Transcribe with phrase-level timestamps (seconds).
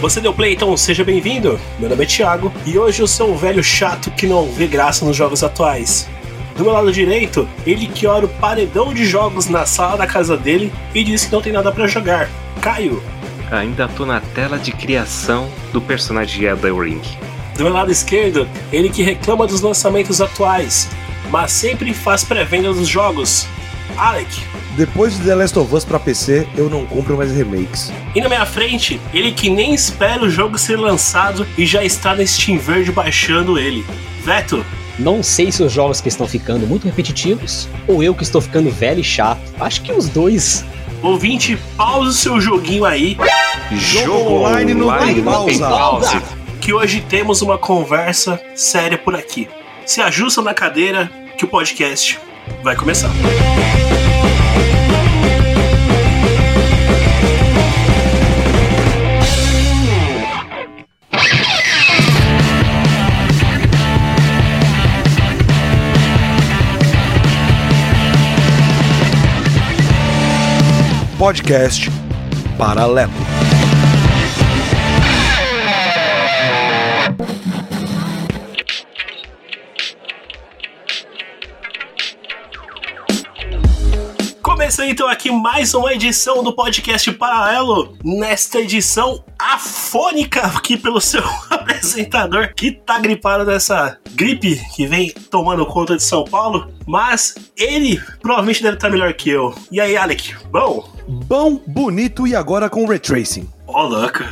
[0.00, 1.58] Você deu play, então seja bem-vindo.
[1.76, 5.04] Meu nome é Thiago e hoje eu sou um velho chato que não vê graça
[5.04, 6.08] nos jogos atuais.
[6.56, 10.36] Do meu lado direito, ele que ora o paredão de jogos na sala da casa
[10.36, 12.30] dele e diz que não tem nada para jogar.
[12.60, 13.02] Caio.
[13.50, 17.02] Ainda tô na tela de criação do personagem de Elden Ring.
[17.56, 20.88] Do meu lado esquerdo, ele que reclama dos lançamentos atuais,
[21.28, 23.48] mas sempre faz pré-venda dos jogos.
[23.98, 24.40] Alec.
[24.76, 27.92] Depois de The Last of Us pra PC, eu não compro mais remakes.
[28.14, 32.14] E na minha frente, ele que nem espera o jogo ser lançado e já está
[32.14, 33.84] na Steam Verde baixando ele.
[34.24, 34.64] Veto.
[34.98, 38.70] Não sei se os jogos que estão ficando muito repetitivos ou eu que estou ficando
[38.70, 39.40] velho e chato.
[39.60, 40.64] Acho que os dois.
[41.02, 43.16] Ouvinte, pausa o seu joguinho aí.
[43.72, 44.98] Jogo online não
[45.46, 46.22] tem pausa.
[46.60, 49.48] Que hoje temos uma conversa séria por aqui.
[49.86, 52.18] Se ajusta na cadeira que o podcast
[52.62, 53.10] vai começar.
[71.28, 71.90] Podcast
[72.56, 73.57] Paralelo.
[84.80, 87.96] Então aqui mais uma edição do podcast Paralelo.
[88.04, 95.66] Nesta edição afônica aqui pelo seu apresentador que tá gripado dessa gripe que vem tomando
[95.66, 96.72] conta de São Paulo.
[96.86, 99.52] Mas ele provavelmente deve estar melhor que eu.
[99.70, 100.34] E aí, Alec?
[100.50, 100.88] Bom?
[101.08, 103.48] Bom, bonito e agora com Ray Tracing.
[103.66, 104.24] Ó, oh, louco.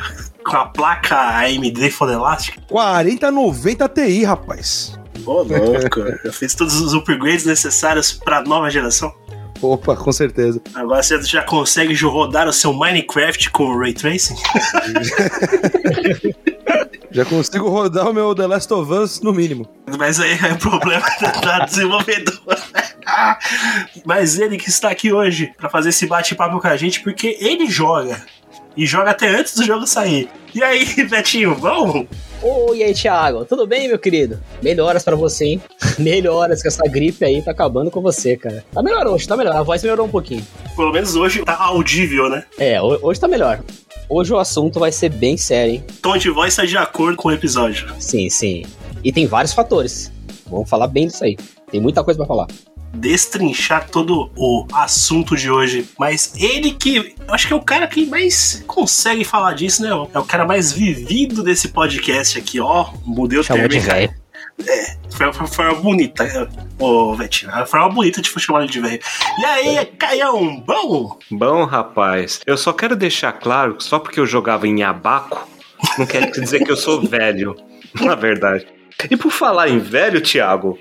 [0.45, 2.61] Com a placa AMD Foda Elástica.
[2.69, 4.99] 4090 Ti, rapaz.
[5.27, 6.01] Ô, oh, louco.
[6.23, 9.13] Eu fiz todos os upgrades necessários pra nova geração.
[9.61, 10.61] Opa, com certeza.
[10.75, 14.37] Agora você já consegue rodar o seu Minecraft com o Ray Tracing?
[17.11, 19.69] já consigo rodar o meu The Last of Us no mínimo.
[19.99, 21.07] Mas aí é o problema
[21.43, 22.63] da desenvolvedora.
[24.05, 27.71] Mas ele que está aqui hoje para fazer esse bate-papo com a gente, porque ele
[27.71, 28.21] joga.
[28.77, 30.29] E joga até antes do jogo sair.
[30.55, 32.07] E aí, Betinho, vamos?
[32.43, 33.45] Oi, aí, Thiago.
[33.47, 34.39] Tudo bem, meu querido?
[34.63, 35.63] Melhoras para você, hein?
[35.99, 38.63] Melhoras, que essa gripe aí tá acabando com você, cara.
[38.73, 39.57] Tá melhor hoje, tá melhor.
[39.57, 40.47] A voz melhorou um pouquinho.
[40.77, 42.45] Pelo menos hoje tá audível, né?
[42.59, 43.63] É, hoje tá melhor.
[44.09, 45.85] Hoje o assunto vai ser bem sério, hein?
[46.03, 47.89] Tom de voz tá de acordo com o episódio.
[47.99, 48.65] Sim, sim.
[49.03, 50.13] E tem vários fatores.
[50.47, 51.37] Vamos falar bem disso aí.
[51.71, 52.47] Tem muita coisa para falar
[52.93, 55.89] destrinchar todo o assunto de hoje.
[55.99, 57.15] Mas ele que.
[57.27, 59.91] Eu acho que é o cara que mais consegue falar disso, né?
[60.15, 62.91] É o cara mais vivido desse podcast aqui, ó.
[63.05, 63.85] Mudei o Chamou termo.
[63.85, 64.27] De.
[64.69, 66.49] É, foi, foi, foi, uma bonita,
[66.79, 67.53] ô Vetinho.
[67.67, 69.01] Foi uma bonita de chamar ele de velho.
[69.39, 71.19] E aí, Caião, bom?
[71.31, 72.41] Bom, rapaz.
[72.47, 75.47] Eu só quero deixar claro que só porque eu jogava em abaco,
[75.99, 77.55] não quer dizer que eu sou velho.
[78.01, 78.67] Na verdade.
[79.11, 80.79] E por falar em velho, Thiago,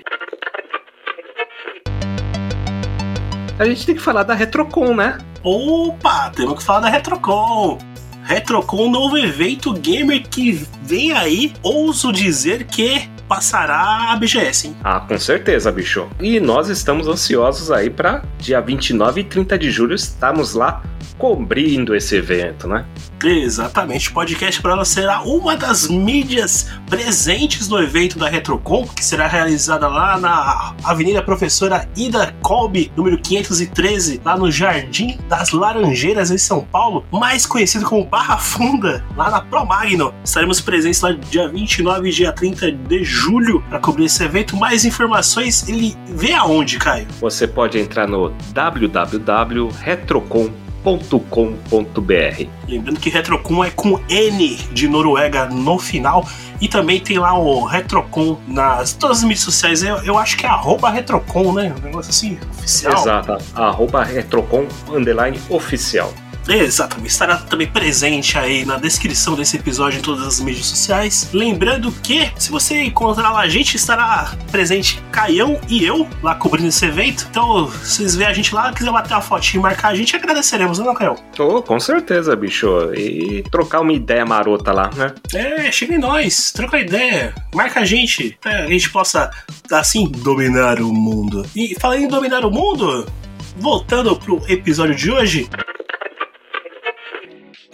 [3.58, 5.18] a gente tem que falar da Retrocon, né?
[5.42, 7.78] Opa, temos que falar da Retrocon.
[8.24, 14.76] Retrocon, novo evento gamer que vem aí, ouso dizer que passará a BGS, hein?
[14.82, 16.08] Ah, com certeza, bicho.
[16.20, 20.82] E nós estamos ansiosos aí para dia 29 e 30 de julho estamos lá
[21.18, 22.84] cobrindo esse evento, né?
[23.24, 24.10] Exatamente.
[24.10, 29.26] O podcast para ela será uma das mídias presentes no evento da Retrocon, que será
[29.26, 36.38] realizada lá na Avenida Professora Ida Colby, número 513, lá no Jardim das Laranjeiras, em
[36.38, 40.14] São Paulo, mais conhecido como Barra Funda, lá na Promagno.
[40.22, 43.15] Estaremos presentes lá dia 29 e dia 30 de julho
[43.68, 44.56] para cobrir esse evento.
[44.56, 47.06] Mais informações, ele vê aonde, Caio?
[47.20, 52.46] Você pode entrar no www.retrocon.com retrocon.com.br.
[52.68, 56.26] Lembrando que Retrocon é com N de Noruega no final.
[56.60, 59.82] E também tem lá o Retrocon nas todas as mídias sociais.
[59.82, 61.74] Eu, eu acho que é arroba Retrocon, né?
[61.76, 62.94] Um negócio assim, oficial.
[62.94, 66.12] Exato, arroba Retrocon underline oficial.
[66.48, 71.28] Exatamente, estará também presente aí na descrição desse episódio em todas as mídias sociais.
[71.32, 76.68] Lembrando que, se você encontrar lá a gente, estará presente Caião e eu lá cobrindo
[76.68, 77.26] esse evento.
[77.30, 80.14] Então, se vocês verem a gente lá, quiser bater uma fotinha e marcar a gente,
[80.14, 81.16] agradeceremos, não, Caião?
[81.38, 82.92] Oh, com certeza, bicho.
[82.94, 85.14] E trocar uma ideia marota lá, né?
[85.34, 89.30] É, chega em nós, troca ideia, marca a gente, pra a gente possa,
[89.70, 91.46] assim, dominar o mundo.
[91.54, 93.06] E falando em dominar o mundo,
[93.56, 95.48] voltando pro episódio de hoje.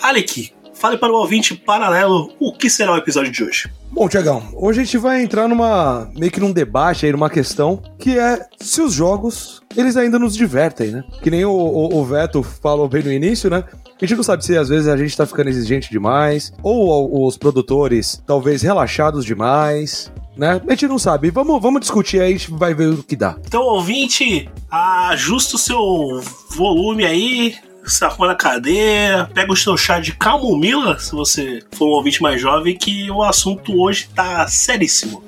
[0.03, 3.71] Alec, fale para o ouvinte paralelo o que será o episódio de hoje.
[3.89, 7.81] Bom, Tiagão, hoje a gente vai entrar numa meio que num debate aí, numa questão
[8.01, 11.05] que é se os jogos eles ainda nos divertem, né?
[11.23, 13.63] Que nem o, o, o Veto falou bem no início, né?
[14.01, 17.37] A gente não sabe se às vezes a gente tá ficando exigente demais, ou os
[17.37, 20.61] produtores talvez relaxados demais, né?
[20.67, 21.31] A gente não sabe.
[21.31, 23.37] Vamos, vamos discutir aí, a gente vai ver o que dá.
[23.47, 26.21] Então, ouvinte, ajusta o seu
[26.57, 27.55] volume aí,
[27.85, 32.41] sacou na cadeira, pega o seu chá de camomila, se você for um ouvinte mais
[32.41, 35.23] jovem, que o assunto hoje tá seríssimo.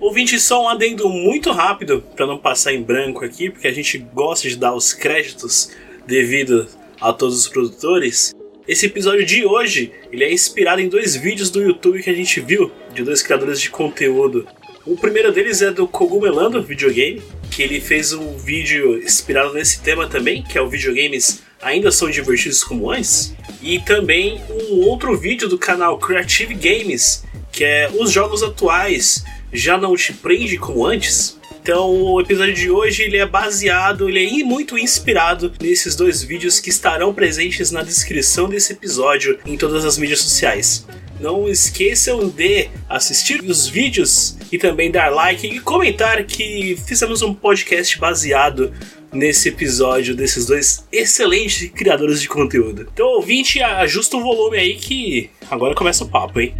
[0.00, 3.98] Ouvinte, só um adendo muito rápido para não passar em branco aqui, porque a gente
[3.98, 5.70] gosta de dar os créditos
[6.06, 6.66] devido
[7.00, 8.34] a todos os produtores.
[8.66, 12.40] Esse episódio de hoje, ele é inspirado em dois vídeos do YouTube que a gente
[12.40, 14.46] viu de dois criadores de conteúdo
[14.86, 20.06] o primeiro deles é do Cogumelando Videogame, que ele fez um vídeo inspirado nesse tema
[20.08, 23.34] também, que é o videogames ainda são divertidos como antes.
[23.60, 29.76] E também um outro vídeo do canal Creative Games, que é os jogos atuais já
[29.76, 31.35] não te prende como antes.
[31.66, 36.60] Então o episódio de hoje ele é baseado, ele é muito inspirado nesses dois vídeos
[36.60, 40.86] que estarão presentes na descrição desse episódio em todas as mídias sociais.
[41.18, 47.34] Não esqueçam de assistir os vídeos e também dar like e comentar que fizemos um
[47.34, 48.72] podcast baseado
[49.12, 52.86] nesse episódio desses dois excelentes criadores de conteúdo.
[52.92, 56.54] Então, ouvinte, ajusta o volume aí que agora começa o papo, hein?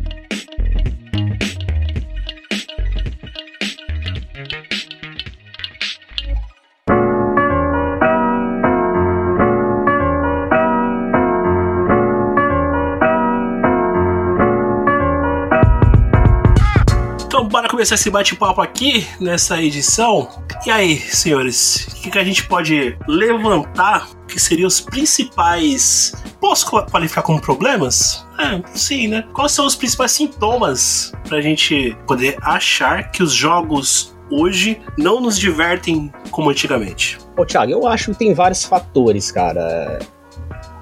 [17.86, 20.28] Começar esse bate-papo aqui nessa edição.
[20.66, 26.12] E aí, senhores, o que, que a gente pode levantar que seriam os principais.
[26.40, 28.26] Posso qualificar como problemas?
[28.40, 29.24] É, sim, né?
[29.32, 35.38] Quais são os principais sintomas pra gente poder achar que os jogos hoje não nos
[35.38, 37.18] divertem como antigamente?
[37.38, 40.00] Ô, Thiago, eu acho que tem vários fatores, cara.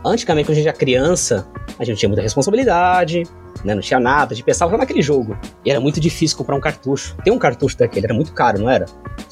[0.02, 1.46] Antigamente, quando a gente era criança,
[1.78, 3.24] a gente tinha muita responsabilidade,
[3.64, 3.74] né?
[3.74, 5.36] Não tinha nada, a gente pensava só naquele jogo.
[5.64, 7.16] E era muito difícil comprar um cartucho.
[7.22, 8.86] Tem um cartucho daquele, era muito caro, não era?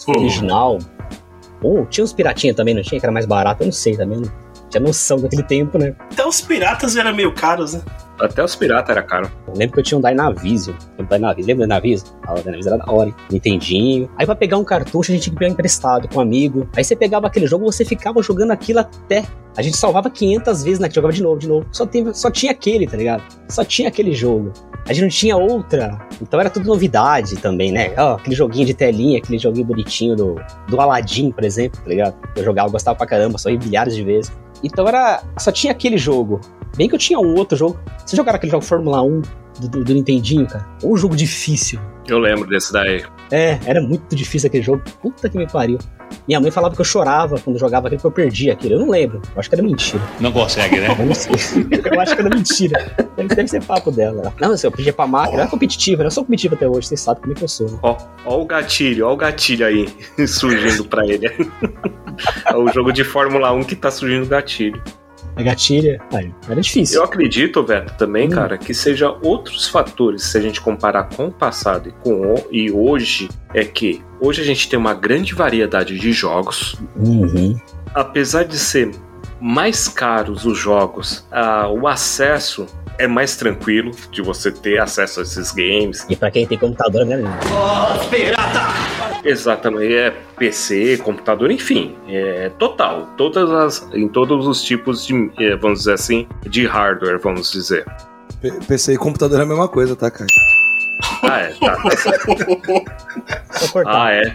[0.07, 0.79] Original.
[1.63, 3.01] Ou tinha uns piratinha também, não tinha?
[3.01, 4.21] Que era mais barato, eu não sei também.
[4.21, 4.31] Não
[4.69, 5.95] tinha noção daquele tempo, né?
[6.13, 7.83] Até os piratas eram meio caros, né?
[8.21, 9.31] Até os piratas era caro.
[9.47, 10.77] Eu lembro que eu tinha um Dynavision.
[10.99, 11.47] Um Dynavision.
[11.47, 12.09] Lembra Dynavision?
[12.27, 13.15] Ah, o Dynavision era da hora, hein?
[13.31, 14.11] Nintendinho.
[14.17, 16.69] Aí pra pegar um cartucho a gente tinha que pegar emprestado com um amigo.
[16.77, 19.25] Aí você pegava aquele jogo você ficava jogando aquilo até.
[19.57, 20.89] A gente salvava 500 vezes, né?
[20.91, 21.67] Jogava de novo, de novo.
[21.71, 23.23] Só, teve, só tinha aquele, tá ligado?
[23.49, 24.53] Só tinha aquele jogo.
[24.87, 25.99] A gente não tinha outra.
[26.21, 27.93] Então era tudo novidade também, né?
[27.99, 32.15] Ó, aquele joguinho de telinha, aquele joguinho bonitinho do, do Aladdin, por exemplo, tá ligado?
[32.35, 34.33] Eu jogava, eu gostava pra caramba, só milhares de vezes.
[34.63, 35.23] Então era.
[35.39, 36.41] Só tinha aquele jogo.
[36.77, 37.79] Bem que eu tinha um outro jogo.
[38.05, 39.23] Vocês jogaram aquele jogo Fórmula 1
[39.61, 40.67] do, do, do Nintendinho, cara?
[40.83, 41.81] Um jogo difícil.
[42.07, 43.05] Eu lembro desse daí.
[43.31, 44.83] É, era muito difícil aquele jogo.
[45.01, 45.79] Puta que me pariu.
[46.27, 48.75] Minha mãe falava que eu chorava quando jogava aquele, que eu perdia aquilo.
[48.75, 49.23] Eu não lembro.
[49.35, 50.03] Eu acho que era mentira.
[50.21, 50.89] Não consegue, né?
[50.99, 51.33] Eu não sei.
[51.33, 53.09] eu acho que era mentira.
[53.17, 54.33] Deve, deve ser papo dela.
[54.41, 55.43] Não, assim, eu pedia pra máquina.
[55.43, 56.03] Era competitiva.
[56.03, 56.89] Eu sou competitiva até hoje.
[56.89, 57.71] Vocês sabem como é que eu sou.
[57.71, 57.79] Né?
[57.83, 57.97] Ó,
[58.27, 59.07] ó o gatilho.
[59.07, 59.89] Ó o gatilho aí
[60.27, 61.27] surgindo pra ele.
[62.47, 64.83] é o jogo de Fórmula 1 que tá surgindo gatilho
[65.37, 66.01] a gatilha.
[66.13, 66.99] Aí, era difícil.
[66.99, 68.31] Eu acredito, Beto, também, hum.
[68.31, 72.47] cara, que seja outros fatores, se a gente comparar com o passado e com o,
[72.51, 76.77] e hoje, é que hoje a gente tem uma grande variedade de jogos.
[76.97, 77.59] Uhum.
[77.95, 78.91] Apesar de ser
[79.41, 82.67] mais caros os jogos, uh, o acesso
[83.03, 86.07] é mais tranquilo de você ter acesso a esses games.
[86.09, 87.21] E para quem tem computador, né?
[87.51, 88.61] Oh, pirata!
[89.25, 95.57] Exatamente, é PC, computador, enfim, é total, todas as, em todos os tipos de, é,
[95.57, 97.85] vamos dizer assim, de hardware, vamos dizer.
[98.41, 100.27] P PC e computador é a mesma coisa, tá, cara?
[101.23, 101.77] Ah, é, tá,
[103.87, 104.35] ah, é.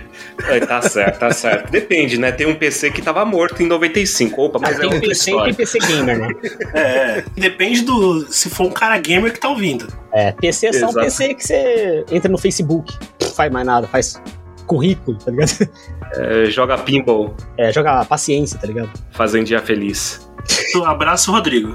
[0.49, 0.59] é.
[0.59, 1.71] Tá certo, tá certo.
[1.71, 2.31] Depende, né?
[2.31, 4.41] Tem um PC que tava morto em 95.
[4.41, 6.29] Opa, mas, mas é tem PC e tem PC gamer, né?
[6.73, 8.31] É, depende do.
[8.31, 9.87] Se for um cara gamer que tá ouvindo.
[10.13, 10.99] É, PC é só Exato.
[10.99, 14.21] um PC que você entra no Facebook, não faz mais nada, faz
[14.65, 15.69] currículo, tá ligado?
[16.13, 17.35] É, joga pinball.
[17.57, 18.89] É, joga paciência, tá ligado?
[19.11, 20.29] Fazendinha feliz.
[20.75, 21.73] Um abraço, Rodrigo.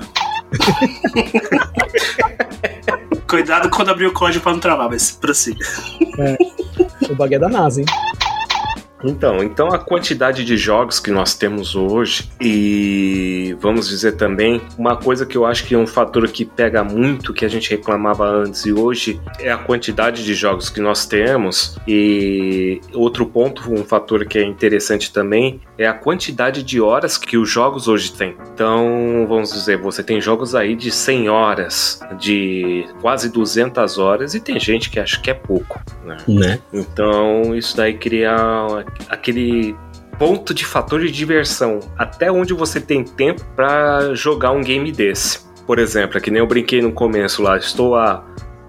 [3.32, 5.64] Cuidado quando abrir o código pra não travar, mas prossiga.
[6.18, 6.36] É,
[7.10, 7.86] o bagulho é da NASA, hein?
[9.04, 14.96] Então, então a quantidade de jogos que nós temos hoje e vamos dizer também uma
[14.96, 18.26] coisa que eu acho que é um fator que pega muito que a gente reclamava
[18.26, 23.84] antes e hoje é a quantidade de jogos que nós temos e outro ponto, um
[23.84, 28.36] fator que é interessante também é a quantidade de horas que os jogos hoje têm.
[28.54, 34.40] Então, vamos dizer, você tem jogos aí de 100 horas, de quase 200 horas e
[34.40, 36.16] tem gente que acha que é pouco, né?
[36.28, 36.60] Né?
[36.72, 38.36] Então, isso daí cria
[39.08, 39.76] aquele
[40.18, 41.80] ponto de fator de diversão.
[41.96, 45.40] Até onde você tem tempo para jogar um game desse.
[45.66, 48.24] Por exemplo, é que nem eu brinquei no começo lá, estou a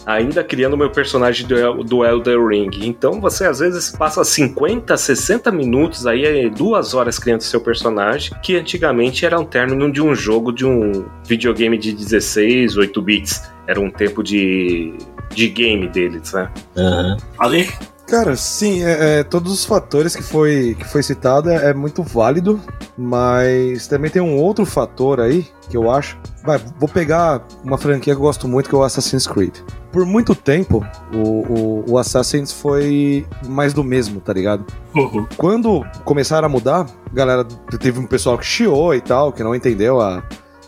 [0.05, 2.71] ainda criando meu personagem do, do Elder Ring.
[2.81, 8.33] Então você às vezes passa 50, 60 minutos aí, é duas horas criando seu personagem,
[8.41, 13.51] que antigamente era um término de um jogo de um videogame de 16, 8 bits.
[13.67, 14.93] Era um tempo de,
[15.33, 16.51] de game deles, né?
[16.77, 17.17] Aham.
[17.37, 17.69] Ale?
[18.07, 22.03] Cara, sim, é, é, todos os fatores que foi, que foi citado é, é muito
[22.03, 22.59] válido,
[22.97, 26.17] mas também tem um outro fator aí que eu acho.
[26.43, 29.55] Vai, vou pegar uma franquia que eu gosto muito, que é o Assassin's Creed.
[29.91, 34.65] Por muito tempo, o, o, o Assassin's foi mais do mesmo, tá ligado?
[34.93, 35.25] Uhum.
[35.37, 37.45] Quando começaram a mudar, galera,
[37.79, 40.23] teve um pessoal que chiou e tal, que não entendeu a.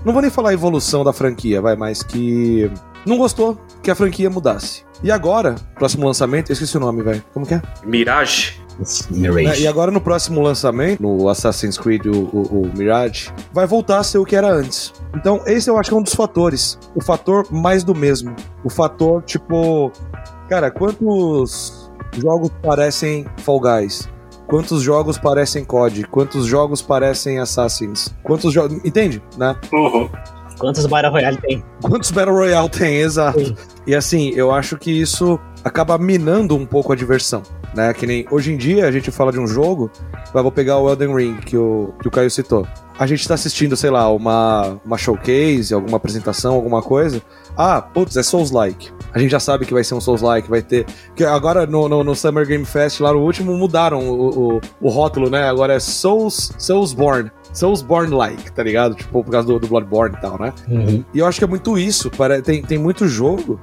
[0.05, 2.71] Não vou nem falar a evolução da franquia, vai, mas que
[3.05, 4.83] não gostou que a franquia mudasse.
[5.03, 7.23] E agora, próximo lançamento, eu esqueci o nome, velho.
[7.33, 7.61] Como que é?
[7.85, 8.59] Mirage?
[9.09, 9.61] Mirage.
[9.61, 13.99] É, e agora no próximo lançamento, no Assassin's Creed, o, o- o Mirage, vai voltar
[13.99, 14.93] a ser o que era antes.
[15.15, 16.77] Então, esse eu acho que é um dos fatores.
[16.95, 18.35] O fator mais do mesmo.
[18.63, 19.91] O fator, tipo.
[20.49, 24.09] Cara, quantos jogos parecem Fall Guys?
[24.47, 26.03] Quantos jogos parecem COD?
[26.07, 28.13] Quantos jogos parecem Assassins?
[28.23, 28.83] Quantos jogos.
[28.85, 29.21] Entende?
[29.37, 29.55] Né?
[29.73, 30.07] Uhum.
[30.57, 31.63] Quantos Battle Royale tem?
[31.81, 32.95] Quantos Battle Royale tem?
[32.97, 33.39] Exato.
[33.39, 33.55] Sim.
[33.87, 37.41] E assim, eu acho que isso acaba minando um pouco a diversão.
[37.73, 37.93] Né?
[37.93, 39.91] Que nem hoje em dia a gente fala de um jogo,
[40.33, 42.65] vai, vou pegar o Elden Ring que o, que o Caio citou.
[42.97, 47.21] A gente tá assistindo, sei lá, uma, uma showcase, alguma apresentação, alguma coisa.
[47.57, 48.89] Ah, putz, é Souls-like.
[49.13, 50.85] A gente já sabe que vai ser um Souls-like, vai ter.
[51.13, 54.89] Que agora no, no, no Summer Game Fest, lá no último, mudaram o, o, o
[54.89, 55.49] rótulo, né?
[55.49, 57.29] Agora é Souls, Soulsborne.
[57.57, 58.95] Soulsborne-like, tá ligado?
[58.95, 60.53] Tipo, por causa do, do Bloodborne e tal, né?
[60.67, 61.03] Uhum.
[61.13, 62.09] E eu acho que é muito isso.
[62.11, 63.59] pare- Tem, tem muito jogo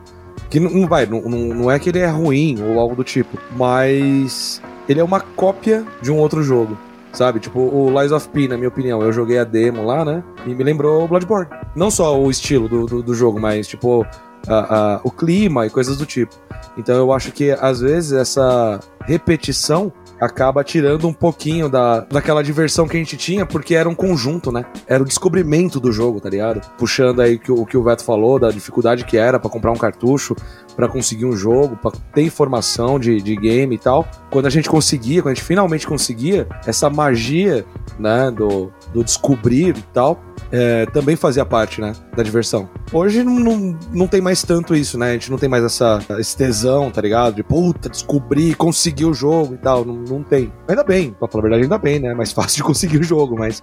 [0.50, 3.04] que não, não vai, não, não, não é que ele é ruim ou algo do
[3.04, 6.76] tipo, mas ele é uma cópia de um outro jogo.
[7.12, 7.40] Sabe?
[7.40, 9.02] Tipo, o Lies of P, na minha opinião.
[9.02, 10.24] Eu joguei a demo lá, né?
[10.46, 11.46] E me lembrou o Bloodborne.
[11.76, 14.06] Não só o estilo do, do, do jogo, mas, tipo,
[14.48, 16.34] a- a- o clima e coisas do tipo.
[16.78, 22.86] Então eu acho que, às vezes, essa repetição acaba tirando um pouquinho da, daquela diversão
[22.86, 24.64] que a gente tinha, porque era um conjunto, né?
[24.86, 26.60] Era o descobrimento do jogo, tá ligado?
[26.78, 29.76] Puxando aí que o que o Veto falou, da dificuldade que era pra comprar um
[29.76, 30.36] cartucho,
[30.76, 34.06] pra conseguir um jogo, pra ter informação de, de game e tal.
[34.30, 37.64] Quando a gente conseguia, quando a gente finalmente conseguia, essa magia,
[37.98, 40.22] né, do, do descobrir e tal,
[40.52, 42.68] é, também fazia parte, né, da diversão.
[42.92, 45.10] Hoje não, não, não tem mais tanto isso, né?
[45.10, 47.34] A gente não tem mais essa, esse tesão, tá ligado?
[47.34, 49.84] De puta, descobrir, conseguir o jogo e tal.
[49.84, 50.52] Não, não tem.
[50.68, 52.08] Ainda bem, pra falar a verdade, ainda bem, né?
[52.08, 53.62] É mais fácil de conseguir o jogo, mas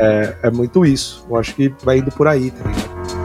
[0.00, 1.26] é, é muito isso.
[1.28, 3.19] Eu acho que vai indo por aí, tá ligado?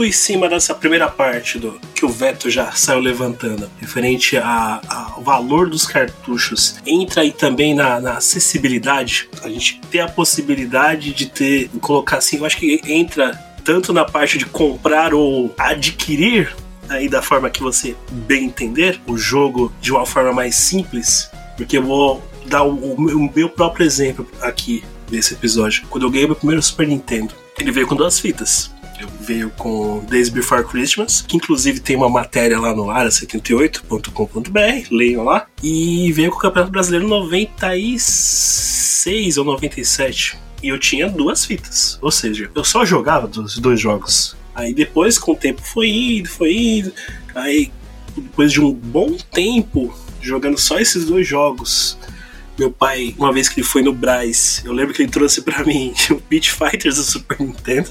[0.00, 5.22] Indo em cima dessa primeira parte do que o Veto já saiu levantando, referente ao
[5.22, 9.28] valor dos cartuchos, entra aí também na, na acessibilidade.
[9.42, 14.06] A gente ter a possibilidade de ter, colocar assim, eu acho que entra tanto na
[14.06, 16.56] parte de comprar ou adquirir
[16.88, 21.76] aí da forma que você bem entender o jogo de uma forma mais simples, porque
[21.76, 25.84] eu vou dar o, o meu próprio exemplo aqui nesse episódio.
[25.90, 28.70] Quando eu ganhei meu primeiro Super Nintendo, ele veio com duas fitas.
[29.20, 35.46] Veio com Days Before Christmas, que inclusive tem uma matéria lá no área78.com.br, leiam lá.
[35.62, 40.38] E veio com o Campeonato Brasileiro 96 ou 97.
[40.62, 41.98] E eu tinha duas fitas.
[42.02, 44.36] Ou seja, eu só jogava dos dois jogos.
[44.54, 46.92] Aí depois, com o tempo, foi indo, foi indo.
[47.34, 47.72] Aí,
[48.16, 51.96] depois de um bom tempo jogando só esses dois jogos,
[52.58, 55.64] meu pai, uma vez que ele foi no Braz, eu lembro que ele trouxe pra
[55.64, 57.88] mim o Beat Fighters do Super Nintendo.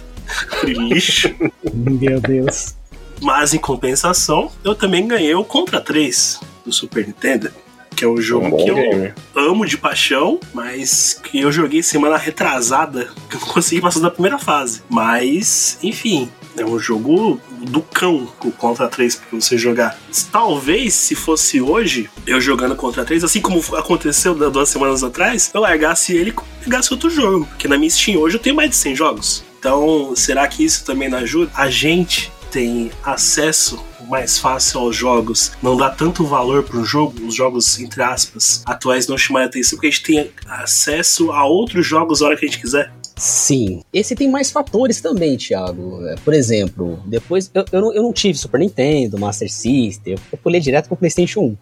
[0.52, 1.30] Aquele lixo.
[1.74, 2.76] Meu Deus.
[3.22, 7.52] Mas em compensação, eu também ganhei o Contra 3 do Super Nintendo.
[7.96, 9.14] que é um jogo Um que eu game.
[9.36, 14.10] amo de paixão, mas que eu joguei semana retrasada, que eu não consegui passar da
[14.12, 14.82] primeira fase.
[14.90, 20.00] Mas, enfim, é um jogo do cão o Contra 3 pra você jogar.
[20.32, 25.60] Talvez, se fosse hoje, eu jogando Contra 3, assim como aconteceu duas semanas atrás, eu
[25.60, 27.46] largasse ele e pegasse outro jogo.
[27.48, 29.44] Porque na minha Steam hoje eu tenho mais de 100 jogos.
[29.60, 31.52] Então, será que isso também não ajuda?
[31.54, 37.28] A gente tem acesso mais fácil aos jogos, não dá tanto valor para um jogo,
[37.28, 41.46] os jogos, entre aspas, atuais não chamam a atenção, porque a gente tem acesso a
[41.46, 42.92] outros jogos a hora que a gente quiser.
[43.18, 43.82] Sim.
[43.94, 46.04] Esse tem mais fatores também, Thiago.
[46.08, 50.20] É, Por exemplo, depois eu, eu, não, eu não tive Super Nintendo, Master System, eu,
[50.32, 51.58] eu pulei direto pro PlayStation 1.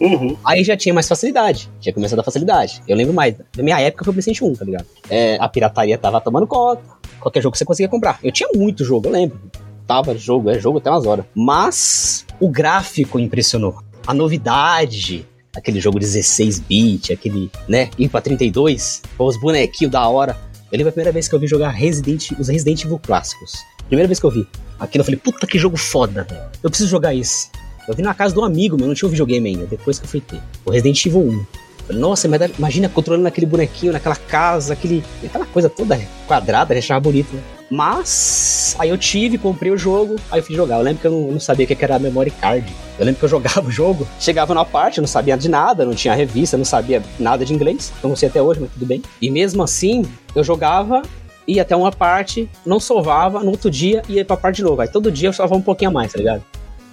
[0.00, 0.36] Uhum.
[0.44, 2.82] Aí já tinha mais facilidade, tinha começado a facilidade.
[2.86, 4.86] Eu lembro mais, da minha época foi o PlayStation 1, tá ligado?
[5.08, 6.82] É, a pirataria tava tomando conta,
[7.20, 8.18] qualquer jogo que você conseguia comprar.
[8.22, 9.38] Eu tinha muito jogo, eu lembro.
[9.86, 11.24] Tava jogo, é jogo até umas horas.
[11.34, 13.82] Mas o gráfico impressionou.
[14.06, 20.36] A novidade, aquele jogo 16-bit, aquele, né, ir pra 32, com os bonequinhos da hora.
[20.70, 23.54] Eu lembro a primeira vez que eu vi jogar Resident, os Resident Evil clássicos.
[23.86, 24.46] Primeira vez que eu vi.
[24.78, 26.42] Aquilo eu falei, puta que jogo foda, velho.
[26.62, 27.48] Eu preciso jogar isso.
[27.88, 30.08] Eu vi na casa um amigo meu, não tinha um videogame ainda, depois que eu
[30.08, 30.40] fui ter.
[30.64, 31.46] O Resident Evil 1.
[31.88, 32.28] Nossa,
[32.58, 37.42] imagina controlando aquele bonequinho naquela casa, aquele, aquela coisa toda quadrada, eu achava bonito, né?
[37.70, 40.76] Mas aí eu tive, comprei o jogo, aí eu fui jogar.
[40.76, 42.72] Eu lembro que eu não, não sabia o que era memory card.
[42.98, 45.84] Eu lembro que eu jogava o jogo, chegava na parte, eu não sabia de nada,
[45.84, 47.92] não tinha revista, não sabia nada de inglês.
[48.02, 49.02] Eu não sei até hoje, mas tudo bem.
[49.20, 51.02] E mesmo assim, eu jogava,
[51.46, 54.80] ia até uma parte, não salvava, no outro dia ia pra parte de novo.
[54.80, 56.42] Aí todo dia eu salvava um pouquinho a mais, tá ligado?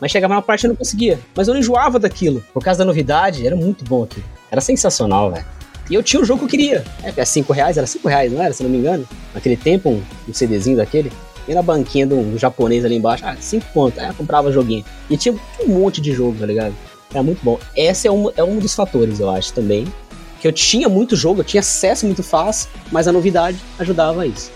[0.02, 1.20] Mas chegava na parte e não conseguia.
[1.36, 2.44] Mas eu não enjoava daquilo.
[2.54, 4.26] Por causa da novidade, era muito bom aquilo.
[4.54, 5.46] Era sensacional, velho.
[5.90, 6.84] E eu tinha o jogo que eu queria.
[7.02, 8.54] É, é 5 reais, era 5 reais, não era?
[8.54, 9.04] Se não me engano.
[9.34, 11.12] Naquele tempo, um, um CDzinho daquele.
[11.48, 13.98] E na banquinha do um japonês ali embaixo, ah, 5 pontos.
[13.98, 14.86] Aí eu comprava joguinho.
[15.10, 16.76] E tinha um monte de jogo, tá ligado?
[17.12, 17.60] Era muito bom.
[17.76, 19.92] Esse é um, é um dos fatores, eu acho, também.
[20.40, 24.28] Que eu tinha muito jogo, eu tinha acesso muito fácil, mas a novidade ajudava a
[24.28, 24.52] isso.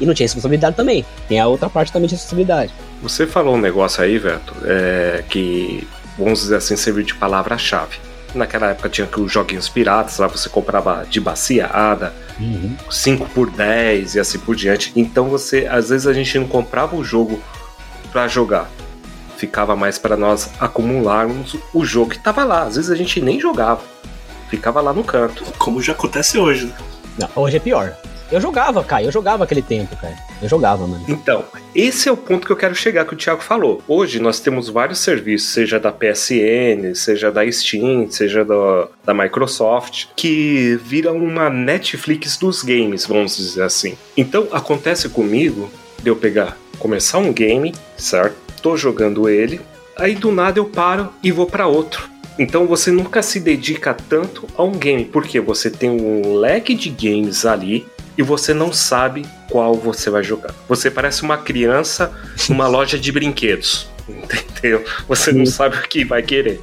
[0.00, 1.06] E não tinha responsabilidade também.
[1.28, 2.74] Tem a outra parte também de responsabilidade.
[3.00, 5.86] Você falou um negócio aí, Veto, é, que,
[6.18, 8.05] vamos dizer assim, serviu de palavra-chave.
[8.36, 12.14] Naquela época tinha que os joguinhos piratas, lá você comprava de baciada,
[12.90, 14.92] 5 por 10 e assim por diante.
[14.94, 17.42] Então você, às vezes a gente não comprava o jogo
[18.12, 18.70] pra jogar.
[19.36, 22.62] Ficava mais para nós acumularmos o jogo que tava lá.
[22.62, 23.82] Às vezes a gente nem jogava.
[24.48, 25.44] Ficava lá no canto.
[25.58, 26.74] Como já acontece hoje, né?
[27.18, 27.96] Não, hoje é pior.
[28.30, 30.16] Eu jogava, cara, eu jogava aquele tempo, cara.
[30.42, 31.04] Eu jogava, mano.
[31.08, 33.80] Então, esse é o ponto que eu quero chegar que o Thiago falou.
[33.86, 40.06] Hoje nós temos vários serviços, seja da PSN, seja da Steam, seja da, da Microsoft,
[40.16, 43.96] que viram uma Netflix dos games, vamos dizer assim.
[44.16, 45.70] Então, acontece comigo
[46.02, 48.36] de eu pegar, começar um game, certo?
[48.60, 49.60] Tô jogando ele,
[49.96, 52.10] aí do nada eu paro e vou para outro.
[52.38, 56.90] Então você nunca se dedica tanto a um game, porque você tem um leque de
[56.90, 57.86] games ali
[58.16, 60.54] e você não sabe qual você vai jogar.
[60.68, 62.12] Você parece uma criança
[62.48, 64.84] numa loja de brinquedos, entendeu?
[65.08, 66.60] Você não sabe o que vai querer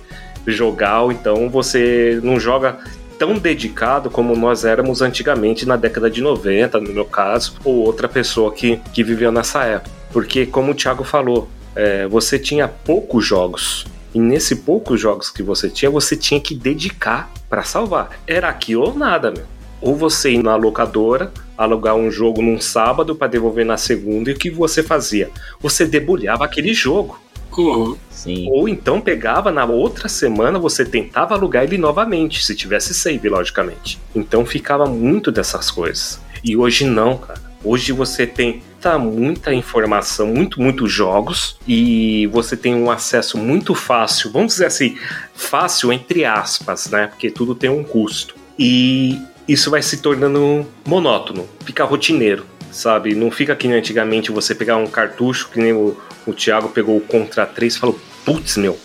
[0.47, 2.77] jogar, ou então você não joga
[3.17, 8.09] tão dedicado como nós éramos antigamente na década de 90, no meu caso, ou outra
[8.09, 9.91] pessoa que, que viveu nessa época.
[10.11, 13.85] Porque, como o Thiago falou, é, você tinha poucos jogos.
[14.13, 18.09] E nesse poucos jogos que você tinha, você tinha que dedicar para salvar.
[18.27, 19.45] Era aquilo ou nada, meu.
[19.81, 24.33] Ou você ir na locadora, alugar um jogo num sábado para devolver na segunda, e
[24.33, 25.29] o que você fazia?
[25.59, 27.19] Você debulhava aquele jogo.
[27.57, 27.95] Uhum.
[28.09, 28.47] Sim.
[28.51, 33.99] Ou então pegava na outra semana, você tentava alugar ele novamente, se tivesse save, logicamente.
[34.15, 36.19] Então ficava muito dessas coisas.
[36.43, 37.41] E hoje não, cara.
[37.63, 43.73] Hoje você tem tá, muita informação, muito, muitos jogos, e você tem um acesso muito
[43.73, 44.97] fácil, vamos dizer assim,
[45.33, 47.07] fácil entre aspas, né?
[47.07, 48.35] Porque tudo tem um custo.
[48.59, 53.15] E isso vai se tornando monótono, fica rotineiro, sabe?
[53.15, 56.97] Não fica que nem antigamente você pegar um cartucho, que nem o, o Thiago pegou
[56.97, 58.77] o Contra 3 e falou: putz, meu,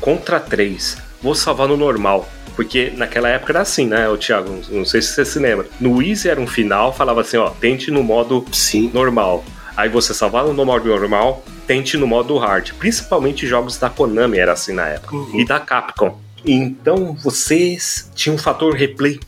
[0.00, 2.28] Contra 3, vou salvar no normal.
[2.54, 4.60] Porque naquela época era assim, né, o Thiago?
[4.70, 5.66] Não sei se você se lembra.
[5.80, 8.90] No Easy era um final, falava assim: ó, tente no modo Sim.
[8.94, 9.44] normal.
[9.76, 12.72] Aí você salvava no modo normal, tente no modo hard.
[12.74, 15.16] Principalmente jogos da Konami era assim na época.
[15.16, 15.40] Uhum.
[15.40, 16.16] E da Capcom.
[16.46, 19.18] Então vocês tinham um fator replay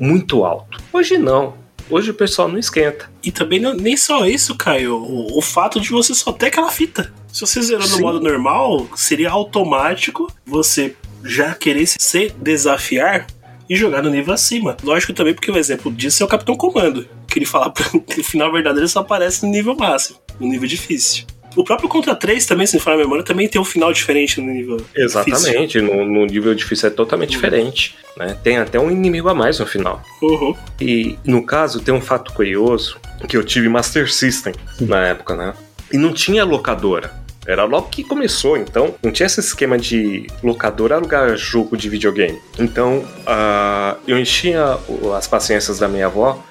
[0.00, 0.78] muito alto.
[0.92, 1.54] Hoje não.
[1.88, 3.08] Hoje o pessoal não esquenta.
[3.22, 4.96] E também não- nem só isso, Caio.
[4.96, 7.12] O, o fato de você só ter aquela fita.
[7.32, 13.26] Se você zerar no modo normal, seria automático você já querer se desafiar
[13.68, 14.76] e jogar no nível acima.
[14.82, 17.06] Lógico também porque o exemplo disso é o Capitão Comando.
[17.28, 17.70] Que ele fala
[18.06, 21.24] que no final verdadeiro só aparece no nível máximo, no nível difícil.
[21.56, 24.40] O próprio Contra 3 também, se não falar a memória, também tem um final diferente
[24.40, 24.76] no nível.
[24.94, 27.36] Exatamente, no, no, nível difícil é totalmente uhum.
[27.36, 27.96] diferente.
[28.16, 28.36] Né?
[28.42, 30.02] Tem até um inimigo a mais no final.
[30.22, 30.54] Uhum.
[30.80, 35.54] E no caso, tem um fato curioso que eu tive Master System na época, né?
[35.90, 37.10] E não tinha locadora.
[37.46, 42.38] Era logo que começou, então não tinha esse esquema de locadora alugar jogo de videogame.
[42.58, 44.76] Então uh, eu enchia
[45.16, 46.42] as paciências da minha avó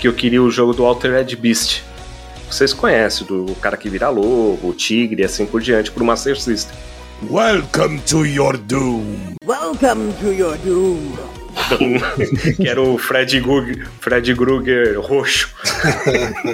[0.00, 1.82] que eu queria o jogo do Altered Beast.
[2.50, 6.38] Vocês conhecem, do cara que vira lobo, o tigre e assim por diante, pro Master
[6.38, 6.76] System.
[7.30, 9.04] Welcome to your doom.
[9.46, 11.12] Welcome to your doom.
[12.56, 15.54] que era o Fred Krueger, Fred Krueger roxo.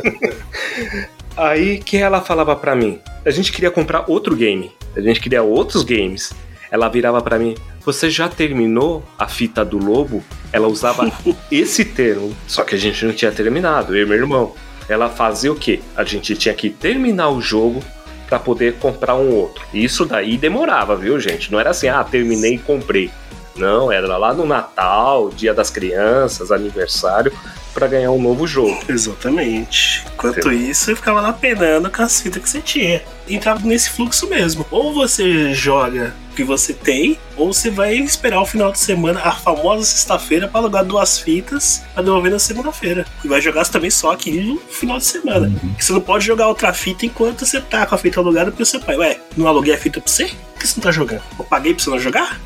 [1.35, 5.43] Aí que ela falava para mim, a gente queria comprar outro game, a gente queria
[5.43, 6.31] outros games.
[6.71, 10.23] Ela virava para mim, você já terminou a fita do lobo?
[10.53, 11.11] Ela usava
[11.51, 14.55] esse termo, só que a gente não tinha terminado, eu e meu irmão.
[14.89, 15.81] Ela fazia o quê?
[15.97, 17.83] A gente tinha que terminar o jogo
[18.29, 19.65] para poder comprar um outro.
[19.73, 21.51] Isso daí demorava, viu, gente?
[21.51, 23.11] Não era assim, ah, terminei e comprei.
[23.57, 27.33] Não, era lá no Natal, Dia das Crianças, aniversário
[27.73, 28.79] para ganhar um novo jogo.
[28.89, 30.05] Exatamente.
[30.15, 33.03] Enquanto isso, eu ficava lá penando com as fitas que você tinha.
[33.29, 34.65] Entrava nesse fluxo mesmo.
[34.71, 39.33] Ou você joga que você tem, ou você vai esperar o final de semana, a
[39.33, 43.07] famosa sexta-feira, para alugar duas fitas pra devolver na segunda-feira.
[43.25, 45.49] E vai jogar também só aqui no final de semana.
[45.49, 45.75] Uhum.
[45.79, 48.81] Você não pode jogar outra fita enquanto você tá com a fita alugada porque seu
[48.81, 50.27] pai, ué, não aluguei a fita pra você?
[50.27, 51.23] Por que você não tá jogando?
[51.39, 52.41] Eu paguei pra você não jogar?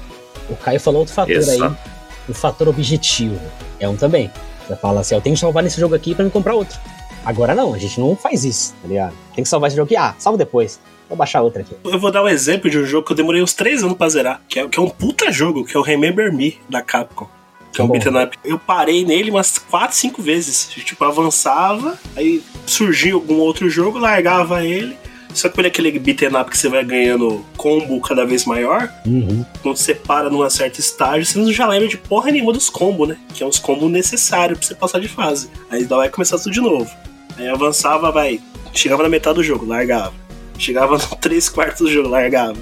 [0.48, 1.64] O Caio falou outro fator Exato.
[1.64, 1.92] aí.
[2.28, 3.40] O fator objetivo.
[3.78, 4.30] É um também.
[4.66, 6.78] Você fala assim, eu tenho que salvar nesse jogo aqui para me comprar outro.
[7.24, 9.14] Agora não, a gente não faz isso, tá ligado?
[9.34, 10.80] Tem que salvar esse jogo aqui, ah, salva depois.
[11.10, 11.74] Vou baixar outra aqui.
[11.84, 14.08] Eu vou dar um exemplo de um jogo que eu demorei uns 3 anos pra
[14.08, 17.28] zerar, que é, que é um puta jogo, que é o Remember Me, da Capcom.
[17.72, 18.38] Que é um tá beat'em up.
[18.44, 20.68] Eu parei nele umas 4, 5 vezes.
[20.68, 24.96] Tipo, avançava, aí surgia algum outro jogo, largava ele,
[25.34, 29.44] só que é aquele beat'em up que você vai ganhando combo cada vez maior, uhum.
[29.62, 33.08] quando você para num certo estágio, você não já lembra de porra nenhuma dos combos,
[33.08, 33.16] né?
[33.34, 35.50] Que é os combos necessários pra você passar de fase.
[35.68, 36.88] Aí vai começar tudo de novo.
[37.36, 38.40] Aí avançava, vai.
[38.72, 40.12] Chegava na metade do jogo, largava.
[40.60, 42.58] Chegava no 3 quartos do jogo, largava.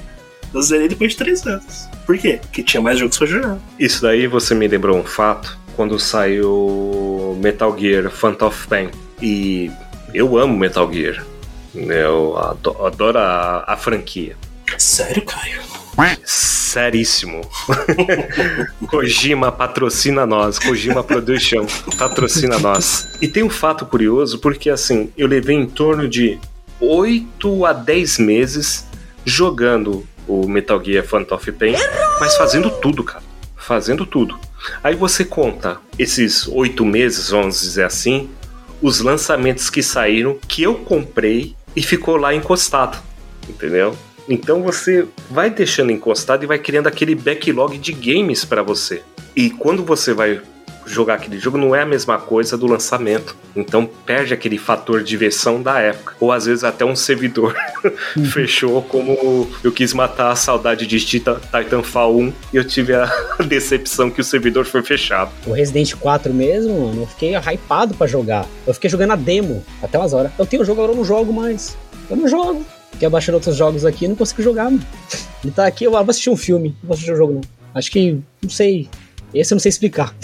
[0.55, 1.89] Eu zerei depois de 3 anos.
[2.07, 2.39] Por quê?
[2.41, 3.59] Porque tinha mais jogos pra jogar.
[3.79, 8.91] Isso daí você me lembrou um fato quando saiu Metal Gear Phantom of Pain.
[9.21, 9.71] E
[10.15, 11.25] eu amo Metal Gear.
[11.75, 14.37] Eu adoro, adoro a, a franquia.
[14.79, 15.61] Sério, Caio?
[16.25, 17.41] Seríssimo.
[18.89, 20.59] Kojima patrocina nós.
[20.59, 21.67] Kojima Production
[21.99, 23.09] patrocina nós.
[23.21, 26.39] E tem um fato curioso, porque assim, eu levei em torno de
[26.81, 28.87] 8 a 10 meses
[29.25, 31.75] jogando o Metal Gear Phantom of Pain,
[32.21, 33.25] mas fazendo tudo, cara.
[33.57, 34.38] Fazendo tudo.
[34.83, 38.29] Aí você conta esses oito meses, vamos dizer assim,
[38.81, 42.99] os lançamentos que saíram, que eu comprei e ficou lá encostado,
[43.49, 43.97] entendeu?
[44.29, 49.03] Então você vai deixando encostado e vai criando aquele backlog de games para você.
[49.35, 50.41] E quando você vai
[50.88, 53.37] jogar aquele jogo não é a mesma coisa do lançamento.
[53.55, 56.14] Então perde aquele fator diversão da época.
[56.20, 57.57] Ou às vezes até um servidor
[58.33, 63.11] fechou como eu quis matar a saudade de Titanfall 1 e eu tive a
[63.46, 65.31] decepção que o servidor foi fechado.
[65.46, 68.46] O Resident 4 mesmo, mano, eu fiquei hypado para jogar.
[68.66, 70.33] Eu fiquei jogando a demo até umas horas.
[70.38, 71.77] Eu tenho o jogo, agora eu não jogo mais.
[72.11, 72.64] Eu não jogo.
[72.92, 74.85] Fiquei baixando outros jogos aqui e não consigo jogar, mano.
[75.44, 76.70] Ele tá aqui, eu vou assistir um filme.
[76.83, 77.40] Não vou assistir o um jogo, não.
[77.74, 78.88] Acho que, não sei.
[79.33, 80.14] Esse eu não sei explicar.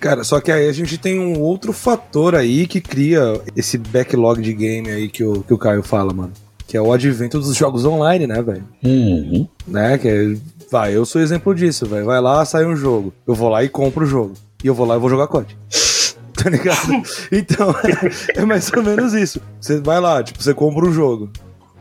[0.00, 4.40] Cara, só que aí a gente tem um outro fator aí que cria esse backlog
[4.40, 6.32] de game aí que o, que o Caio fala, mano.
[6.66, 8.64] Que é o advento dos jogos online, né, velho?
[8.82, 9.46] Uhum.
[9.68, 9.98] Né?
[9.98, 10.36] Que é,
[10.70, 12.06] vai, eu sou exemplo disso, velho.
[12.06, 13.12] Vai lá, sai um jogo.
[13.26, 14.32] Eu vou lá e compro o jogo.
[14.64, 15.54] E eu vou lá e vou jogar COD.
[16.42, 17.02] tá ligado?
[17.30, 19.38] Então, é, é mais ou menos isso.
[19.60, 21.28] Você vai lá, tipo, você compra um jogo.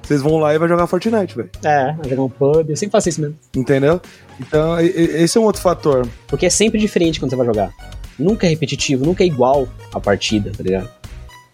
[0.03, 1.49] Vocês vão lá e vai jogar Fortnite, velho.
[1.63, 2.69] É, vai jogar um pub.
[2.69, 3.37] Eu sempre faço isso mesmo.
[3.55, 4.01] Entendeu?
[4.39, 6.05] Então, esse é um outro fator.
[6.27, 7.71] Porque é sempre diferente quando você vai jogar.
[8.19, 10.89] Nunca é repetitivo, nunca é igual a partida, tá ligado?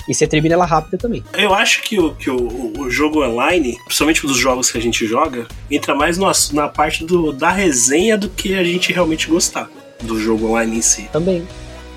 [0.08, 1.24] E você termina ela rápida também.
[1.34, 5.06] Eu acho que o, que o, o jogo online, principalmente dos jogos que a gente
[5.08, 9.70] joga, entra mais no, na parte do, da resenha do que a gente realmente gostar
[10.04, 11.10] do jogo online em si.
[11.12, 11.48] Também.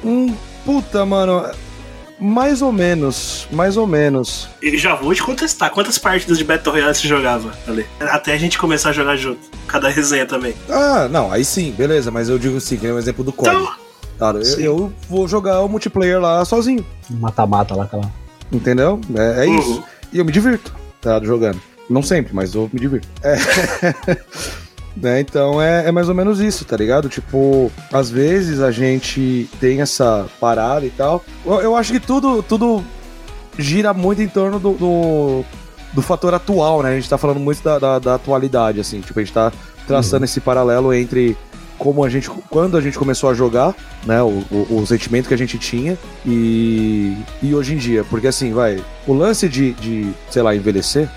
[0.02, 1.44] Hum, puta, mano.
[2.20, 4.48] Mais ou menos, mais ou menos.
[4.60, 5.70] E já vou te contestar.
[5.70, 7.86] Quantas partidas de Battle Royale você jogava, ali?
[8.00, 9.38] Até a gente começar a jogar junto.
[9.68, 10.54] Cada resenha também.
[10.68, 12.10] Ah, não, aí sim, beleza.
[12.10, 13.62] Mas eu digo assim, que é um exemplo do código.
[13.62, 13.87] Então,
[14.18, 16.84] Cara, eu, eu, vou jogar o multiplayer lá sozinho.
[17.08, 18.10] Mata-mata lá, aquela.
[18.50, 19.00] Entendeu?
[19.14, 19.58] É, é uhum.
[19.58, 19.84] isso.
[20.12, 21.20] E eu me divirto, tá?
[21.22, 21.60] Jogando.
[21.88, 23.08] Não sempre, mas eu me divirto.
[23.22, 23.36] É.
[25.00, 25.20] né?
[25.20, 27.08] Então é, é mais ou menos isso, tá ligado?
[27.08, 31.24] Tipo, às vezes a gente tem essa parada e tal.
[31.46, 32.82] Eu, eu acho que tudo, tudo
[33.58, 35.44] gira muito em torno do, do,
[35.92, 36.90] do fator atual, né?
[36.90, 39.00] A gente tá falando muito da, da, da atualidade, assim.
[39.00, 39.52] Tipo, a gente tá
[39.86, 41.36] traçando esse paralelo entre
[41.78, 45.34] como a gente, quando a gente começou a jogar, né, o, o, o sentimento que
[45.34, 50.12] a gente tinha e, e hoje em dia, porque assim, vai, o lance de, de,
[50.30, 51.08] sei lá, envelhecer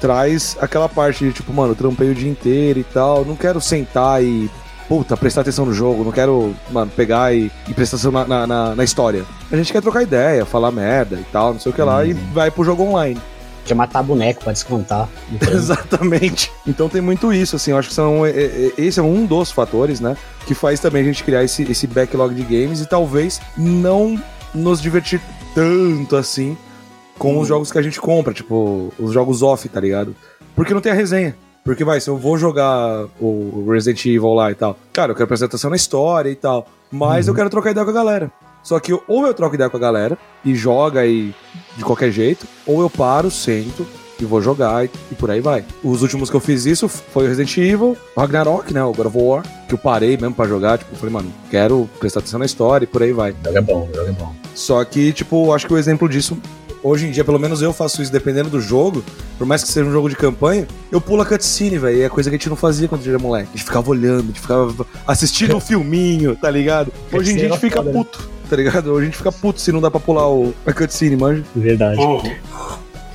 [0.00, 4.22] traz aquela parte de tipo, mano, trampei o dia inteiro e tal, não quero sentar
[4.22, 4.50] e
[4.88, 8.46] puta, prestar atenção no jogo, não quero, mano, pegar e, e prestar atenção na, na,
[8.46, 9.24] na, na história.
[9.50, 12.12] A gente quer trocar ideia, falar merda e tal, não sei o que lá, e
[12.12, 13.20] vai pro jogo online.
[13.66, 15.08] Quer matar boneco pra descontar.
[15.30, 16.50] Então, Exatamente.
[16.66, 19.50] Então tem muito isso, assim, eu acho que são, é, é, esse é um dos
[19.50, 23.40] fatores, né, que faz também a gente criar esse, esse backlog de games e talvez
[23.56, 24.20] não
[24.54, 25.20] nos divertir
[25.54, 26.56] tanto assim
[27.18, 30.14] com os jogos que a gente compra, tipo, os jogos off, tá ligado?
[30.54, 31.36] Porque não tem a resenha.
[31.64, 35.26] Porque vai, se eu vou jogar o Resident Evil lá e tal, cara, eu quero
[35.26, 38.30] prestar atenção na história e tal, mas eu quero trocar ideia com a galera.
[38.66, 41.32] Só que ou eu troco ideia com a galera e joga e
[41.76, 43.86] de qualquer jeito, ou eu paro, sento
[44.18, 45.64] e vou jogar e, e por aí vai.
[45.84, 49.06] Os últimos que eu fiz isso foi o Resident Evil, o Ragnarok, né, o God
[49.06, 52.46] of War, que eu parei mesmo pra jogar, tipo, falei, mano, quero prestar atenção na
[52.46, 53.30] história e por aí vai.
[53.30, 54.34] o jogo é bom, o jogo é bom.
[54.52, 56.36] Só que, tipo, acho que o exemplo disso,
[56.82, 59.04] hoje em dia, pelo menos eu faço isso, dependendo do jogo,
[59.38, 62.02] por mais que seja um jogo de campanha, eu pulo a cutscene, velho.
[62.02, 63.50] É coisa que a gente não fazia quando a gente era moleque.
[63.54, 66.92] A gente ficava olhando, a gente ficava assistindo um filminho, tá ligado?
[67.12, 67.92] Hoje em dia a gente fica né?
[67.92, 68.92] puto, tá ligado?
[68.92, 71.44] Hoje a gente fica puto se não dá pra pular o, a cutscene, manja.
[71.54, 72.00] Verdade.
[72.00, 72.34] Uhum.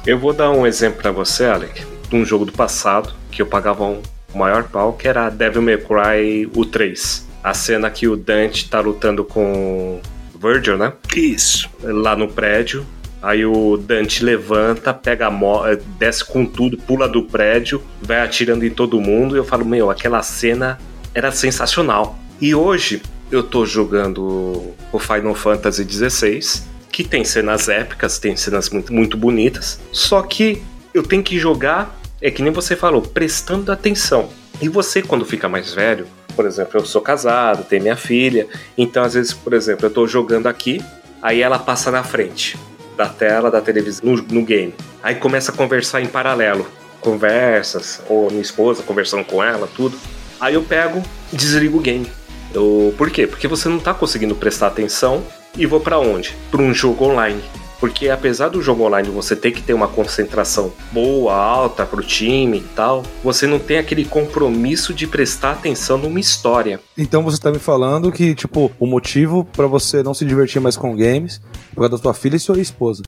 [0.05, 3.45] Eu vou dar um exemplo pra você, Alec, de um jogo do passado que eu
[3.45, 4.01] pagava um
[4.33, 7.27] maior pau, que era Devil May Cry o 3.
[7.43, 9.99] A cena que o Dante tá lutando com
[10.39, 10.93] Virgil, né?
[11.15, 11.69] Isso.
[11.81, 12.85] Lá no prédio.
[13.21, 18.21] Aí o Dante levanta, pega a mo eh, desce com tudo, pula do prédio, vai
[18.21, 19.35] atirando em todo mundo.
[19.35, 20.79] E eu falo, meu, aquela cena
[21.13, 22.17] era sensacional.
[22.39, 28.69] E hoje eu tô jogando o Final Fantasy XVI, que tem cenas épicas, tem cenas
[28.69, 29.79] muito, muito bonitas.
[29.91, 30.61] Só que
[30.93, 34.29] eu tenho que jogar, é que nem você falou, prestando atenção.
[34.61, 39.03] E você, quando fica mais velho, por exemplo, eu sou casado, tenho minha filha, então
[39.03, 40.83] às vezes, por exemplo, eu tô jogando aqui,
[41.21, 42.57] aí ela passa na frente
[42.97, 44.73] da tela da televisão, no, no game.
[45.01, 46.67] Aí começa a conversar em paralelo.
[46.99, 49.97] Conversas, ou minha esposa conversando com ela, tudo.
[50.39, 52.07] Aí eu pego desligo o game.
[52.53, 53.25] Eu, por quê?
[53.25, 55.23] Porque você não tá conseguindo prestar atenção
[55.57, 56.35] e vou pra onde?
[56.49, 57.41] Pra um jogo online.
[57.79, 62.59] Porque apesar do jogo online você ter que ter uma concentração boa, alta pro time
[62.59, 66.79] e tal, você não tem aquele compromisso de prestar atenção numa história.
[66.95, 70.77] Então você tá me falando que, tipo, o motivo pra você não se divertir mais
[70.77, 73.01] com games é por causa da sua filha e sua esposa.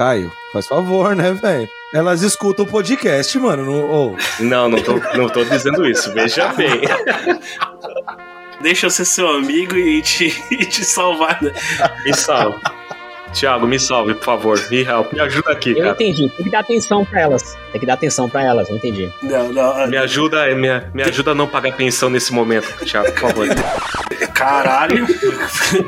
[0.00, 1.68] Caio, faz favor, né, velho?
[1.92, 3.66] Elas escutam o podcast, mano.
[3.66, 4.16] Não, ô.
[4.38, 6.80] Não, não tô, não tô dizendo isso, veja bem.
[8.62, 11.42] Deixa eu ser seu amigo e te, e te salvar.
[11.42, 11.52] né?
[12.02, 12.58] Me salve.
[13.32, 14.58] Tiago, me salve, por favor.
[14.70, 15.12] Me help.
[15.12, 15.90] Me ajuda aqui, Eu cara.
[15.90, 16.28] entendi.
[16.30, 17.56] Tem que dar atenção pra elas.
[17.72, 19.10] Tem que dar atenção pra elas, eu entendi.
[19.22, 19.86] Não, não.
[19.86, 23.46] Me ajuda, me, me ajuda a não pagar pensão nesse momento, Tiago, por favor.
[24.34, 25.06] Caralho.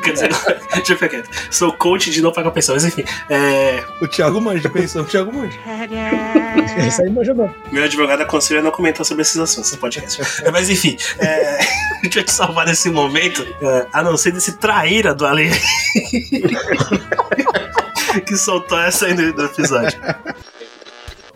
[0.02, 0.28] Quer dizer,
[0.74, 1.30] deixa eu ficar quieto.
[1.50, 3.04] Sou coach de não pagar pensão, mas enfim.
[3.28, 5.58] É, O Thiago manja, pensão, o Thiago manja.
[6.86, 7.50] Isso aí me ajudou.
[7.70, 10.20] meu advogado aconselha não comentar sobre esses assuntos no podcast.
[10.44, 11.58] É, mas enfim, é,
[12.02, 15.50] deixa eu te salvar nesse momento, é, a não ser desse traíra do Ale
[18.26, 19.98] que soltou essa aí no episódio.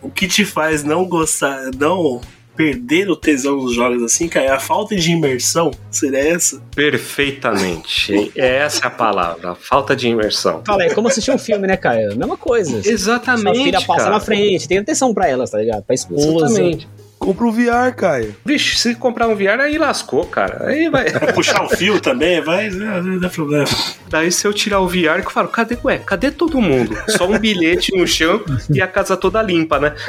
[0.01, 2.21] O que te faz não gostar, não
[2.57, 5.71] perder o tesão nos jogos assim, cara, é a falta de imersão?
[5.91, 6.59] Seria essa?
[6.75, 8.31] Perfeitamente.
[8.35, 9.55] Essa é a palavra.
[9.55, 10.63] Falta de imersão.
[10.65, 12.17] Fala, é como assistir um filme, né, Caio?
[12.17, 12.81] Mesma coisa.
[12.83, 13.55] Exatamente.
[13.55, 14.09] Sua filha passa cara.
[14.09, 15.83] na frente, tem atenção pra elas, tá ligado?
[15.83, 16.45] Pra esposa.
[16.45, 16.87] Exatamente.
[17.19, 18.35] Compra o VR, Caio.
[18.45, 20.67] Vixe, se comprar um VR, aí lascou, cara.
[20.67, 21.11] Aí vai.
[21.33, 23.67] Puxar o fio também, vai, não dá problema.
[24.09, 26.97] Daí se eu tirar o VR, que eu falo, cadê, ué, cadê todo mundo?
[27.09, 29.93] Só um bilhete no chão e a casa toda limpa, né?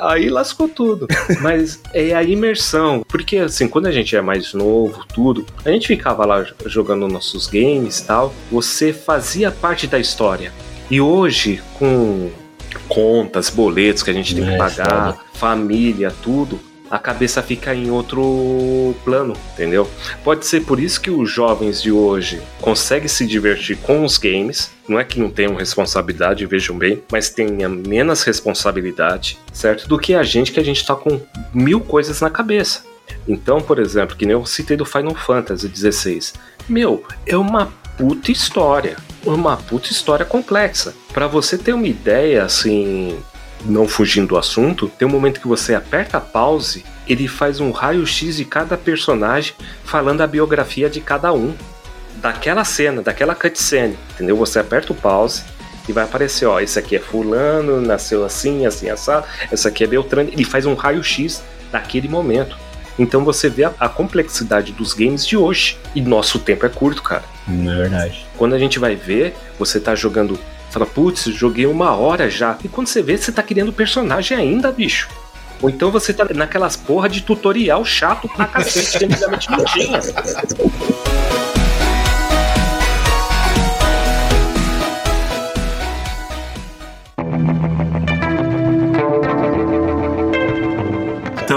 [0.00, 1.06] Aí lascou tudo.
[1.40, 3.04] Mas é a imersão.
[3.08, 7.46] Porque assim, quando a gente é mais novo, tudo, a gente ficava lá jogando nossos
[7.46, 8.34] games e tal.
[8.50, 10.52] Você fazia parte da história.
[10.90, 12.30] E hoje, com
[12.88, 15.18] contas, boletos que a gente tem que É, pagar, foda.
[15.34, 16.60] família, tudo,
[16.90, 19.88] a cabeça fica em outro plano, entendeu?
[20.22, 24.70] Pode ser por isso que os jovens de hoje conseguem se divertir com os games.
[24.86, 29.88] Não é que não tenham responsabilidade, vejam bem, mas tenha menos responsabilidade, certo?
[29.88, 31.20] Do que a gente, que a gente tá com
[31.52, 32.84] mil coisas na cabeça.
[33.26, 36.32] Então, por exemplo, que nem eu citei do Final Fantasy XVI.
[36.68, 38.96] Meu, é uma puta história.
[39.24, 40.94] Uma puta história complexa.
[41.12, 43.18] Pra você ter uma ideia, assim,
[43.64, 48.36] não fugindo do assunto, tem um momento que você aperta pause ele faz um raio-x
[48.36, 49.54] de cada personagem,
[49.84, 51.54] falando a biografia de cada um.
[52.16, 54.36] Daquela cena, daquela cutscene, entendeu?
[54.36, 55.42] Você aperta o pause
[55.86, 59.86] e vai aparecer, ó, esse aqui é fulano, nasceu assim, assim, assado, essa aqui é
[59.86, 60.30] Beltrano.
[60.32, 62.56] Ele faz um raio-x daquele momento.
[62.98, 65.78] Então você vê a, a complexidade dos games de hoje.
[65.94, 67.24] E nosso tempo é curto, cara.
[67.46, 68.26] Não é verdade.
[68.36, 70.38] Quando a gente vai ver, você tá jogando.
[70.70, 72.58] Fala, putz, joguei uma hora já.
[72.64, 75.08] E quando você vê, você tá criando personagem ainda, bicho.
[75.62, 80.00] Ou então você tá naquelas porra de tutorial chato pra cacete que antigamente não tinha.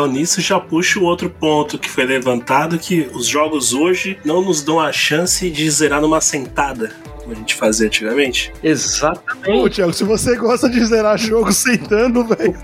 [0.07, 4.61] Nisso já puxa o outro ponto que foi levantado, que os jogos hoje não nos
[4.61, 6.95] dão a chance de zerar numa sentada,
[7.27, 8.53] como a gente fazia antigamente.
[8.63, 9.75] Exatamente.
[9.75, 12.55] Thiago, se você gosta de zerar jogo sentando, velho.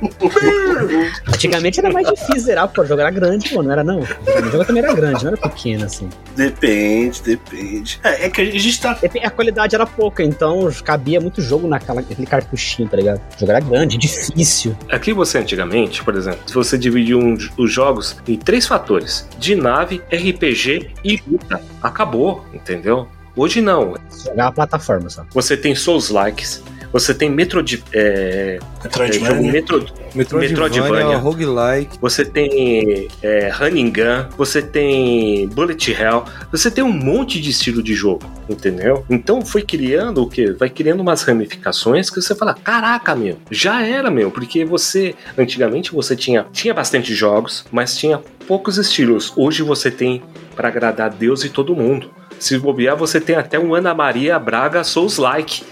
[1.27, 3.99] Antigamente era mais difícil zerar, pô, o jogo era grande, pô, não era não?
[3.99, 6.09] O jogo também era grande, não era pequeno assim.
[6.35, 7.99] Depende, depende.
[8.03, 8.97] É, é que a gente tá.
[9.23, 13.19] A qualidade era pouca, então cabia muito jogo naquela, naquele cartuchinho, tá ligado?
[13.35, 14.75] O jogo era grande, difícil.
[14.89, 19.55] Aqui você antigamente, por exemplo, se você dividiu um- os jogos em três fatores: de
[19.55, 21.61] nave, RPG e luta.
[21.81, 23.07] Acabou, entendeu?
[23.35, 23.95] Hoje não.
[24.23, 25.25] Jogava plataforma só.
[25.31, 26.63] Você tem Souls Likes,
[26.93, 27.83] você tem Metroid.
[27.91, 29.51] É, é, Metroidvania.
[29.51, 31.17] Metro, Metroidvania, Metroidvania.
[31.17, 31.97] roguelike.
[31.99, 37.81] você tem é, Running Gun, você tem Bullet Hell, você tem um monte de estilo
[37.81, 39.03] de jogo, entendeu?
[39.09, 40.51] Então foi criando o quê?
[40.51, 45.91] Vai criando umas ramificações que você fala, caraca, meu, já era, meu, porque você, antigamente
[45.91, 49.33] você tinha, tinha bastante jogos, mas tinha poucos estilos.
[49.35, 50.21] Hoje você tem
[50.55, 52.11] para agradar Deus e todo mundo.
[52.39, 55.63] Se bobear, você tem até um Ana Maria Braga Souls-like.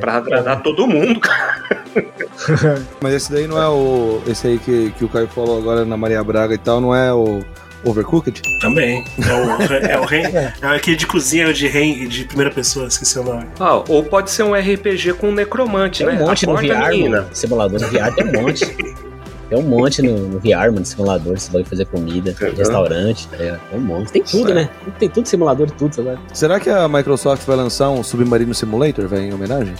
[0.00, 1.64] Pra agradar todo mundo, cara.
[3.00, 4.20] Mas esse daí não é o.
[4.26, 7.12] Esse aí que, que o Caio falou agora na Maria Braga e tal, não é
[7.12, 7.42] o
[7.84, 8.40] Overcooked?
[8.60, 9.04] Também.
[9.18, 10.22] É o, é o rei.
[10.24, 13.46] É aquele de cozinha de rei de primeira pessoa, esqueci o nome.
[13.58, 16.22] Ah, ou pode ser um RPG com necromante, Tem né?
[16.22, 17.26] um monte no Acorda, VR, menina.
[17.32, 18.64] Simulador no VR tem um monte.
[19.48, 22.54] Tem um monte no, no VR, mano, simulador, você vai fazer comida, Uhum.
[22.54, 23.60] restaurante, ligado?
[23.70, 24.12] Tem um monte.
[24.12, 24.54] Tem tudo, Certo.
[24.54, 24.68] né?
[24.98, 26.18] Tem tudo simulador, tudo.
[26.34, 29.74] Será que a Microsoft vai lançar um Submarino Simulator, velho, em homenagem?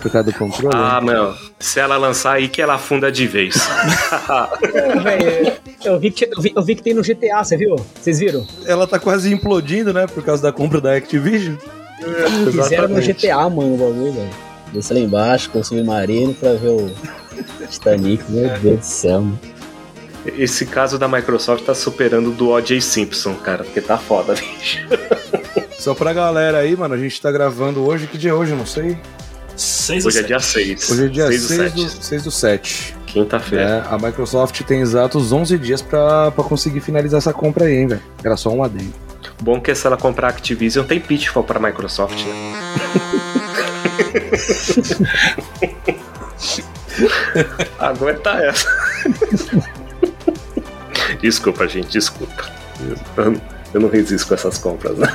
[0.00, 0.76] Por causa do controle?
[0.76, 3.54] Ah, meu, se ela lançar aí que ela afunda de vez.
[5.84, 7.76] Eu vi, que, eu, vi, eu vi que tem no GTA, você viu?
[7.94, 8.44] Vocês viram?
[8.66, 10.04] Ela tá quase implodindo, né?
[10.08, 11.54] Por causa da compra da Activision.
[12.50, 14.30] Fizeram no GTA, mano, o bagulho, velho.
[14.72, 16.90] Desce lá embaixo com o submarino pra ver o
[17.70, 18.24] Titanic.
[18.30, 19.40] Meu Deus do céu, mano.
[20.36, 22.80] Esse caso da Microsoft tá superando o do O.J.
[22.80, 24.78] Simpson, cara, porque tá foda, bicho.
[25.78, 28.06] Só pra galera aí, mano, a gente tá gravando hoje.
[28.08, 28.50] Que dia é hoje?
[28.50, 28.98] Eu não sei.
[29.56, 30.90] 6 Hoje é dia 6.
[30.90, 32.04] Hoje é dia 6 6 do do, 7.
[32.04, 32.96] 6 do 7.
[33.06, 33.86] Quinta-feira.
[33.88, 37.86] É, a Microsoft tem exatos 11 dias pra, pra conseguir finalizar essa compra aí, hein,
[37.86, 38.02] velho.
[38.22, 38.92] Era só um adendo.
[39.42, 42.56] Bom que se ela comprar a Activision, tem pitfall pra Microsoft, né?
[47.78, 48.66] Aguenta essa.
[51.20, 52.50] desculpa, gente, desculpa.
[53.16, 53.40] Eu,
[53.74, 55.12] eu não resisto com essas compras, né?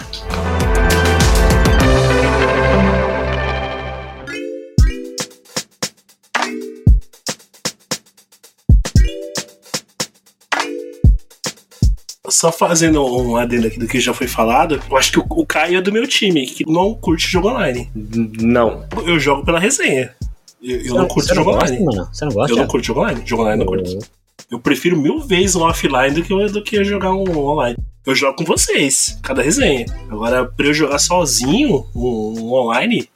[12.42, 15.46] Só fazendo um adendo aqui do que já foi falado, eu acho que o, o
[15.46, 17.88] Caio é do meu time, que não curte jogo online.
[17.94, 18.84] Não.
[19.06, 20.16] Eu jogo pela resenha.
[20.60, 21.86] Eu, eu Você não curto você jogo gosta, online.
[21.86, 22.10] Mano?
[22.12, 22.52] Você não gosta?
[22.52, 23.22] Eu não curto jogo online.
[23.24, 24.08] Jogo online eu não curto.
[24.50, 27.78] Eu prefiro mil vezes um offline do que, do que jogar um online.
[28.08, 29.86] Eu jogo com vocês, cada resenha.
[30.10, 33.08] Agora, pra eu jogar sozinho, um, um online,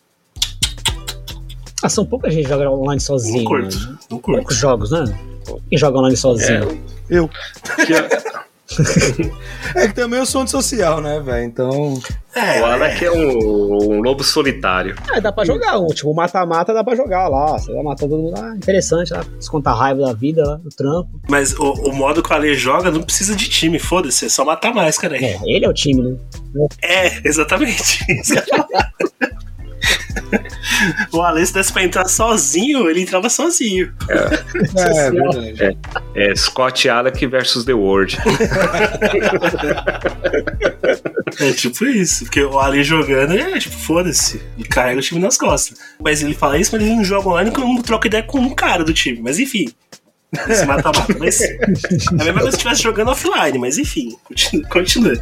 [1.82, 3.38] Ah, são pouca gente que joga online sozinho.
[3.40, 3.76] não curto.
[3.76, 4.00] mano.
[4.08, 4.38] Não curto.
[4.38, 5.04] Poucos jogos, né?
[5.68, 6.80] Quem joga online sozinho?
[7.10, 7.28] Eu.
[9.76, 11.44] É que também eu sou antissocial, né, velho?
[11.46, 12.00] Então.
[12.34, 14.96] É, o Alec é um, um lobo solitário.
[15.10, 15.78] Ah, dá pra jogar.
[15.80, 17.58] um, Tipo, mata-mata dá pra jogar lá.
[17.58, 18.56] Você vai matar todo mundo lá.
[18.56, 19.24] Interessante lá.
[19.38, 21.10] Descontar a raiva da vida lá, do trampo.
[21.30, 24.44] mas o, o modo que o Ale joga não precisa de time, foda-se, é só
[24.44, 25.16] matar mais, cara.
[25.18, 26.18] É, ele é o time, né?
[26.82, 28.00] É, exatamente.
[31.12, 33.94] o Ale, se desse pra entrar sozinho, ele entrava sozinho.
[34.10, 35.78] É, verdade.
[36.16, 38.18] É Scott Alec versus The World.
[41.40, 45.38] É tipo isso, porque o Ali jogando é tipo, foda-se, e carrega o time nas
[45.38, 45.78] costas.
[46.00, 48.54] Mas ele fala isso, mas ele não joga online porque não troca ideia com um
[48.54, 49.20] cara do time.
[49.22, 49.66] Mas enfim.
[50.48, 51.16] Esse mata-mata.
[51.18, 55.14] Mas é a mesma coisa se estivesse jogando offline, mas enfim, continua, continua.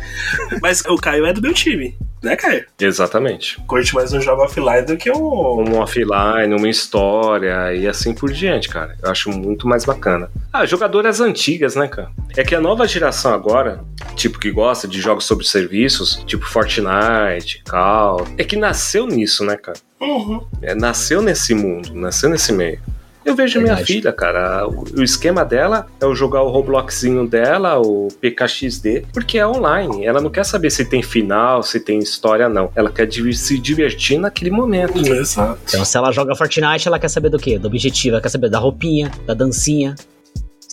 [0.62, 1.96] Mas o Caio é do meu time.
[2.24, 2.66] Né, Caio?
[2.80, 3.60] Exatamente.
[3.68, 5.18] Curte mais um jogo offline do que um.
[5.18, 8.98] Um offline, uma história e assim por diante, cara.
[9.04, 10.32] Eu acho muito mais bacana.
[10.52, 12.12] Ah, jogadoras antigas, né, cara?
[12.38, 13.84] É que a nova geração agora,
[14.16, 19.58] tipo que gosta de jogos sobre serviços, tipo Fortnite, Call, é que nasceu nisso, né,
[19.58, 19.78] cara?
[20.00, 20.46] Uhum.
[20.62, 22.80] É, nasceu nesse mundo, nasceu nesse meio.
[23.26, 23.94] Eu vejo minha Verdade.
[23.94, 24.68] filha, cara.
[24.68, 30.06] O, o esquema dela é eu jogar o Robloxzinho dela, o PKXD, porque é online.
[30.06, 32.70] Ela não quer saber se tem final, se tem história, não.
[32.76, 34.98] Ela quer div- se divertir naquele momento.
[34.98, 35.60] Exato.
[35.68, 37.58] Então, se ela joga Fortnite, ela quer saber do quê?
[37.58, 39.96] Do objetivo, ela quer saber da roupinha, da dancinha.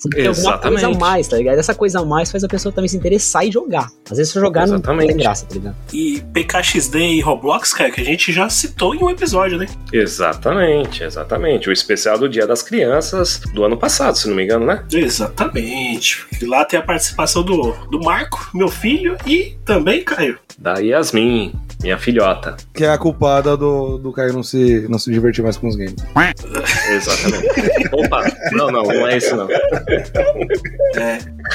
[0.09, 0.83] Tem ter alguma Exatamente.
[0.83, 1.59] coisa a mais, tá ligado?
[1.59, 3.89] Essa coisa a mais faz a pessoa também se interessar e jogar.
[4.11, 5.09] Às vezes, se jogar não Exatamente.
[5.09, 5.77] tem graça, tá ligado?
[5.93, 9.67] E PKXD e Roblox, cara, que a gente já citou em um episódio, né?
[9.93, 11.69] Exatamente, exatamente.
[11.69, 14.85] O especial do Dia das Crianças do ano passado, se não me engano, né?
[14.93, 16.27] Exatamente.
[16.41, 20.39] E lá tem a participação do, do Marco, meu filho, e também Caio.
[20.61, 22.55] Da Yasmin, minha filhota.
[22.75, 25.75] Que é a culpada do, do Caio não se, não se divertir mais com os
[25.77, 25.95] games.
[26.93, 27.49] Exatamente.
[27.93, 29.47] Opa, não, não, não é isso não.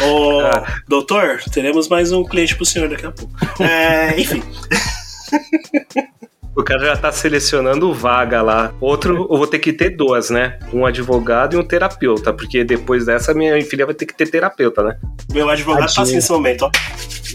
[0.01, 0.66] Ô, Ah.
[0.88, 3.32] doutor, teremos mais um cliente pro senhor daqui a pouco.
[3.64, 4.41] É, enfim,
[6.56, 8.74] O cara já tá selecionando vaga lá.
[8.80, 10.58] Outro, eu vou ter que ter duas, né?
[10.72, 14.82] Um advogado e um terapeuta, porque depois dessa minha filha vai ter que ter terapeuta,
[14.82, 14.97] né?
[15.34, 16.16] meu advogado tá assim Tadinho.
[16.16, 16.72] nesse momento, ó.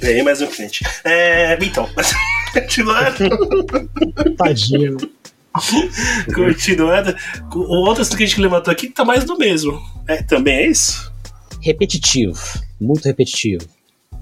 [0.01, 0.83] Ganhei mais um cliente.
[1.05, 1.87] É, então,
[2.55, 3.29] continuando.
[4.39, 4.97] Tadinho.
[6.35, 7.15] Continuando.
[7.55, 9.79] O outro assunto que a gente levantou aqui tá mais do mesmo.
[10.09, 11.13] É, também é isso?
[11.61, 12.39] Repetitivo.
[12.81, 13.67] Muito repetitivo.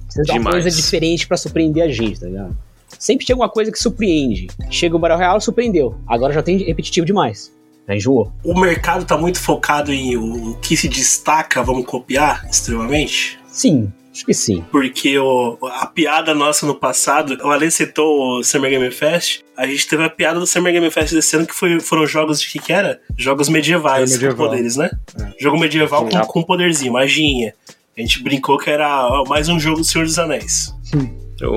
[0.04, 2.56] Precisa de uma coisa diferente pra surpreender a gente, tá ligado?
[2.98, 4.46] Sempre tem alguma coisa que surpreende.
[4.70, 5.96] Chega o Battle Royale, surpreendeu.
[6.06, 7.52] Agora já tem repetitivo demais.
[7.88, 8.32] Já enjoou.
[8.44, 13.38] O mercado tá muito focado em o, que se destaca, vamos copiar extremamente.
[13.48, 14.62] Sim, acho que sim.
[14.70, 19.66] Porque o, a piada nossa no passado, o Alê citou o Summer Game Fest, a
[19.66, 22.48] gente teve a piada do Summer Game Fest desse ano que foi, foram jogos de
[22.48, 23.00] que que era?
[23.16, 24.36] Jogos medievais É medieval.
[24.36, 24.90] com poderes, né?
[25.40, 26.26] Jogo medieval com, Sim.
[26.26, 27.54] com poderzinho, maginha.
[27.96, 30.74] A gente brincou que era ó, mais um jogo do Senhor dos Anéis.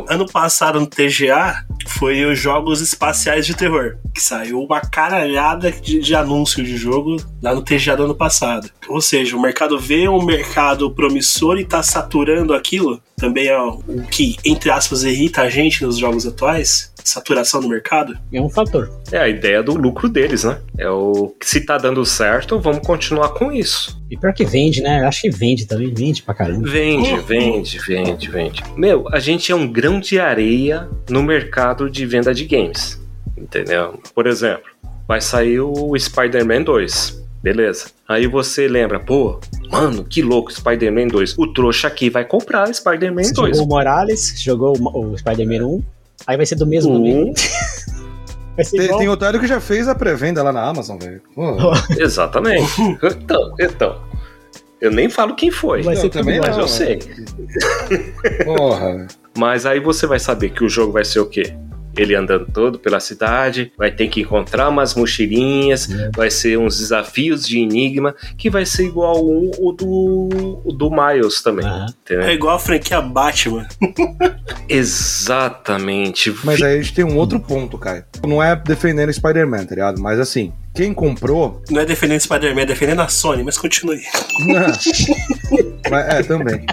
[0.08, 6.00] Ano passado no TGA foi os Jogos Espaciais de Terror, que saiu uma caralhada de,
[6.00, 8.70] de anúncio de jogo lá no TGA do ano passado.
[8.88, 13.02] Ou seja, o mercado vê um mercado promissor e tá saturando aquilo.
[13.18, 16.91] Também é o que, entre aspas, irrita a gente nos jogos atuais.
[17.04, 18.18] Saturação do mercado.
[18.32, 18.90] É um fator.
[19.12, 20.60] É a ideia do lucro deles, né?
[20.78, 24.00] É o que se tá dando certo, vamos continuar com isso.
[24.10, 25.02] E pior que vende, né?
[25.02, 25.94] Eu acho que vende também.
[25.94, 26.70] Vende pra caramba.
[26.70, 27.22] Vende, Uhum.
[27.24, 28.64] vende, vende, vende.
[28.76, 33.00] Meu, a gente é um grão de areia no mercado de venda de games.
[33.38, 34.00] Entendeu?
[34.14, 34.70] Por exemplo,
[35.08, 37.20] vai sair o Spider-Man 2.
[37.42, 37.88] Beleza.
[38.08, 39.40] Aí você lembra, pô,
[39.72, 41.36] mano, que louco, Spider-Man 2.
[41.40, 43.58] O trouxa aqui vai comprar Spider-Man Você 2.
[43.58, 45.84] jogou o Morales, jogou o o Spider-Man 1,
[46.28, 47.34] aí vai ser do mesmo Um,
[48.64, 51.22] ser Tem, tem otário que já fez a pré-venda lá na Amazon, velho.
[51.98, 52.82] Exatamente.
[53.04, 54.12] Então, então.
[54.80, 57.00] Eu nem falo quem foi, Vai Não, também mas não, eu sei.
[58.44, 58.94] porra.
[58.94, 59.08] velho.
[59.38, 61.54] Mas aí você vai saber que o jogo vai ser o quê?
[61.96, 67.46] Ele andando todo pela cidade, vai ter que encontrar umas mochilinhas, vai ser uns desafios
[67.46, 71.66] de enigma, que vai ser igual o, o do, o do Miles também.
[72.02, 72.28] Entendeu?
[72.28, 73.68] É igual a franquia Batman.
[74.70, 76.34] Exatamente.
[76.44, 78.06] Mas aí a gente tem um outro ponto, Caio.
[78.26, 80.02] Não é defendendo Spider-Man, tá ligado?
[80.02, 81.62] Mas assim, quem comprou.
[81.70, 84.00] Não é defendendo Spider-Man, é defendendo a Sony, mas continue.
[85.90, 86.66] Mas- é, também.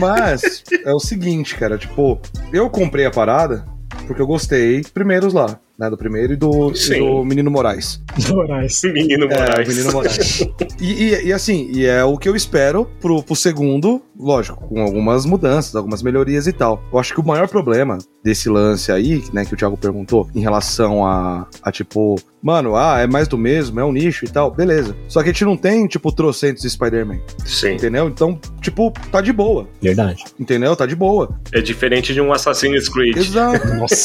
[0.00, 2.18] Mas é o seguinte, cara, tipo,
[2.52, 3.66] eu comprei a parada
[4.06, 5.88] porque eu gostei primeiros lá, né?
[5.90, 8.00] Do primeiro e do, e do Menino Moraes.
[8.30, 8.82] Moraes.
[8.84, 9.68] Menino É, Moraes.
[9.68, 10.40] o Menino Moraes.
[10.80, 14.80] E, e- e assim, e é o que eu espero pro, pro segundo, lógico, com
[14.80, 16.82] algumas mudanças, algumas melhorias e tal.
[16.92, 20.40] Eu acho que o maior problema desse lance aí, né, que o Thiago perguntou, em
[20.40, 24.50] relação a, a tipo, mano, ah, é mais do mesmo, é um nicho e tal,
[24.50, 24.94] beleza.
[25.08, 27.72] Só que a gente não tem, tipo, trocentos Spider-Man, Sim.
[27.72, 28.06] entendeu?
[28.06, 30.22] Então, tipo, tá de boa, Verdade.
[30.38, 30.76] entendeu?
[30.76, 31.40] Tá de boa.
[31.52, 33.16] É diferente de um Assassin's Creed.
[33.16, 33.66] Exato.
[33.74, 33.96] Nossa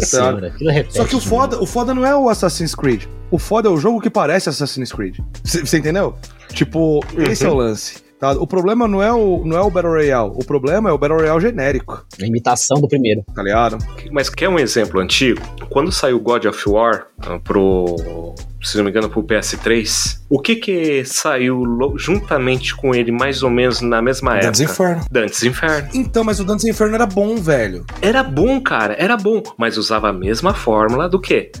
[0.00, 0.96] senhora, aquilo repete.
[0.96, 1.24] Só que o né?
[1.24, 3.02] foda, o foda não é o Assassin's Creed.
[3.32, 5.18] O foda é o jogo que parece Assassin's Creed.
[5.42, 6.14] Você entendeu?
[6.52, 8.07] Tipo, esse é o lance.
[8.18, 8.32] Tá?
[8.32, 10.32] O problema não é o, não é o Battle Royale.
[10.34, 13.22] O problema é o Battle Royale genérico, A imitação do primeiro.
[13.34, 13.78] tá ligado?
[14.10, 15.40] Mas quer um exemplo antigo?
[15.70, 20.56] Quando saiu God of War ah, pro, se não me engano, pro PS3, o que
[20.56, 21.62] que saiu
[21.96, 24.72] juntamente com ele mais ou menos na mesma Dantes época?
[24.72, 25.04] Inferno.
[25.10, 25.88] Dantes Inferno.
[25.94, 27.84] Então, mas o Dantes Inferno era bom, velho.
[28.02, 31.52] Era bom, cara, era bom, mas usava a mesma fórmula do que?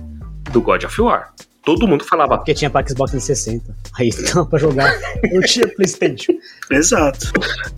[0.50, 1.32] Do God of War.
[1.68, 3.76] Todo mundo falava, Porque tinha pra Xbox 360.
[3.98, 4.90] Aí não pra jogar.
[5.30, 6.32] Eu tinha Playstation.
[6.70, 7.30] Exato.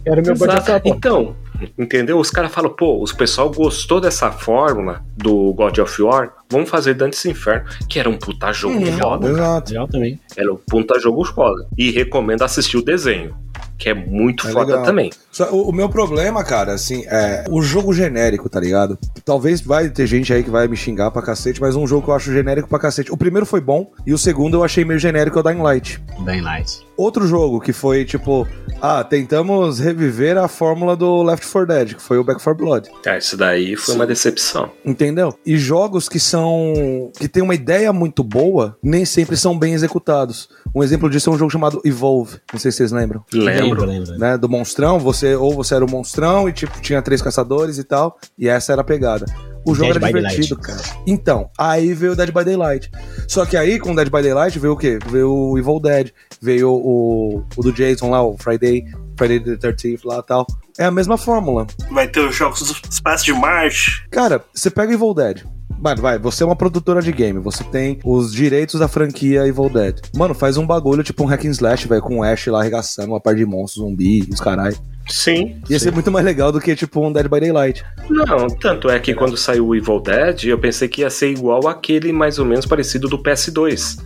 [0.06, 0.82] Era o meu Exato.
[0.84, 1.34] Então,
[1.78, 2.18] Entendeu?
[2.18, 6.94] Os caras falam, pô, os pessoal gostou dessa fórmula do God of War, vamos fazer
[6.94, 8.96] Dantes Inferno, que era um puta jogo Uhum.
[8.98, 9.28] foda.
[9.28, 9.68] Exato.
[9.70, 10.20] Legal também.
[10.36, 11.66] Era um puta jogo foda.
[11.76, 13.36] E recomendo assistir o desenho,
[13.76, 14.84] que é muito É foda legal.
[14.84, 15.10] também.
[15.40, 18.98] Só- o, o meu problema, cara, assim, é o jogo genérico, tá ligado?
[19.24, 22.10] Talvez vai ter gente aí que vai me xingar pra cacete, mas um jogo que
[22.10, 23.12] eu acho genérico pra cacete.
[23.12, 26.02] O primeiro foi bom e o segundo eu achei meio genérico é o Dying Light.
[26.24, 26.80] Dying Light.
[26.96, 28.46] Outro jogo que foi tipo,
[28.82, 32.90] ah, tentamos reviver a fórmula do Left 4 Dead, que foi o Back 4 Blood.
[33.06, 34.70] Ah, isso daí foi uma decepção.
[34.84, 35.32] Entendeu?
[35.46, 37.10] E jogos que são.
[37.18, 40.48] que tem uma ideia muito boa, nem sempre são bem executados.
[40.74, 42.36] Um exemplo disso é um jogo chamado Evolve.
[42.52, 43.24] Não sei se vocês lembram.
[43.32, 43.86] Lembro.
[43.86, 44.18] lembro.
[44.18, 47.84] Né, do monstrão, você ou você era o monstrão e tipo tinha três caçadores e
[47.84, 49.26] tal, e essa era a pegada.
[49.66, 50.84] O jogo Dead era divertido, Daylight.
[50.84, 51.02] cara.
[51.06, 52.90] Então, aí veio o Dead by Daylight.
[53.28, 54.98] Só que aí, com o Dead by Daylight, veio o quê?
[55.06, 56.10] Veio o Evil Dead,
[56.40, 58.84] veio o, o do Jason lá, o Friday,
[59.18, 60.46] Friday the 13th lá e tal.
[60.78, 61.66] É a mesma fórmula.
[61.90, 64.06] Vai ter os jogos do Espaço de Marte.
[64.10, 65.42] Cara, você pega Evil Dead.
[65.78, 69.70] Mano, vai, você é uma produtora de game, você tem os direitos da franquia Evil
[69.70, 70.00] Dead.
[70.14, 73.08] Mano, faz um bagulho tipo um hack and slash, velho, com o Ash lá arregaçando
[73.08, 74.76] uma par de monstros, zumbi, os caralho.
[75.08, 75.60] Sim.
[75.68, 77.84] Ia ser muito mais legal do que tipo um Dead by Daylight.
[78.08, 81.66] Não, tanto é que quando saiu o Evil Dead, eu pensei que ia ser igual
[81.66, 83.98] aquele mais ou menos parecido do PS2.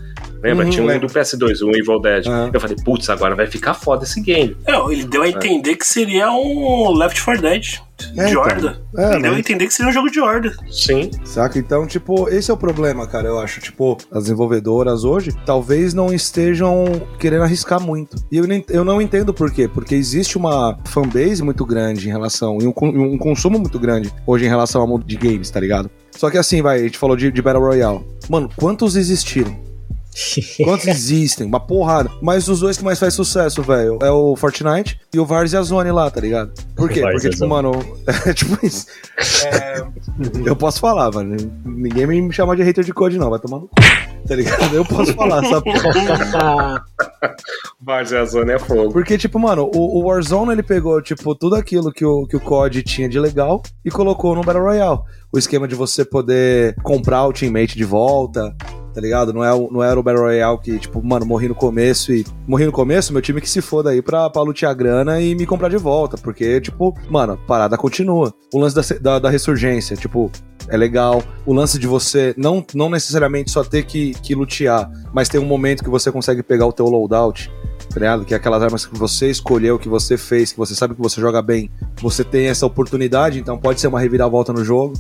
[0.45, 0.65] Lembra?
[0.67, 1.09] Uhum, Tinha um lembro.
[1.09, 2.27] do PS2, um Evil Dead.
[2.27, 2.51] Aham.
[2.53, 4.55] Eu falei, putz, agora vai ficar foda esse game.
[4.69, 7.65] Não, ele deu a entender que seria um Left 4 Dead
[8.17, 8.43] É, de então.
[8.43, 8.83] horda.
[8.97, 10.53] É, ele deu a mas- entender que seria um jogo de horda.
[10.71, 11.11] Sim.
[11.25, 11.59] Saca?
[11.59, 13.61] Então, tipo, esse é o problema, cara, eu acho.
[13.61, 16.85] Tipo, as desenvolvedoras hoje talvez não estejam
[17.19, 18.17] querendo arriscar muito.
[18.31, 19.67] E eu, nem- eu não entendo por quê.
[19.67, 22.59] Porque existe uma fanbase muito grande em relação.
[22.61, 25.91] e um, um consumo muito grande hoje em relação ao mundo de games, tá ligado?
[26.11, 28.01] Só que assim, vai, a gente falou de, de Battle Royale.
[28.29, 29.57] Mano, quantos existiram?
[30.63, 31.47] Quantos existem?
[31.47, 32.11] Uma porrada.
[32.23, 35.91] Mas os dois que mais faz sucesso, velho, é o Fortnite e o Várzea Zone
[35.91, 36.53] lá, tá ligado?
[36.77, 37.01] Por quê?
[37.01, 37.51] Porque, tipo, Zone.
[37.51, 37.73] mano,
[38.27, 38.87] é tipo isso.
[39.47, 39.85] É,
[40.45, 41.37] eu posso falar, mano.
[41.65, 43.31] Ninguém me chama de hater de code, não.
[43.31, 43.75] Vai tomar no cu.
[44.27, 44.75] Tá ligado?
[44.75, 45.71] Eu posso falar, sabe?
[47.81, 48.93] Várzea Zona é fogo.
[48.93, 52.41] Porque, tipo, mano, o, o Warzone ele pegou, tipo, tudo aquilo que o, que o
[52.41, 55.01] COD tinha de legal e colocou no Battle Royale.
[55.31, 58.57] O esquema de você poder comprar o teammate de volta,
[58.95, 59.33] tá ligado?
[59.33, 62.25] Não, é, não era o Battle Royale que, tipo, mano, morri no começo e.
[62.47, 65.45] Morri no começo, meu time que se foda aí pra, pra lutear grana e me
[65.45, 66.17] comprar de volta.
[66.17, 68.33] Porque, tipo, mano, parada continua.
[68.53, 70.31] O lance da, da, da ressurgência, tipo,
[70.69, 71.23] é legal.
[71.45, 75.45] O lance de você não, não necessariamente só ter que, que lutear, mas ter um
[75.45, 77.51] momento que você consegue pegar o teu loadout
[77.95, 78.25] tá ligado?
[78.25, 81.21] Que é aquelas armas que você escolheu, que você fez, que você sabe que você
[81.21, 81.71] joga bem.
[82.01, 84.95] Você tem essa oportunidade, então pode ser uma reviravolta no jogo.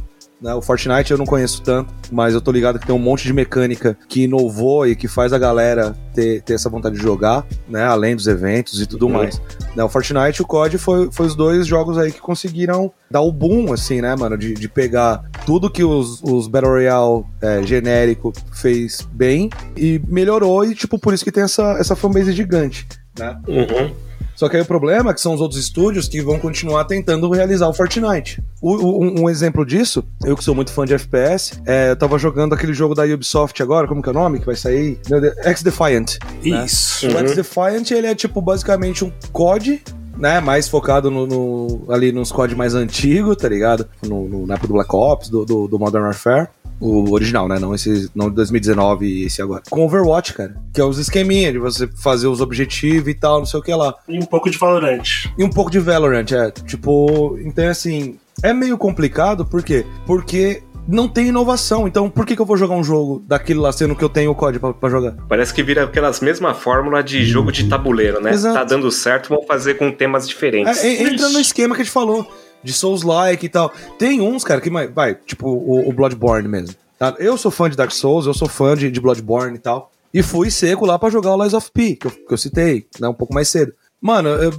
[0.44, 0.54] Né?
[0.54, 3.32] O Fortnite eu não conheço tanto, mas eu tô ligado que tem um monte de
[3.32, 7.82] mecânica que inovou e que faz a galera ter, ter essa vontade de jogar, né?
[7.82, 9.12] Além dos eventos e tudo Uhum.
[9.14, 9.40] mais.
[9.74, 13.22] Né, O Fortnite e o COD foi, foi os dois jogos aí que conseguiram dar
[13.22, 14.36] o boom, assim, né, mano?
[14.36, 20.62] De, de pegar tudo que os, os Battle Royale é, genérico fez bem e melhorou,
[20.66, 22.86] e, tipo, por isso que tem essa, essa fanbase gigante,
[23.18, 23.34] né?
[23.48, 23.94] Uhum.
[24.34, 27.30] Só que aí o problema é que são os outros estúdios que vão continuar tentando
[27.30, 28.42] realizar o Fortnite.
[28.60, 32.18] O- o- um, exemplo disso, eu que sou muito fã de FPS, é, eu tava
[32.18, 34.40] jogando aquele jogo da Ubisoft agora, como que é o nome?
[34.40, 34.98] Que vai sair?
[35.44, 36.18] X-Defiant.
[36.44, 36.64] né?
[36.64, 37.06] Isso.
[37.06, 37.18] O Uhum.
[37.18, 39.82] X-Defiant, ele é tipo basicamente um COD,
[40.16, 40.40] né?
[40.40, 43.86] Mais focado no, no- ali nos COD mais antigos, tá ligado?
[44.02, 46.48] No, no, na época do Black Ops, do, do, do Modern Warfare.
[46.80, 47.58] O original, né?
[47.58, 49.62] Não esse não de 2019 e esse agora.
[49.70, 50.54] Com Overwatch, cara.
[50.72, 53.72] Que é os esqueminha de você fazer os objetivos e tal, não sei o que
[53.74, 53.94] lá.
[54.08, 55.26] E um pouco de Valorant.
[55.38, 56.50] E um pouco de Valorant, é.
[56.50, 59.86] Tipo, então assim, é meio complicado, por quê?
[60.06, 61.88] Porque não tem inovação.
[61.88, 64.30] Então, por que, que eu vou jogar um jogo daquele lá, sendo que eu tenho
[64.30, 65.12] o código pra, pra jogar?
[65.28, 68.32] Parece que vira aquelas mesma fórmula de jogo de tabuleiro, né?
[68.32, 68.54] Exato.
[68.56, 70.82] Tá dando certo, vamos fazer com temas diferentes.
[70.84, 72.26] É, en- entra no esquema que a gente falou,
[72.64, 73.70] de Souls-like e tal.
[73.98, 76.74] Tem uns, cara, que vai, tipo o, o Bloodborne mesmo.
[76.98, 77.14] tá?
[77.18, 79.90] Eu sou fã de Dark Souls, eu sou fã de, de Bloodborne e tal.
[80.12, 82.86] E fui seco lá pra jogar o Lies of P, que eu, que eu citei,
[83.00, 83.72] né, um pouco mais cedo.
[84.00, 84.52] Mano, eu-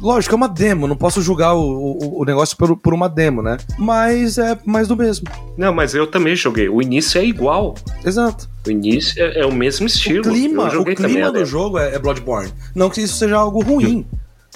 [0.00, 3.42] lógico, é uma demo, não posso julgar o, o, o negócio por, por uma demo,
[3.42, 3.58] né?
[3.78, 5.26] Mas é mais do mesmo.
[5.58, 6.68] Não, mas eu também joguei.
[6.70, 7.74] O início é igual.
[8.04, 8.48] Exato.
[8.66, 10.20] O início é, é o mesmo estilo.
[10.20, 12.50] O clima, o clima do jogo é, é Bloodborne.
[12.74, 14.06] Não que isso seja algo ruim.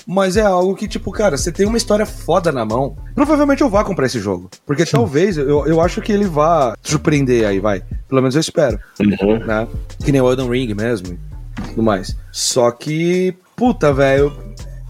[0.07, 2.97] Mas é algo que, tipo, cara, você tem uma história foda na mão.
[3.15, 4.49] Provavelmente eu vá comprar esse jogo.
[4.67, 7.83] Porque talvez, eu, eu acho que ele vá surpreender aí, vai.
[8.09, 9.39] Pelo menos eu espero, Uhum.
[9.45, 9.67] né?
[10.05, 11.09] Que nem o Elden Ring mesmo
[11.59, 12.17] e tudo mais.
[12.33, 14.33] Só que, puta, velho,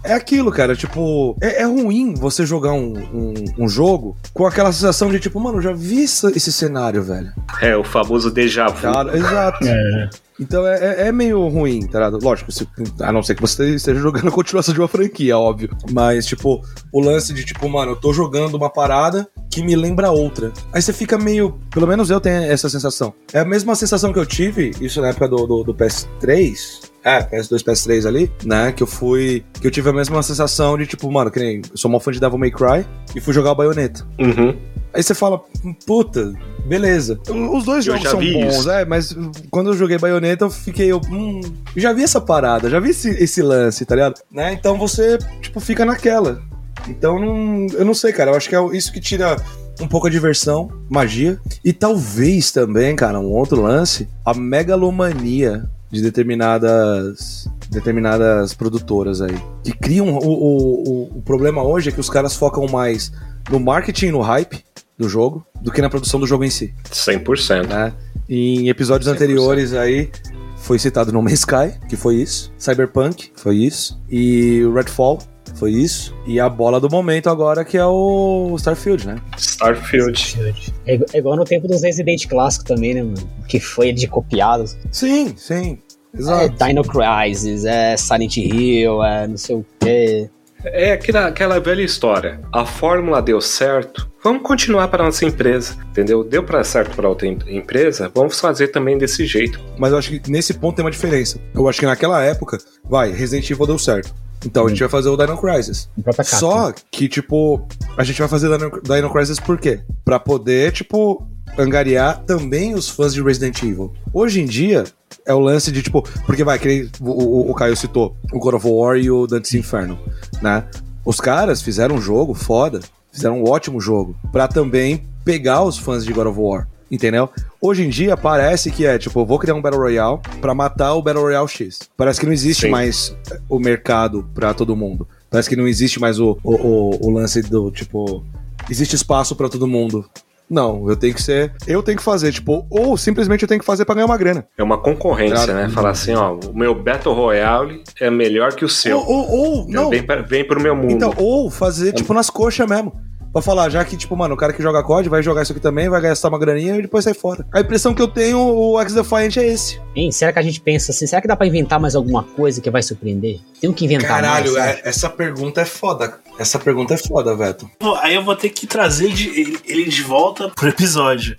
[0.03, 0.75] é aquilo, cara.
[0.75, 3.33] Tipo, é, é ruim você jogar um, um,
[3.65, 7.31] um jogo com aquela sensação de tipo, mano, eu já vi esse, esse cenário, velho.
[7.61, 8.81] É, o famoso déjà vu.
[8.81, 9.67] Cara, exato.
[9.67, 10.09] É.
[10.39, 12.23] Então é, é- é meio ruim, tá ligado?
[12.23, 12.67] Lógico, se-
[13.01, 15.69] a não ser que você esteja jogando a continuação de uma franquia, óbvio.
[15.91, 16.61] Mas, tipo,
[16.93, 20.51] o lance de, tipo, mano, eu tô jogando uma parada que me lembra outra.
[20.71, 21.59] Aí você fica meio.
[21.71, 23.13] Pelo menos eu tenho essa sensação.
[23.33, 26.89] É a mesma sensação que eu tive, isso na época do, do, do PS3.
[27.03, 28.71] É, PS2, PS3 ali, né?
[28.71, 29.43] Que eu fui.
[29.61, 31.57] Que eu tive a mesma sensação de, tipo, mano, que nem.
[31.71, 32.85] Eu sou mó fã de Devil May Cry
[33.15, 34.05] e fui jogar o Bayonetta.
[34.19, 34.55] Uhum.
[34.93, 35.39] Aí você fala,
[35.85, 36.33] puta,
[36.65, 37.19] beleza.
[37.29, 38.71] Os dois Eu jogos são bons, isso.
[38.71, 39.15] é, mas
[39.51, 41.41] quando eu joguei Bayonetta, eu fiquei, eu, hum,
[41.75, 44.19] já vi essa parada, já vi esse, esse lance, tá ligado?
[44.31, 44.53] Né?
[44.53, 46.41] Então você, tipo, fica naquela.
[46.87, 49.35] Então, não, eu não sei, cara, eu acho que é isso que tira
[49.79, 56.01] um pouco a diversão, magia, e talvez também, cara, um outro lance, a megalomania de
[56.01, 62.09] determinadas determinadas produtoras aí que criam o, o, o, o problema hoje é que os
[62.09, 63.11] caras focam mais
[63.49, 64.63] no marketing e no hype
[64.99, 67.67] do jogo do que na produção do jogo em si, 100%.
[67.67, 67.93] né?
[68.27, 69.13] Em episódios 100%.
[69.15, 70.11] anteriores aí
[70.57, 75.19] foi citado No Man's Sky, que foi isso, Cyberpunk, foi isso, e o Redfall,
[75.55, 79.15] foi isso, e a bola do momento agora que é o Starfield, né?
[79.37, 80.37] Starfield.
[80.85, 83.29] É, é igual no tempo dos Resident clássico também, né, mano?
[83.47, 84.77] Que foi de copiados.
[84.91, 85.79] Sim, sim.
[86.13, 86.65] É Exato.
[86.65, 90.29] Dino Crisis, é Silent Hill, é não sei o quê.
[90.63, 92.39] É aquela, aquela velha história.
[92.53, 96.23] A fórmula deu certo, vamos continuar para nossa empresa, entendeu?
[96.23, 99.59] Deu para certo para outra em- empresa, vamos fazer também desse jeito.
[99.77, 101.39] Mas eu acho que nesse ponto tem uma diferença.
[101.55, 104.13] Eu acho que naquela época, vai, Resident Evil deu certo.
[104.45, 105.89] Então a gente vai fazer o Dino Crisis.
[106.23, 109.81] Só que, tipo, a gente vai fazer Dino, Dino Crisis por quê?
[110.05, 113.93] Pra poder, tipo, angariar também os fãs de Resident Evil.
[114.13, 114.85] Hoje em dia,
[115.25, 118.55] é o lance de, tipo, porque vai, que nem o, o, Caio citou, o God
[118.55, 119.97] of War e o Dante's Inferno,
[120.41, 120.65] né?
[121.05, 122.79] Os caras fizeram um jogo foda,
[123.11, 126.67] fizeram um ótimo jogo, pra também pegar os fãs de God of War.
[126.91, 127.29] Entendeu?
[127.61, 130.95] Hoje em dia parece que é tipo, eu vou criar um Battle Royale pra matar
[130.95, 131.79] o Battle Royale X.
[131.95, 132.71] Parece que não existe Sim.
[132.71, 133.15] mais
[133.47, 135.07] o mercado pra todo mundo.
[135.29, 138.23] Parece que não existe mais o, o, o, o lance do tipo.
[138.67, 140.03] Existe espaço pra todo mundo.
[140.49, 141.53] Não, eu tenho que ser.
[141.67, 144.45] Eu tenho que fazer, tipo, ou simplesmente eu tenho que fazer pra ganhar uma grana.
[144.57, 145.53] É uma concorrência, Claro.
[145.53, 145.69] né?
[145.69, 148.97] Falar assim, ó, o meu Battle Royale é melhor que o seu.
[148.97, 149.89] Ou, ou, ou não.
[149.89, 150.91] Vem, pra- vem pro meu mundo.
[150.93, 152.93] Então, ou fazer, tipo, nas coxas mesmo.
[153.31, 155.61] Pra falar, já que, tipo, mano, o cara que joga COD vai jogar isso aqui
[155.61, 157.45] também, vai gastar uma graninha e depois sai fora.
[157.53, 159.79] A impressão que eu tenho, o X-Defiant é esse.
[159.95, 162.59] Hein, será que a gente pensa assim, será que dá pra inventar mais alguma coisa
[162.59, 163.39] que vai surpreender?
[163.61, 164.81] Tem que inventar Caralho, mais, é- sabe?
[164.83, 166.19] essa pergunta é foda.
[166.39, 167.69] Essa pergunta é foda, Veto.
[167.77, 171.37] Pô, Aí eu vou ter que trazer de- ele, ele de volta pro episódio.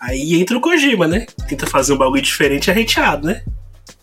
[0.00, 1.26] Aí entra o Kojima, né?
[1.48, 3.42] Tenta fazer um bagulho diferente e é hateado, né?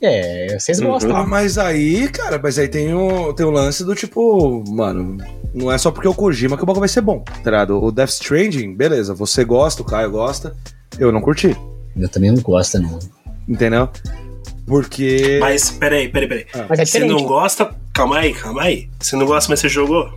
[0.02, 0.88] É, vocês Uhum.
[0.88, 1.16] gostam.
[1.16, 5.18] Ah, mas aí, cara, mas aí tem o, tem o lance do tipo, mano,
[5.54, 7.82] não é só porque é o Kojima que o bagulho vai ser bom, tá ligado?
[7.82, 10.56] O Death Stranding, beleza, você gosta, o Caio gosta,
[11.00, 11.56] eu não curti,
[11.96, 13.00] Eu também não gosto, não.
[13.48, 13.90] entendeu?
[14.66, 15.38] Porque.
[15.42, 16.46] Mas peraí, peraí, peraí.
[16.70, 17.70] Mas é Você não gosta.
[17.94, 18.90] Calma aí, calma aí.
[19.00, 20.10] Você não gosta, mas você jogou?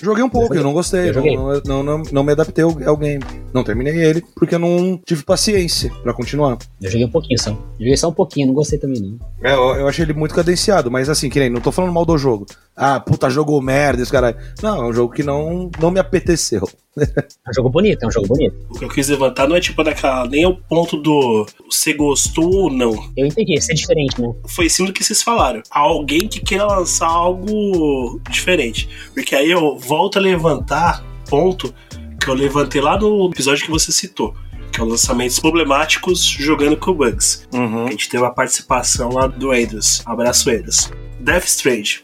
[0.00, 2.70] Joguei um pouco, Eu eu não gostei, eu não, não, não, não me adaptei ao,
[2.86, 3.24] ao game.
[3.52, 6.56] Não terminei ele, porque eu não tive paciência pra continuar.
[6.80, 7.50] Eu joguei um pouquinho só.
[7.78, 9.18] Joguei só um pouquinho, não gostei também, não.
[9.42, 12.04] É, eu, eu achei ele muito cadenciado, mas assim, que nem, não tô falando mal
[12.04, 12.46] do jogo.
[12.80, 14.38] Ah, puta, jogo merda, esse cara.
[14.62, 16.68] Não, é um jogo que não, não me apeteceu.
[16.98, 18.56] É um jogo bonito, é um jogo bonito.
[18.70, 20.26] O que eu quis levantar não é tipo daquela.
[20.26, 21.46] Nem é o ponto do.
[21.70, 22.92] Você gostou ou não.
[23.16, 24.28] Eu entendi, isso é diferente, né?
[24.48, 25.62] Foi sim do que vocês falaram.
[25.70, 28.88] Alguém que queira lançar algo diferente.
[29.14, 31.72] Porque aí eu volto a levantar ponto
[32.20, 34.34] que eu levantei lá no episódio que você citou.
[34.72, 37.46] Que é o lançamentos problemáticos jogando com bugs.
[37.52, 40.02] A gente teve a participação lá do Andrews.
[40.04, 40.90] Abraço, Andrews.
[41.20, 42.00] Death Stranding.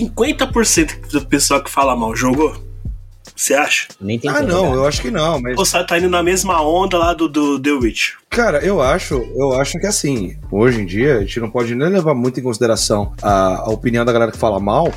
[0.00, 2.54] 50% do pessoal que fala mal jogou?
[3.34, 3.88] Você acha?
[4.00, 4.74] Nem tentei Ah, não, jogar.
[4.76, 5.58] eu acho que não, mas.
[5.58, 8.12] Ou você tá indo na mesma onda lá do, do The Witch?
[8.30, 11.88] Cara, eu acho, eu acho que assim, hoje em dia a gente não pode nem
[11.88, 14.88] levar muito em consideração a, a opinião da galera que fala mal,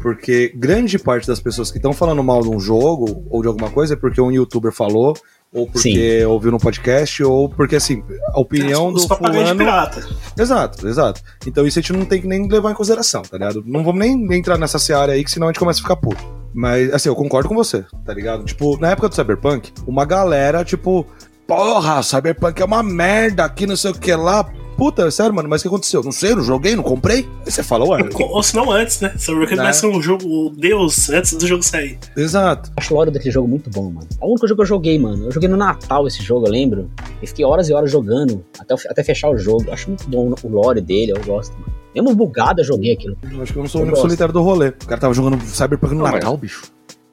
[0.00, 3.70] porque grande parte das pessoas que estão falando mal de um jogo ou de alguma
[3.70, 5.14] coisa é porque um youtuber falou,
[5.52, 9.56] ou porque ouviu no podcast, ou porque assim, a opinião Os do fulano.
[9.58, 10.02] pirata.
[10.38, 11.20] Exato, exato.
[11.46, 13.62] Então isso a gente não tem que nem levar em consideração, tá ligado?
[13.66, 16.24] Não vamos nem entrar nessa seara aí, que senão a gente começa a ficar puto.
[16.54, 18.44] Mas, assim, eu concordo com você, tá ligado?
[18.44, 21.06] Tipo, na época do Cyberpunk, uma galera, tipo,
[21.46, 24.50] porra, Cyberpunk é uma merda aqui, não sei o que lá.
[24.82, 26.02] Puta, sério, mano, mas o que aconteceu?
[26.02, 27.28] Não sei, não joguei, não comprei.
[27.46, 28.00] Aí você fala, ué.
[28.18, 29.14] Ou se não antes, né?
[29.16, 29.62] Cyberpunk Né?
[29.62, 32.00] vai ser um jogo, o Deus, antes do jogo sair.
[32.16, 32.72] Exato.
[32.76, 34.08] acho o lore daquele jogo muito bom, mano.
[34.20, 35.26] É o único jogo que eu joguei, mano.
[35.26, 36.90] Eu joguei no Natal esse jogo, eu lembro.
[37.22, 39.70] E fiquei horas e horas jogando até, o- até fechar o jogo.
[39.70, 41.72] Acho muito bom o lore dele, eu gosto, mano.
[41.94, 43.16] Mesmo bugado eu joguei aquilo.
[43.30, 44.08] Eu acho que eu não sou o Eu único gosto.
[44.08, 44.70] solitário do rolê.
[44.70, 46.62] O cara tava jogando Cyberpunk no Não, Natal, bicho.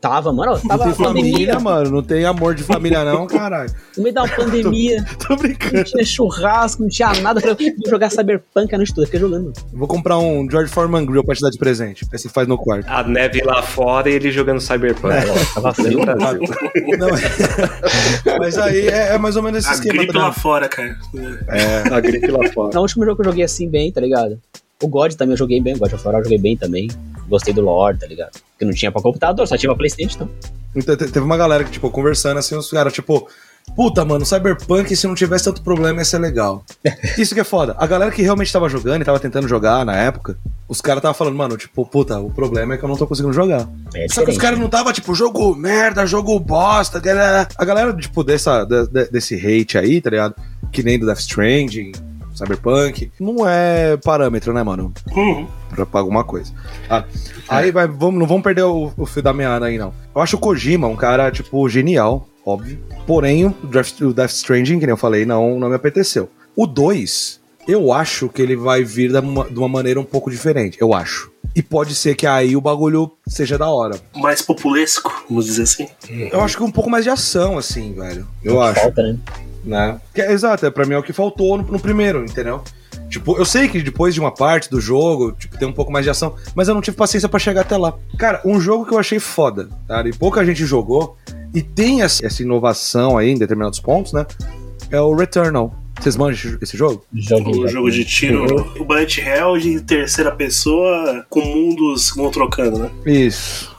[0.02, 1.60] Tava, mano, Não tava tem família, pandemia.
[1.60, 1.91] mano.
[1.91, 3.70] Não tem amor de família, não, caralho.
[3.97, 5.76] No meio da pandemia, Tô brincando.
[5.76, 7.41] não tinha churrasco, não tinha nada.
[7.41, 9.52] Vou jogar Cyberpunk a noite toda, fiquei jogando.
[9.74, 12.06] Vou comprar um George Foreman Grill pra te dar de presente.
[12.14, 12.88] Aí você faz no quarto.
[12.89, 15.14] A neve lá fora e ele jogando Cyberpunk.
[15.54, 16.00] Tava No frio.
[16.06, 16.39] Brasil.
[16.97, 19.95] Não, é- Mas aí é, é mais ou menos esse A esquema.
[19.97, 20.97] gripe tá lá fora, cara.
[21.91, 22.72] A gripe lá fora.
[22.74, 24.39] No último jogo que eu joguei assim bem, tá ligado?
[24.82, 26.88] O God também eu joguei bem, o God of War eu joguei bem também.
[27.28, 28.32] Gostei do Lord, tá ligado?
[28.52, 30.30] Porque não tinha pra computador, só tinha pra Playstation, então.
[30.74, 33.28] Então, te- teve uma galera que, tipo, conversando assim, os caras, tipo,
[33.76, 36.64] puta, mano, Cyberpunk, se não tivesse tanto problema, ia ser legal.
[37.20, 37.76] Isso que é foda.
[37.78, 41.14] A galera que realmente tava jogando e tava tentando jogar na época, os caras tava
[41.14, 43.68] falando, mano, tipo, puta, o problema é que eu não tô conseguindo jogar.
[43.94, 47.02] É Só que os caras não tava, tipo, jogo merda, jogo bosta.
[47.02, 50.36] galera- A galera, tipo, dessa, de- de- desse hate aí, tá ligado?
[50.72, 51.92] Que nem do Death Stranding,
[52.40, 54.94] Cyberpunk, não é parâmetro, né, mano?
[55.12, 55.48] Uhum.
[55.70, 56.52] pra, pra alguma coisa.
[56.90, 57.04] Ah,
[57.48, 59.94] aí vai, vamos, não vamos perder o, o fio da meada aí, não.
[60.16, 62.80] Eu acho o Kojima um cara, tipo, genial, óbvio.
[63.06, 66.30] Porém, o Death, o Death Stranding, que nem eu falei, não, não me apeteceu.
[66.56, 70.78] O 2, eu acho que ele vai vir da de uma maneira um pouco diferente,
[70.82, 71.32] eu acho.
[71.56, 74.00] E pode ser que aí o bagulho seja da hora.
[74.16, 75.88] Mais populesco, vamos dizer assim.
[76.32, 78.28] Eu acho que um pouco mais de ação, assim, velho.
[78.44, 79.18] Eu acho Falta, né?
[79.64, 79.99] Né?
[80.14, 82.62] Que, é- exato, é, pra mim é o que faltou no, no primeiro, entendeu?
[83.10, 86.05] Tipo, eu sei que depois de uma parte do jogo, tipo, tem um pouco mais
[86.05, 87.93] de ação, mas eu não tive paciência pra chegar até lá.
[88.18, 90.03] Cara, um jogo que eu achei foda, tá?
[90.07, 91.18] E pouca gente jogou,
[91.53, 94.26] e tem essa, essa inovação aí em determinados pontos, né?
[94.91, 95.74] É o Returnal.
[95.99, 97.03] Vocês manjam esse jogo?
[97.14, 97.60] Joguei.
[97.64, 98.45] O jogo de tiro,
[98.80, 102.89] o Bullet Hell de terceira pessoa com mundos que vão trocando, né?
[103.05, 103.76] Isso.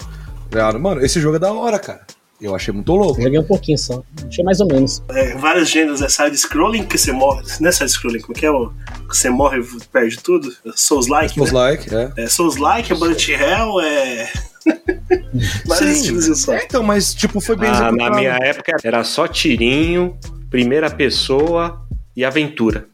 [0.50, 2.00] Claro, mano, esse jogo é da hora, cara.
[2.40, 3.20] Eu achei muito louco.
[3.20, 4.02] Eu Joguei um pouquinho só.
[4.26, 5.02] Achei mais ou menos.
[5.10, 7.42] É, vários gêneros é side-scrolling, que você morre.
[7.60, 8.50] Não é side-scrolling, como que é?
[8.50, 8.72] O,
[9.08, 10.50] que você morre e perde tudo?
[10.74, 11.50] Souls-like, né?
[11.52, 12.12] like, é.
[12.16, 14.32] É Souls-like, é Bullet Hell, é.
[15.66, 16.54] Vários estilos só.
[16.54, 17.96] É, então, mas tipo, foi bem Ah, executado.
[17.96, 20.16] na minha época era só tirinho,
[20.48, 21.86] primeira pessoa
[22.16, 22.86] e aventura.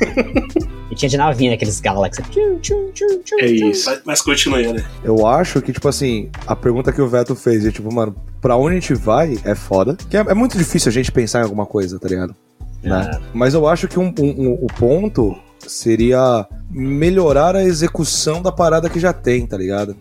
[0.90, 2.22] E tinha de navinha, aqueles Galaxy.
[2.24, 3.88] Tchum, tchum, tchum, tchum, É isso.
[3.88, 4.84] Mas, mas continue, né?
[5.04, 8.56] Eu acho que, tipo assim, a pergunta que o Veto fez é, tipo, mano, pra
[8.56, 9.96] onde a gente vai é foda.
[10.08, 12.34] Que é, é muito difícil a gente pensar em alguma coisa, tá ligado?
[12.82, 13.20] Né?
[13.32, 15.36] Mas eu acho que um, um- um- o ponto
[15.66, 19.94] seria melhorar a execução da parada que já tem, tá ligado?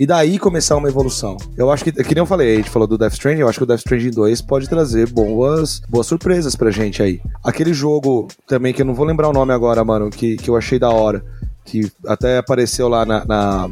[0.00, 1.36] E daí começar uma evolução.
[1.56, 3.58] Eu acho que, que nem eu falei, a gente falou do Death Stranding, eu acho
[3.58, 7.20] que o Death Stranding 2 pode trazer boas, boas surpresas pra gente aí.
[7.44, 10.56] Aquele jogo também, que eu não vou lembrar o nome agora, mano, que, que eu
[10.56, 11.22] achei da hora,
[11.64, 13.70] que até apareceu lá na, na,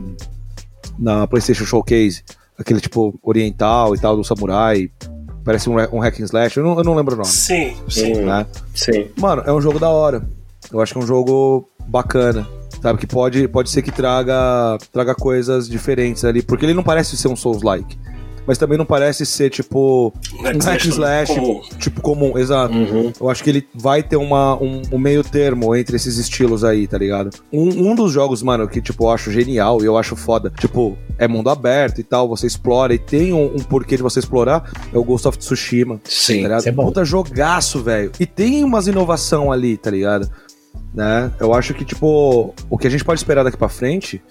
[0.99, 2.23] na PlayStation Showcase,
[2.59, 4.91] aquele tipo oriental e tal, do samurai,
[5.43, 8.15] parece um, um hack and slash, eu não, eu não lembro o nome, Sim, sim.
[8.17, 8.47] Né?
[8.75, 9.09] Sim.
[9.17, 10.23] Mano, é um jogo da hora.
[10.71, 12.47] Eu acho que é um jogo bacana.
[12.81, 16.43] Sabe, que pode, pode ser que traga, traga coisas diferentes ali.
[16.43, 17.99] Porque ele não parece ser um Souls-like.
[18.47, 21.61] Mas também não parece ser, tipo, um hack slash, comum.
[21.61, 22.75] tipo, tipo comum, exato.
[22.75, 23.13] Uhum.
[23.21, 26.87] Eu acho que ele vai ter uma, um, um meio termo entre esses estilos aí,
[26.87, 27.31] tá ligado?
[27.53, 30.97] Um, um dos jogos, mano, que, tipo, eu acho genial e eu acho foda, tipo,
[31.19, 34.69] é mundo aberto e tal, você explora e tem um, um porquê de você explorar,
[34.93, 36.01] é o Ghost of Tsushima.
[36.05, 36.37] Sim.
[36.37, 36.67] Tá ligado?
[36.67, 36.87] É bom.
[36.87, 38.11] Puta jogaço, velho.
[38.19, 40.29] E tem umas inovação ali, tá ligado?
[40.93, 41.31] Né?
[41.39, 44.23] Eu acho que, tipo, o que a gente pode esperar daqui pra frente,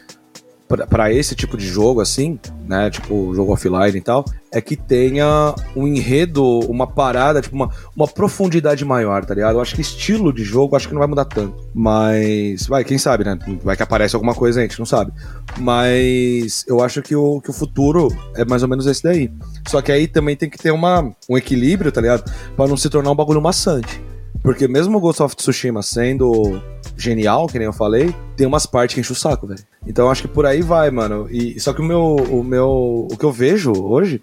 [0.88, 2.89] pra esse tipo de jogo, assim, né?
[2.91, 8.07] Tipo, jogo offline e tal, é que tenha um enredo, uma parada, tipo, uma, uma
[8.07, 9.55] profundidade maior, tá ligado?
[9.55, 11.55] Eu acho que estilo de jogo, acho que não vai mudar tanto.
[11.74, 13.38] Mas, vai, quem sabe, né?
[13.64, 15.12] Vai que aparece alguma coisa, a gente não sabe.
[15.57, 19.32] Mas eu acho que o, que o futuro é mais ou menos esse daí.
[19.68, 22.32] Só que aí também tem que ter uma, um equilíbrio, tá ligado?
[22.55, 24.01] Pra não se tornar um bagulho maçante.
[24.41, 26.61] Porque mesmo o Ghost of Tsushima sendo
[26.97, 29.63] genial, que nem eu falei, tem umas partes que enchem o saco, velho.
[29.85, 31.27] Então eu acho que por aí vai, mano.
[31.29, 34.21] E só que o meu, o meu, o que eu vejo hoje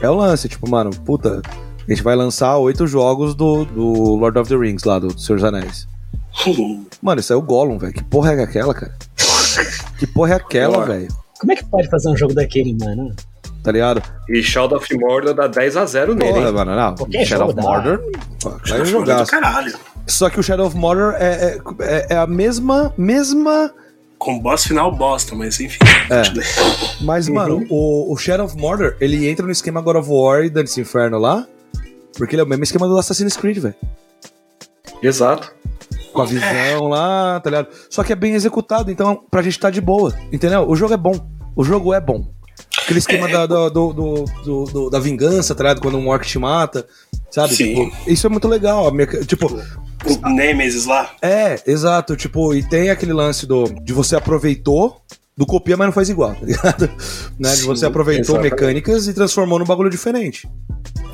[0.00, 1.40] é o lance, tipo, mano, puta,
[1.86, 5.36] a gente vai lançar oito jogos do, do Lord of the Rings lá, do Senhor
[5.36, 5.88] dos Anéis.
[7.02, 7.92] Mano, isso é o Gollum, velho.
[7.92, 8.94] Que porra é aquela, cara?
[9.98, 11.08] Que porra é aquela, velho?
[11.38, 13.14] Como é que pode fazer um jogo daquele, mano?
[13.62, 14.02] Tá ligado?
[14.28, 16.32] E Shadow of Mordor dá 10 a 0 nele.
[16.32, 16.52] Porra, hein?
[16.54, 16.94] mano, não.
[16.94, 17.56] Qualquer Shadow of.
[17.60, 18.00] Mordor.
[18.40, 19.26] pô, Vai Jogo do jogar.
[19.26, 19.72] caralho.
[20.06, 23.72] Só que o Shadow of Mordor é, é, é- é a mesma, mesma.
[24.18, 25.78] Com boss final bosta, mas enfim.
[26.10, 26.22] É.
[27.04, 30.50] Mas, mano, o, o Shadow of Mordor, ele entra no esquema God of War e
[30.50, 31.46] Dance Inferno lá.
[32.16, 33.74] Porque ele é o mesmo esquema do Assassin's Creed, velho.
[35.02, 35.52] Exato.
[36.12, 37.68] Com a visão lá, tá ligado?
[37.90, 40.12] Só que é bem executado, então pra gente tá de boa.
[40.32, 40.68] Entendeu?
[40.68, 41.14] O jogo é bom.
[41.54, 42.26] O jogo é bom.
[42.82, 45.80] Aquele esquema da, do, do, do- do- do- da vingança, tá ligado?
[45.80, 46.86] Quando um orc te mata,
[47.30, 47.54] sabe?
[47.54, 47.74] Sim.
[47.90, 48.90] Tipo, isso é muito legal.
[48.92, 49.46] meca- Tipo,
[50.24, 51.10] O Nemesis lá.
[51.20, 52.16] É, exato.
[52.16, 55.00] Tipo, e tem aquele lance do de você aproveitou
[55.36, 56.90] do copia, mas não faz igual, tá ligado?
[57.38, 57.50] Né?
[57.52, 58.50] De Sim, você aproveitou exatamente.
[58.52, 60.48] mecânicas e transformou num bagulho diferente.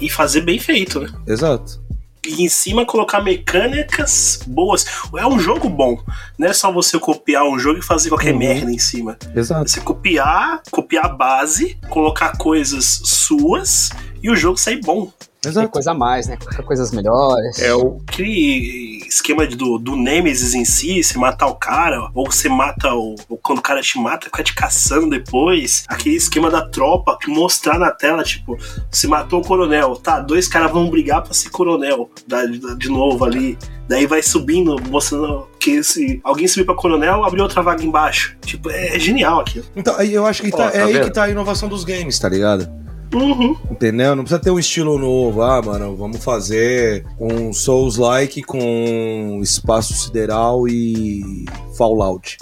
[0.00, 1.08] E fazer bem feito, né?
[1.26, 1.83] Exato.
[2.26, 4.84] E em cima colocar mecânicas boas.
[5.16, 6.02] É um jogo bom.
[6.38, 8.38] Não é só você copiar um jogo e fazer qualquer Uhum.
[8.38, 9.16] merda em cima.
[9.34, 9.68] Exato.
[9.70, 13.90] Você copiar, copiar a base, colocar coisas suas
[14.22, 15.12] e o jogo sair bom.
[15.50, 15.68] Exato.
[15.68, 16.36] coisa a mais, né?
[16.64, 17.58] Coisas melhores.
[17.60, 17.98] É o.
[18.08, 22.92] Aquele esquema de- do, do Nemesis em si, você matar o cara, ou você mata
[22.94, 23.14] o.
[23.28, 25.84] Ou quando o cara te mata, fica te caçando depois.
[25.88, 28.56] Aquele esquema da tropa, mostrar na tela, tipo,
[28.90, 30.20] você matou o coronel, tá?
[30.20, 33.58] Dois caras vão brigar pra ser coronel da- da- de novo ali.
[33.86, 38.34] Daí vai subindo, mostrando que se alguém subir pra coronel, abriu outra vaga embaixo.
[38.44, 39.66] Tipo, é, genial aquilo.
[39.76, 41.04] Então, aí eu acho que tá- tá é aí vendo?
[41.04, 42.66] que tá a inovação dos games, tá ligado?
[43.14, 43.56] Uhum.
[43.70, 44.14] Entendeu?
[44.16, 45.42] Não precisa ter um estilo novo.
[45.42, 51.44] Ah, mano, vamos fazer um Souls-like com espaço sideral e
[51.76, 52.38] Fallout.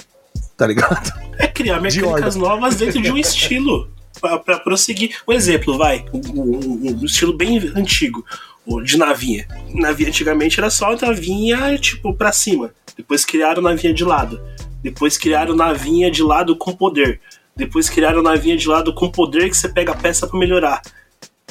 [0.57, 1.13] Tá ligado?
[1.39, 3.91] É criar De mecânicas novas dentro de um estilo.
[4.21, 5.17] Pra, pra prosseguir.
[5.27, 6.05] Um exemplo, vai.
[6.13, 8.25] Um, um- estilo bem antigo.
[8.65, 9.47] O de navinha.
[9.75, 12.71] Navinha antigamente era só navinha, tipo, pra cima.
[12.97, 14.41] Depois criaram navinha de lado.
[14.83, 17.21] Depois criaram navinha de lado com poder.
[17.57, 20.81] Depois criaram navinha de lado com poder que você pega a peça pra melhorar.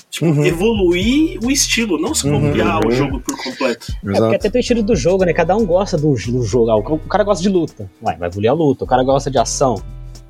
[0.10, 0.44] Tipo, Uhum.
[0.46, 2.50] evoluir o estilo, não se Uhum.
[2.50, 3.88] copiar o jogo por completo.
[4.06, 5.32] É porque até tem o estilo do jogo, né?
[5.34, 6.70] Cada um gosta do, do jogo.
[6.70, 7.90] Ah, o cara gosta de luta.
[8.02, 8.84] Vai, vai evoluir a luta.
[8.84, 9.76] O cara gosta de ação.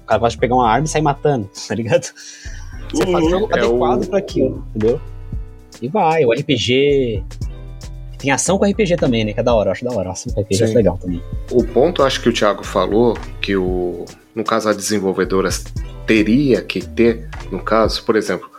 [0.03, 2.11] O cara gosta de pegar uma arma e sair matando, tá ligado?
[2.93, 5.01] Você faz o jogo É adequado o- pra aquilo, entendeu?
[5.81, 7.23] E vai, o RPG.
[8.19, 9.33] Tem ação com RPG também, né?
[9.33, 10.11] Que é da hora, eu acho da hora.
[10.11, 10.73] Ação com RPG Sim.
[10.73, 11.23] é legal também.
[11.49, 14.05] O ponto, acho que o Thiago falou, que o,
[14.35, 15.49] no caso a desenvolvedora
[16.05, 18.49] teria que ter, no caso, por exemplo,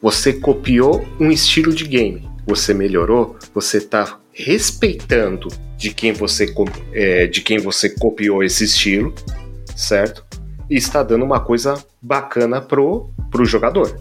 [0.00, 6.52] você copiou um estilo de game, você melhorou, você está respeitando de quem você
[6.92, 9.14] é, de quem você copiou esse estilo,
[9.76, 10.24] certo?
[10.68, 14.00] E está dando uma coisa bacana pro, pro jogador.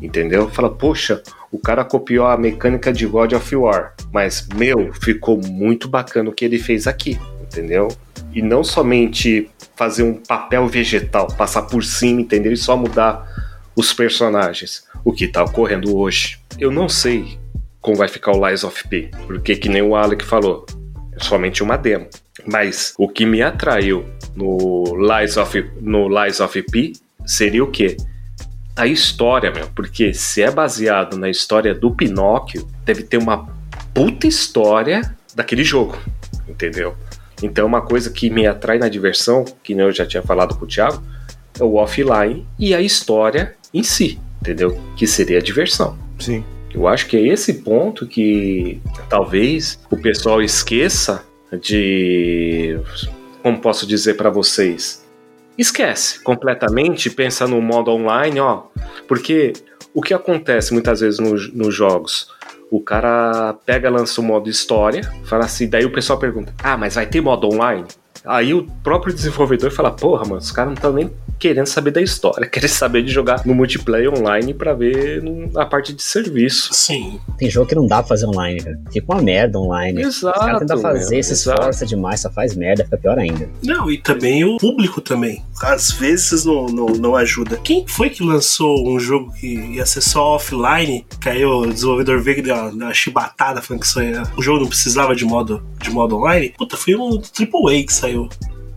[0.00, 0.48] Entendeu?
[0.50, 5.88] Fala, poxa, o cara copiou a mecânica de God of War, mas meu, ficou muito
[5.88, 7.88] bacana o que ele fez aqui, entendeu?
[8.34, 12.52] E não somente fazer um papel vegetal, passar por cima, entendeu?
[12.52, 13.26] E só mudar
[13.74, 16.38] os personagens, o que tá ocorrendo hoje.
[16.58, 17.38] Eu não sei
[17.80, 20.66] como vai ficar o Lies of P, porque que nem o Alec falou,
[21.12, 22.08] é somente uma demo.
[22.46, 26.92] Mas o que me atraiu no Lies of, no Lies of P
[27.26, 27.96] seria o quê?
[28.76, 33.48] a história, meu, porque se é baseado na história do Pinóquio, deve ter uma
[33.92, 35.98] puta história daquele jogo,
[36.48, 36.96] entendeu?
[37.42, 40.68] Então, uma coisa que me atrai na diversão, que eu já tinha falado com o
[40.68, 41.02] Thiago,
[41.58, 44.78] é o offline e a história em si, entendeu?
[44.96, 45.96] Que seria a diversão.
[46.18, 46.44] Sim.
[46.72, 48.80] Eu acho que é esse ponto que
[49.10, 51.22] talvez o pessoal esqueça
[51.60, 52.78] de.
[53.42, 55.04] Como posso dizer para vocês?
[55.58, 58.62] Esquece completamente, pensa no modo online, ó.
[59.06, 59.52] Porque
[59.92, 62.28] o que acontece muitas vezes no- nos jogos?
[62.72, 66.94] O cara pega, lança o modo história, fala assim, daí o pessoal pergunta: Ah, mas
[66.94, 67.84] vai ter modo online?
[68.24, 71.10] Aí o próprio desenvolvedor fala: Porra, mano, os caras não estão nem
[71.48, 75.66] querendo saber da história, querem saber de jogar no multiplayer online pra ver no- a
[75.66, 76.72] parte de serviço.
[76.72, 77.18] Sim.
[77.38, 78.78] Tem jogo que não dá pra fazer online, cara.
[78.92, 80.02] Fica uma merda online.
[80.02, 80.38] Exato.
[80.38, 81.58] Os caras tentam fazer, meu, se exato.
[81.60, 83.48] esforça demais, só faz merda, fica pior ainda.
[83.64, 85.42] Não, e também o público também.
[85.62, 87.56] Às vezes não, não, não ajuda.
[87.58, 91.04] Quem foi que lançou um jogo que ia ser só offline?
[91.20, 94.42] Que aí o desenvolvedor veio e deu uma, uma chibatada falando que isso ia- o
[94.42, 96.54] jogo não precisava de modo, de modo online?
[96.56, 98.28] Puta, foi um AAA que saiu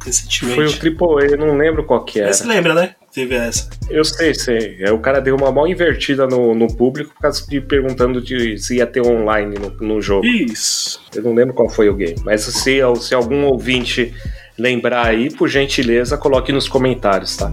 [0.06, 0.56] recentemente.
[0.56, 2.32] Foi o AAA, eu não lembro qual que era.
[2.32, 2.95] Você lembra, né?
[3.14, 3.70] Teve essa.
[3.89, 4.78] Eu sei, sei.
[4.82, 8.58] É, o cara deu uma mão invertida no, no público por causa de perguntando de,
[8.58, 10.26] se ia ter online no, no jogo.
[10.26, 11.01] Isso.
[11.16, 12.16] Eu não lembro qual foi o game.
[12.24, 14.14] Mas se, se algum ouvinte
[14.58, 17.51] lembrar aí, por gentileza, coloque nos comentários, tá?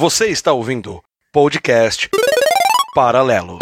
[0.00, 2.08] Você está ouvindo podcast
[2.94, 3.58] Paralelo.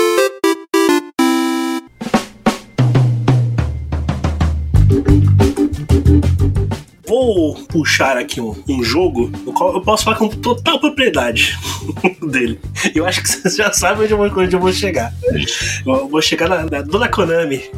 [7.05, 11.59] Vou puxar aqui um, um jogo no qual eu posso falar com total propriedade
[12.31, 12.61] dele.
[12.95, 15.13] Eu acho que vocês já sabem onde eu vou, onde eu vou chegar.
[15.85, 17.69] Eu vou chegar na, na Dona Konami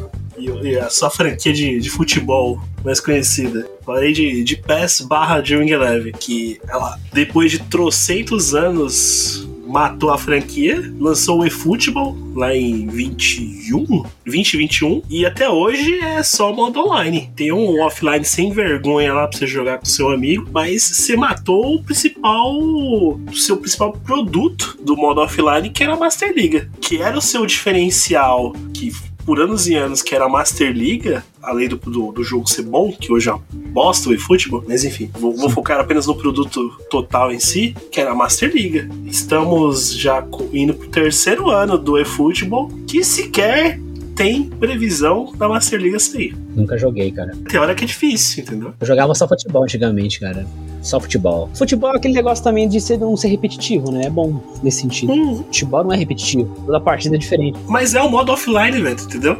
[0.41, 3.67] e, e a sua franquia de, de futebol mais conhecida.
[3.85, 10.17] Falei de, de PES barra Dreaming Eleven, que ela, depois de trocentos anos matou a
[10.17, 17.31] franquia, lançou o eFootball lá em 21, 2021 e até hoje é só modo online.
[17.35, 21.75] Tem um offline sem vergonha lá pra você jogar com seu amigo, mas você matou
[21.75, 27.01] o principal, o seu principal produto do modo offline, que era a Master Liga, que
[27.01, 28.91] era o seu diferencial que
[29.25, 32.63] por anos e anos que era a Master Liga, além do, do, do jogo ser
[32.63, 36.77] bom, que hoje é bosta o eFootball, mas enfim, vou, vou focar apenas no produto
[36.89, 38.89] total em si, que era a Master Liga.
[39.05, 43.79] Estamos já indo pro terceiro ano do eFootball, que sequer
[44.15, 46.35] tem previsão da Master Liga sair.
[46.55, 47.31] Nunca joguei, cara.
[47.47, 48.73] Tem hora que é difícil, entendeu?
[48.79, 50.45] Eu jogava só futebol antigamente, cara.
[50.81, 51.49] Só futebol.
[51.53, 54.05] Futebol é aquele negócio também de ser, não ser repetitivo, né?
[54.05, 55.13] É bom nesse sentido.
[55.13, 56.45] Hum, Futebol não é repetitivo.
[56.65, 57.57] Toda partida é diferente.
[57.67, 59.37] mas é o modo offline, velho, entendeu?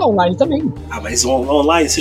[0.00, 0.72] Online também.
[0.90, 2.00] Ah, mas on- online, você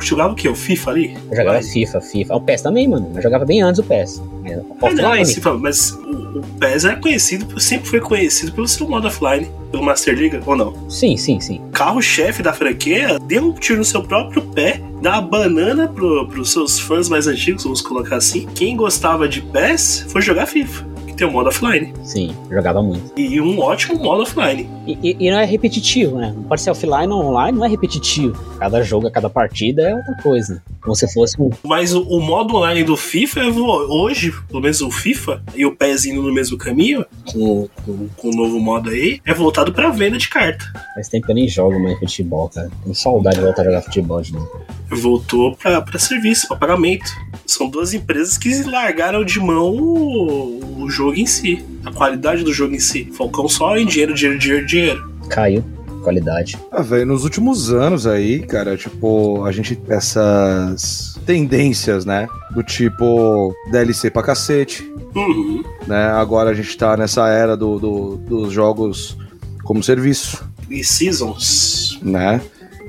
[0.00, 0.48] jogava o quê?
[0.48, 1.16] O FIFA ali?
[1.30, 1.72] Eu jogava Online?
[1.72, 2.34] FIFA, FIFA.
[2.36, 3.10] O PES também, mano.
[3.14, 4.22] Eu jogava bem antes o PES.
[4.42, 5.02] Mas Ah, Offline?
[5.18, 9.48] mas, FIFA, mas o, o PES é conhecido, sempre foi conhecido pelo seu modo offline,
[9.70, 10.88] pelo Master Liga, ou não?
[10.90, 11.60] Sim, sim, sim.
[11.72, 16.52] carro-chefe da franquia deu um tiro no seu próprio pé, dá uma banana pro, pros
[16.52, 18.46] seus fãs mais antigos, vamos colocar assim.
[18.54, 20.84] Quem gostava de PES foi jogar FIFA,
[21.14, 21.92] tem um modo offline.
[22.02, 23.12] Sim, jogava muito.
[23.18, 24.68] E um ótimo modo offline.
[24.86, 26.32] E, e- e não é repetitivo, né?
[26.34, 28.36] Não pode ser offline ou online, não é repetitivo.
[28.58, 30.62] Cada jogo, cada partida é outra coisa.
[30.82, 31.50] Como se fosse um.
[31.64, 35.74] Mas o, o modo online do FIFA, é hoje, pelo menos o FIFA, e o
[35.74, 39.90] PES indo no mesmo caminho, com, com, com o novo modo aí, é voltado pra
[39.90, 40.64] venda de carta.
[40.94, 42.70] Faz tempo que eu nem jogo mais futebol, cara.
[42.82, 44.48] Tenho saudade de voltar a jogar futebol de novo.
[44.90, 47.10] Voltou pra, pra serviço, pra pagamento.
[47.46, 52.52] São duas empresas que largaram de mão o, o jogo em si, a qualidade do
[52.52, 53.04] jogo em si.
[53.16, 55.10] Focam só em dinheiro, dinheiro, dinheiro, dinheiro.
[55.28, 55.64] Caiu.
[56.02, 56.58] Qualidade.
[56.70, 59.78] Ah, velho, nos últimos anos aí, cara, tipo, a gente.
[59.88, 62.28] Essas tendências, né?
[62.50, 64.82] Do tipo DLC pra cacete,
[65.14, 65.62] Uhum.
[65.86, 66.04] né?
[66.12, 69.16] Agora a gente tá nessa era do, do- dos jogos
[69.62, 71.98] como serviço, E Seasons.
[72.02, 72.40] né?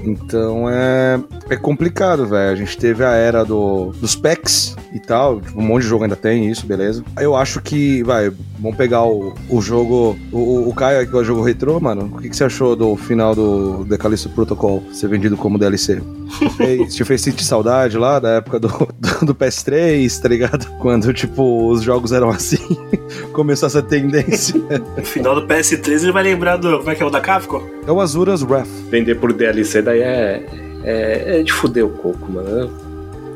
[0.05, 2.51] Então é, é complicado, velho.
[2.51, 5.41] A gente teve a era do, dos packs e tal.
[5.41, 7.03] tipo, Um monte de jogo ainda tem isso, beleza.
[7.19, 10.17] Eu acho que, vai, vamos pegar o, o jogo.
[10.31, 12.11] O, o- Caio que é o jogo retrô, mano.
[12.13, 16.01] O que, que você achou do final do The Callisto Protocol ser vendido como DLC?
[16.89, 20.67] Te fez sentir saudade lá da época do, do, do PS3, tá ligado?
[20.79, 22.57] Quando, tipo, os jogos eram assim.
[23.31, 24.55] Começou essa tendência.
[24.97, 26.77] No final do PS3 ele vai lembrar do.
[26.79, 27.61] Como é que é o da Capcom?
[27.87, 28.67] É o Azura's Wrath.
[28.89, 30.45] Vender por DLC é,
[30.83, 32.85] é, é de fuder o coco, mano.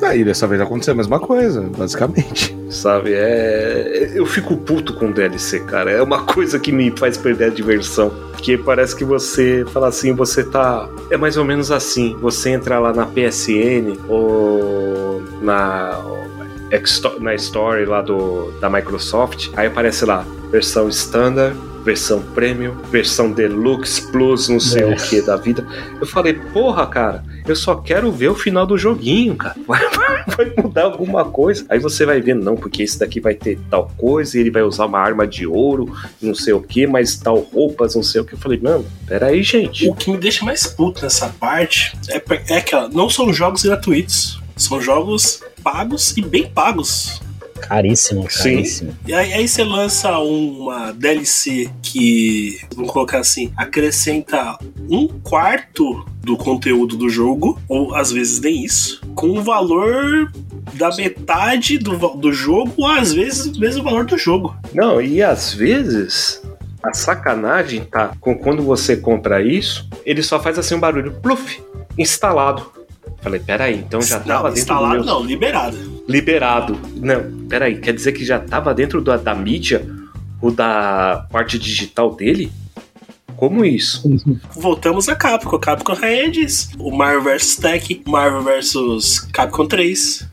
[0.01, 2.57] Aí dessa vez aconteceu a mesma coisa, basicamente.
[2.69, 3.13] Sabe?
[3.13, 4.11] É.
[4.13, 5.91] Eu fico puto com DLC, cara.
[5.91, 8.11] É uma coisa que me faz perder a diversão.
[8.31, 10.89] Porque parece que você fala assim, você tá.
[11.09, 12.15] É mais ou menos assim.
[12.21, 15.99] Você entra lá na PSN ou na.
[17.19, 21.57] Na Story lá do, da Microsoft, aí aparece lá, versão standard,
[21.89, 24.85] versão premium, versão deluxe, plus, não sei É.
[24.85, 25.65] o que da vida.
[25.99, 29.55] Eu falei, porra, cara, eu só quero ver o final do joguinho, cara.
[29.65, 29.81] Vai,
[30.27, 31.65] vai mudar alguma coisa.
[31.67, 34.61] Aí você vai ver, não, porque esse daqui vai ter tal coisa, e ele vai
[34.61, 38.25] usar uma arma de ouro, não sei o que, mas tal roupas, não sei o
[38.25, 38.33] que.
[38.33, 39.87] Eu falei, mano, peraí, gente.
[39.89, 42.21] O que me deixa mais puto nessa parte é,
[42.55, 44.39] é que ó, não são jogos gratuitos.
[44.55, 47.19] São jogos pagos e bem pagos.
[47.59, 48.55] Caríssimo, Sim.
[48.55, 48.97] caríssimo.
[49.07, 54.57] E aí, aí você lança uma DLC que, vamos colocar assim, acrescenta
[54.89, 60.31] um quarto do conteúdo do jogo, ou às vezes nem isso, com o valor
[60.73, 64.55] da metade do, do jogo, ou às vezes o mesmo valor do jogo.
[64.73, 66.41] Não, e às vezes
[66.83, 71.61] a sacanagem tá com quando você compra isso, ele só faz assim um barulho, pluf,
[71.97, 72.78] instalado.
[73.21, 75.13] Falei, peraí, então já não, tava dentro instalado do meu...
[75.13, 76.03] não, liberado.
[76.07, 76.79] liberado.
[76.95, 79.85] Não, peraí, quer dizer que já tava dentro da, da mídia
[80.41, 82.51] ou da parte digital dele?
[83.35, 84.03] Como isso?
[84.53, 85.57] Voltamos a Capcom.
[85.59, 85.95] Capcom
[86.29, 86.71] disso.
[86.77, 90.27] O Marvel vs Tech, Marvel vs Capcom 3.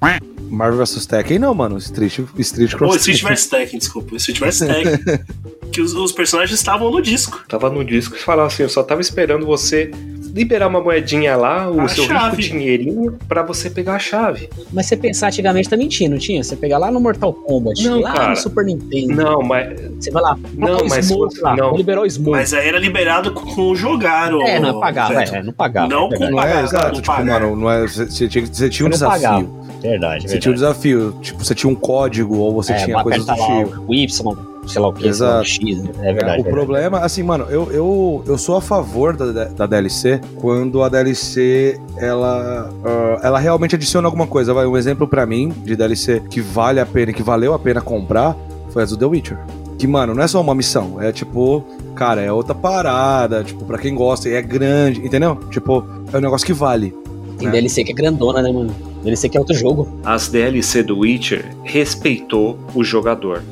[0.50, 1.78] Marvel vs Tekken não, mano.
[1.78, 2.90] Street, Street Cross.
[2.90, 4.16] Ou Street vs Tekken, desculpa.
[4.16, 5.24] Street vs Tekken.
[5.72, 7.44] que os, os personagens estavam no disco.
[7.48, 9.90] Tava no disco e falava assim, eu só tava esperando você
[10.36, 12.36] liberar uma moedinha lá, o A seu chave.
[12.42, 14.48] rico dinheirinho, pra você pegar a chave.
[14.72, 16.44] Mas você pensar antigamente tá mentindo, não tinha?
[16.44, 18.28] Você pegar lá no Mortal Kombat, Não, lá cara.
[18.30, 19.14] no Super Nintendo.
[19.14, 21.74] Não, mas Você vai lá, Não, mas Smoke lá, não.
[21.74, 22.30] liberou o Smoke.
[22.32, 24.34] Mas aí era liberado com, com o jogar.
[24.34, 25.88] o- é, não pagava, é, não pagava.
[25.88, 26.30] Não é verdade.
[26.32, 26.86] Não é, Pagar, exato.
[26.88, 27.40] não Tipo, pagar.
[27.40, 27.86] mano, não é.
[27.88, 29.22] Você tinha, você tinha um não desafio.
[29.22, 29.66] pagava.
[29.80, 31.14] Verdade, Você tinha um desafio.
[31.22, 33.84] Tipo, você tinha um código ou você é, tinha coisas do tipo.
[33.86, 35.44] o Y, sei lá o que, Exato.
[35.44, 35.90] X, né?
[35.98, 36.40] é verdade.
[36.40, 36.50] o verdade.
[36.50, 41.80] problema, assim, mano, eu, eu, eu sou a favor da, da DLC quando a DLC
[41.96, 44.52] ela, ah, ela realmente adiciona alguma coisa.
[44.52, 47.80] Vai, um exemplo pra mim de DLC que vale a pena, que valeu a pena
[47.80, 48.36] comprar,
[48.70, 49.38] foi a do The Witcher.
[49.78, 51.00] Que, mano, não é só uma missão.
[51.00, 51.64] É tipo,
[51.94, 53.44] cara, é outra parada.
[53.44, 55.36] Tipo, pra quem gosta, e é grande, entendeu?
[55.50, 56.94] Tipo, é um negócio que vale.
[57.38, 57.52] Tem né?
[57.52, 58.74] DLC que é grandona, né, mano?
[59.02, 59.88] DLC que é outro jogo.
[60.04, 63.42] As DLC do Witcher respeitou o jogador.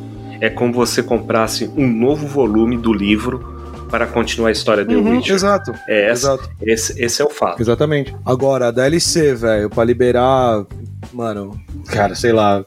[0.41, 3.53] É como você comprasse um novo volume do livro
[3.91, 5.35] para continuar a história do Uhum, Witcher.
[5.37, 5.73] exato.
[5.89, 6.51] É essa, Exato.
[6.63, 7.63] esse, esse é o fato.
[7.63, 8.15] Exatamente.
[8.27, 10.65] Agora, a DLC, velho, pra liberar.
[11.13, 12.65] Mano, cara, sei lá.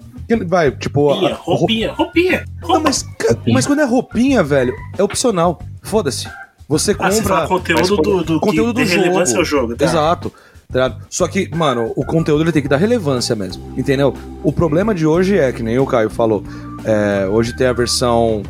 [0.47, 1.07] Vai, tipo.
[1.11, 2.45] Roupinha, a- roupinha, roupinha.
[2.61, 5.59] Não, mas, ca- mas quando é roupinha, velho, é opcional.
[5.81, 6.27] Foda-se.
[6.67, 7.75] Você Ah, você fala compra.
[7.75, 9.39] conteúdo mas do, do conteúdo que do relevância jogo.
[9.39, 9.75] ao jogo.
[9.77, 9.85] Tá?
[9.85, 10.33] Exato.
[10.71, 10.97] Tá?
[11.09, 13.73] Só que, mano, o conteúdo ele tem que dar relevância mesmo.
[13.77, 14.13] Entendeu?
[14.43, 16.43] O problema de hoje é, que nem o Caio falou,
[16.83, 18.43] é, hoje tem a versão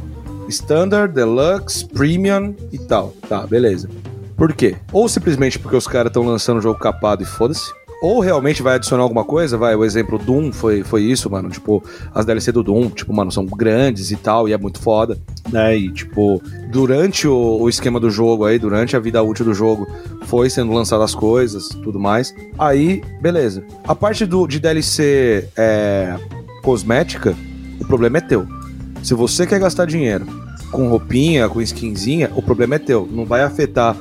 [0.49, 3.13] Standard, Deluxe, Premium e tal.
[3.27, 3.89] Tá, beleza.
[4.35, 4.75] Por quê?
[4.91, 7.71] Ou simplesmente porque os caras estão lançando o jogo capado e foda-se.
[8.01, 11.83] Ou realmente vai adicionar alguma coisa, vai, o exemplo Doom foi, foi isso, mano, tipo,
[12.13, 15.17] as DLC do Doom, tipo, mano, são grandes e tal, e é muito foda,
[15.51, 19.53] né, e tipo, durante o, o esquema do jogo aí, durante a vida útil do
[19.53, 19.87] jogo,
[20.25, 23.63] foi sendo lançadas as coisas, tudo mais, aí, beleza.
[23.87, 26.15] A parte do, de DLC é,
[26.61, 27.35] cosmética,
[27.81, 28.45] o problema é teu.
[29.01, 30.27] Se você quer gastar dinheiro
[30.71, 33.95] com roupinha, com skinzinha, o problema é teu, não vai afetar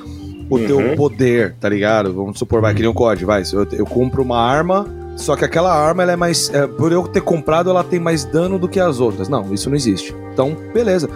[0.49, 0.97] o teu Uhum.
[0.97, 2.13] poder, tá ligado?
[2.13, 3.43] Vamos supor, vai, que nem um COD, vai.
[3.53, 4.87] Eu, eu compro uma arma,
[5.17, 6.53] só que aquela arma, ela é mais.
[6.53, 9.29] é, por eu ter comprado, ela tem mais dano do que as outras.
[9.29, 10.15] Não, isso não existe.
[10.33, 11.09] Então, beleza.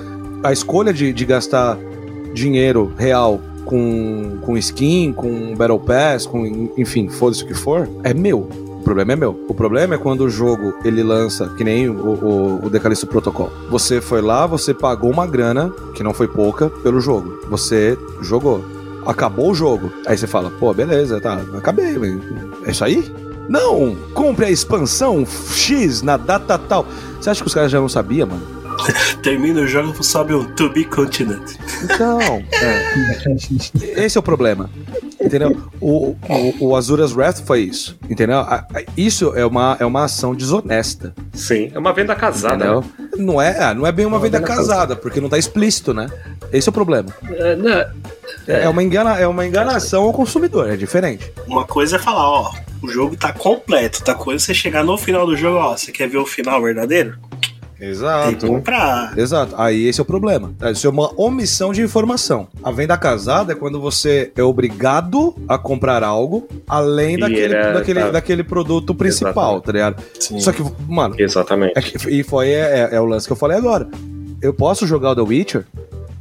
[0.43, 1.77] A escolha de, de gastar
[2.33, 6.71] dinheiro real com, com skin, com Battle Pass, com.
[6.77, 8.49] Enfim, foda-se o que for, é meu.
[8.81, 9.39] O problema é meu.
[9.47, 13.51] O problema é quando o jogo ele lança, que nem o, o, o Decalisto Protocol.
[13.71, 17.41] Você foi lá, você pagou uma grana, que não foi pouca, pelo jogo.
[17.51, 18.65] Você jogou
[19.07, 19.93] acabou o jogo.
[20.07, 21.99] Aí você fala, pô, beleza, tá, acabei.
[21.99, 23.13] mas É isso aí?
[23.49, 23.97] Não!
[24.15, 26.87] Compre a expansão X na data tal.
[27.21, 28.61] Você acha que os caras já não sabiam, mano?
[29.23, 31.57] Termina o jogo e sobe um To Be Continent.
[31.83, 34.05] Então, é.
[34.05, 34.71] esse é o problema.
[35.21, 35.57] Entendeu?
[35.81, 37.99] O, o, o Azura's Wrath foi isso.
[38.09, 38.39] Entendeu?
[38.97, 41.15] Isso é uma, é uma ação desonesta.
[41.35, 42.81] Sim, é uma venda casada.
[42.81, 42.85] Né?
[43.19, 45.93] Não é, ah, não é bem uma Uma venda venda casada, porque não tá explícito,
[45.93, 46.09] né?
[46.53, 47.15] Esse é o problema.
[47.29, 47.85] É, não,
[48.47, 51.31] É, uma, engana, é uma enganação ao consumidor, é diferente.
[51.47, 52.53] Uma coisa é falar, ó,
[52.83, 53.99] o jogo tá completo.
[53.99, 56.63] Outra coisa é você chegar no final do jogo, ó, você quer ver o final
[56.63, 57.19] verdadeiro?
[57.81, 58.47] Tem que Exato.
[58.47, 59.19] comprar.
[59.19, 59.55] Exato.
[59.57, 60.53] Aí esse é o problema.
[60.71, 62.47] Isso é uma omissão de informação.
[62.63, 67.55] A venda casada é quando você é obrigado a comprar algo além E daquele, ele
[67.55, 68.11] é- daquele, tá.
[68.11, 69.65] daquele produto principal, Exatamente.
[69.65, 70.03] tá ligado?
[70.21, 70.41] Sim.
[70.41, 71.73] Só que, mano, Exatamente.
[71.75, 73.89] é que- e foi é, é o lance que eu falei agora.
[74.43, 75.65] Eu posso jogar o The Witcher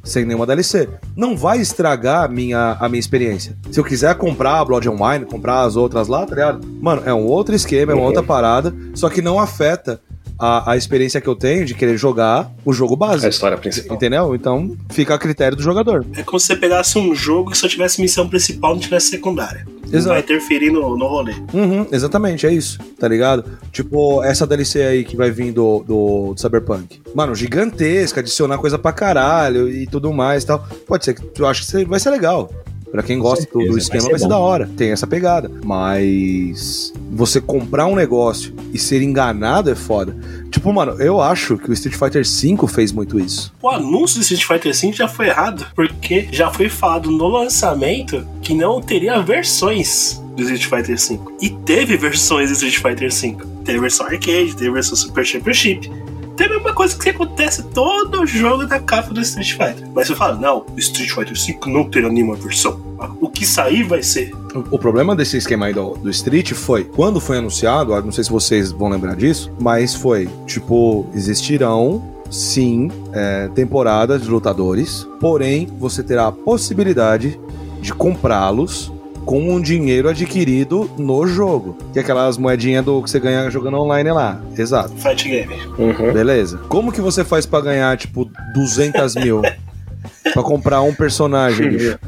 [0.04, 0.88] sem nenhuma DLC.
[1.16, 3.56] Não vai estragar a minha, a minha experiência.
[3.70, 6.66] Se eu quiser comprar a Blood and Wine, comprar as outras lá, tá ligado?
[6.82, 8.08] Mano, é um outro esquema, é uma Uhum.
[8.08, 10.00] outra parada, só que não afeta
[10.40, 13.28] a, a experiência que eu tenho de querer jogar o jogo A básico.
[13.30, 13.96] história principal.
[13.98, 14.34] Entendeu?
[14.34, 16.06] Então fica a critério do jogador.
[16.16, 19.10] É como se você pegasse um jogo que só tivesse missão principal e não tivesse
[19.10, 19.68] secundária.
[19.90, 20.10] Não Exato.
[20.14, 21.34] vai interferir no, no rolê.
[21.52, 23.44] Uhum, exatamente, é isso, tá ligado?
[23.72, 27.02] Tipo, essa DLC aí que vai vir do, do, do Cyberpunk.
[27.16, 30.64] Mano, gigantesca, adicionar coisa pra caralho e tudo mais e tal.
[30.88, 32.50] Pode ser que eu acho que vai ser legal.
[32.92, 34.30] Pra quem gosta do- do, certeza, esquema, vai vai ser ser, bom.
[34.30, 34.70] da hora.
[34.76, 35.52] Tem essa pegada.
[35.64, 40.16] Mas você comprar um negócio e ser enganado é foda.
[40.52, 43.54] Tipo, mano, eu acho que o Street Fighter V fez muito isso.
[43.62, 48.26] O anúncio do Street Fighter V já foi errado, porque já foi falado no lançamento
[48.42, 51.20] que não teria versões do Street Fighter V.
[51.42, 53.38] E teve versões do Street Fighter V.
[53.66, 55.92] Teve versão arcade, teve versão Super Championship.
[56.40, 59.86] Tem a mesma coisa que acontece todo jogo da capa do Street Fighter.
[59.94, 62.80] Mas você fala, não, Street Fighter V não terá nenhuma versão.
[63.20, 64.32] O que sair vai ser.
[64.56, 68.14] O o problema desse esquema aí do, do Street foi, quando foi anunciado, ah, não
[68.14, 75.06] sei se vocês vão lembrar disso, mas foi, tipo, existirão, sim, é, temporadas de lutadores,
[75.20, 77.38] porém, você terá a possibilidade
[77.82, 78.94] de comprá-los
[79.30, 81.78] com um dinheiro adquirido no jogo.
[81.94, 84.42] Que é aquelas moedinhas do que você ganha jogando online lá.
[84.58, 84.92] Exato.
[84.96, 85.54] Fight Game.
[85.78, 86.12] Uhum.
[86.12, 86.58] Beleza.
[86.68, 89.44] Como que você faz pra ganhar, tipo, 200 mil?
[90.34, 92.00] pra comprar um personagem, bicho?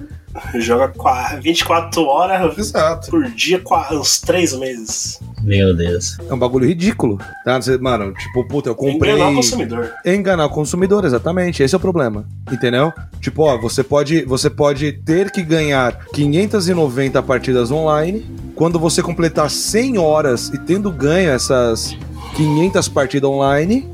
[0.56, 3.10] Joga qua- 24 horas Exato.
[3.12, 3.62] por dia,
[3.92, 5.20] uns 3 meses.
[5.44, 6.18] Meu Deus.
[6.30, 7.18] É um bagulho ridículo.
[7.44, 7.60] Tá?
[7.60, 9.14] Você- Mano, tipo, puta, eu comprei.
[9.14, 9.92] Enganar o consumidor.
[10.06, 11.64] Enganar o consumidor, exatamente.
[11.64, 12.26] Esse é o problema.
[12.52, 12.94] Entendeu?
[13.20, 18.26] Tipo, ó, você pode, você pode ter que ganhar 590 partidas online.
[18.56, 21.96] Quando você completar 100 horas e tendo ganho essas
[22.36, 23.90] 500 partidas online,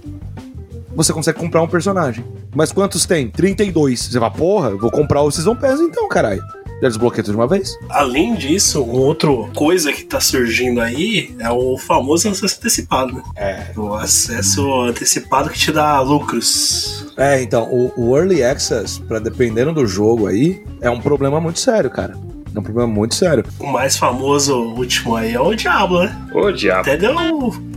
[0.93, 2.25] você consegue comprar um personagem.
[2.57, 3.29] Mas quantos tem?
[3.29, 3.99] 32.
[3.99, 6.41] Você fala, porra, eu vou comprar o Season Pass então, caralho.
[6.81, 7.77] Já desbloqueia tudo de uma vez.
[7.87, 13.23] Além disso, uma outra coisa que tá surgindo aí é o famoso acesso antecipado, né?
[13.35, 13.79] É.
[13.79, 17.13] O acesso antecipado que te dá lucros.
[17.15, 21.59] É, então, o, o Early Access, pra dependendo do jogo aí, é um problema muito
[21.59, 22.17] sério, cara.
[22.57, 23.43] É um problema muito sério.
[23.59, 26.17] O mais famoso último aí é o Diablo, né?
[26.33, 26.81] Ô, diabo.
[26.81, 27.13] Até deu,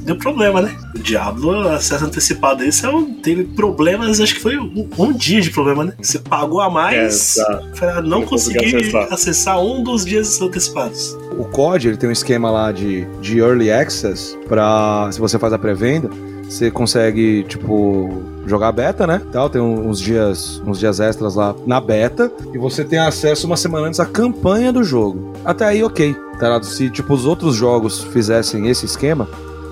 [0.00, 0.74] deu problema, né?
[0.94, 5.40] O Diablo, acesso antecipado desse, é um- teve problemas, acho que foi um, um dia
[5.42, 5.92] de problema, né?
[6.00, 7.68] Você pagou a mais Exato.
[7.78, 9.08] pra não conseguir acessar.
[9.12, 11.14] acessar um dos dias antecipados.
[11.38, 15.52] O COD, ele tem um esquema lá de, de Early Access pra, se você faz
[15.52, 16.08] a pré-venda,
[16.50, 19.22] você consegue, tipo, jogar beta, né?
[19.30, 23.56] Tal, tem uns dias, uns dias extras lá na beta e você tem acesso uma
[23.56, 25.32] semana antes à campanha do jogo.
[25.44, 26.14] Até aí, ok.
[26.40, 26.60] Tá?
[26.62, 29.28] Se, tipo, os outros jogos fizessem esse esquema,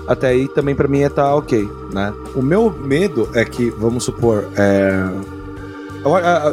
[0.07, 2.13] até aí também pra mim ia tá ok, né?
[2.33, 5.03] O meu medo é que, vamos supor, é...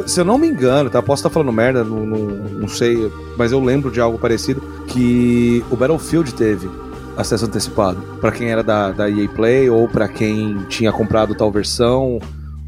[0.05, 1.01] Se eu não me engano, tá?
[1.01, 5.63] Posso estar falando merda, não, não, não sei, mas eu lembro de algo parecido que
[5.71, 6.69] o Battlefield teve
[7.17, 11.51] acesso antecipado Pra quem era da, da EA Play ou pra quem tinha comprado tal
[11.51, 12.19] versão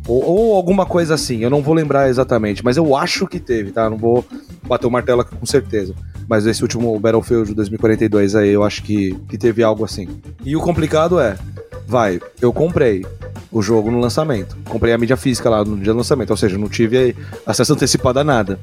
[0.07, 1.39] ou, ou alguma coisa assim.
[1.43, 3.87] Eu não vou lembrar exatamente, mas eu acho que teve, tá?
[3.89, 4.25] Não vou
[4.67, 5.93] bater o martelo com certeza.
[6.27, 10.07] Mas esse último Battlefield 2042 aí, eu acho que, que teve algo assim.
[10.43, 11.37] E o complicado é,
[11.87, 13.05] vai, eu comprei
[13.51, 14.57] o jogo no lançamento.
[14.65, 17.15] Comprei a mídia física lá no dia do lançamento, ou seja, não tive
[17.45, 18.59] acesso antecipado a nada.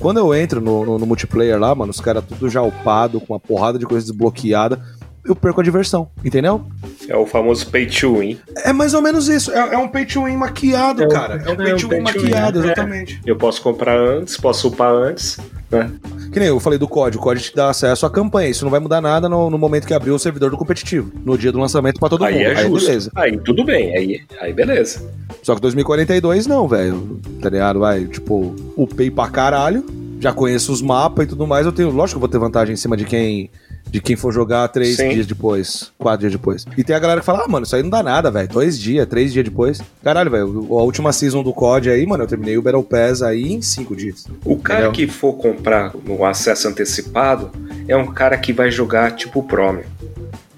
[0.00, 3.32] Quando eu entro no, no- no multiplayer lá, mano, os caras tudo já upado, com
[3.32, 4.80] uma porrada de coisa desbloqueada,
[5.30, 6.62] eu perco a diversão, entendeu?
[7.08, 8.38] É o famoso pay to win.
[8.64, 9.50] É mais ou menos isso.
[9.52, 11.42] É, é um pay to win maquiado, É um- cara.
[11.46, 12.64] É um pay é um to win pay to win, maquiado, é.
[12.64, 13.20] exatamente.
[13.26, 15.38] Eu posso comprar antes, posso upar antes,
[15.70, 15.90] né?
[16.32, 17.22] Que nem eu falei do código.
[17.22, 18.48] O código te dá acesso à campanha.
[18.50, 21.10] Isso não vai mudar nada no, no momento que abrir o servidor do competitivo.
[21.24, 22.44] No dia do lançamento pra todo aí mundo.
[22.46, 22.86] é justo.
[22.86, 23.10] beleza.
[23.14, 25.02] Aí tudo bem, aí, aí beleza.
[25.42, 27.18] Só que 2042 não, velho.
[27.40, 27.80] Tá ligado?
[27.80, 29.84] Vai, tipo, upei pra caralho.
[30.20, 31.64] Já conheço os mapas e tudo mais.
[31.64, 33.50] Eu tenho, lógico que eu vou ter vantagem em cima de quem.
[33.90, 35.10] De quem for jogar três Sim.
[35.10, 36.66] dias depois, quatro dias depois.
[36.76, 38.48] E tem a galera que fala, ah, mano, isso aí não dá nada, velho.
[38.48, 39.80] Dois dias, três dias depois.
[40.02, 43.52] Caralho, velho, a última season do COD aí, mano, eu terminei o Battle Pass aí
[43.52, 44.26] em cinco dias.
[44.44, 44.92] O cara Entendeu?
[44.92, 47.50] que for comprar no acesso antecipado
[47.86, 49.72] é um cara que vai jogar tipo Pro.
[49.72, 49.84] meu.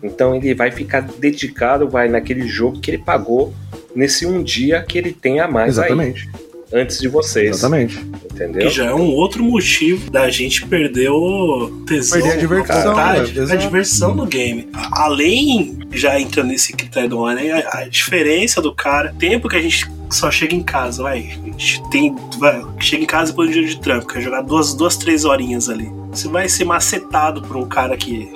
[0.02, 3.52] Então ele vai ficar dedicado, vai naquele jogo que ele pagou
[3.94, 6.28] nesse um dia que ele tem a mais Exatamente.
[6.32, 7.56] aí, antes de vocês.
[7.56, 7.98] Exatamente.
[8.32, 8.62] Entendeu?
[8.68, 13.40] Que já é um outro motivo da gente perder o tesão, Perder a diversão, vontade,
[13.40, 13.52] né?
[13.52, 14.68] a diversão no game.
[14.72, 19.56] A- Além, já entrando nesse critério do online, a, a diferença do cara, tempo que
[19.56, 21.18] a gente só chega em casa, vai.
[21.44, 22.14] A gente tem.
[22.38, 25.24] Vai, chega em casa depois de um dia de trampo, quer jogar duas, duas, três
[25.24, 25.90] horinhas ali.
[26.10, 28.28] Você vai ser macetado por um cara que,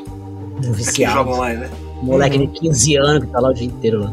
[0.65, 1.71] Um que joga online, né?
[2.03, 4.13] Moleque de 15 anos que tá lá o dia inteiro lá.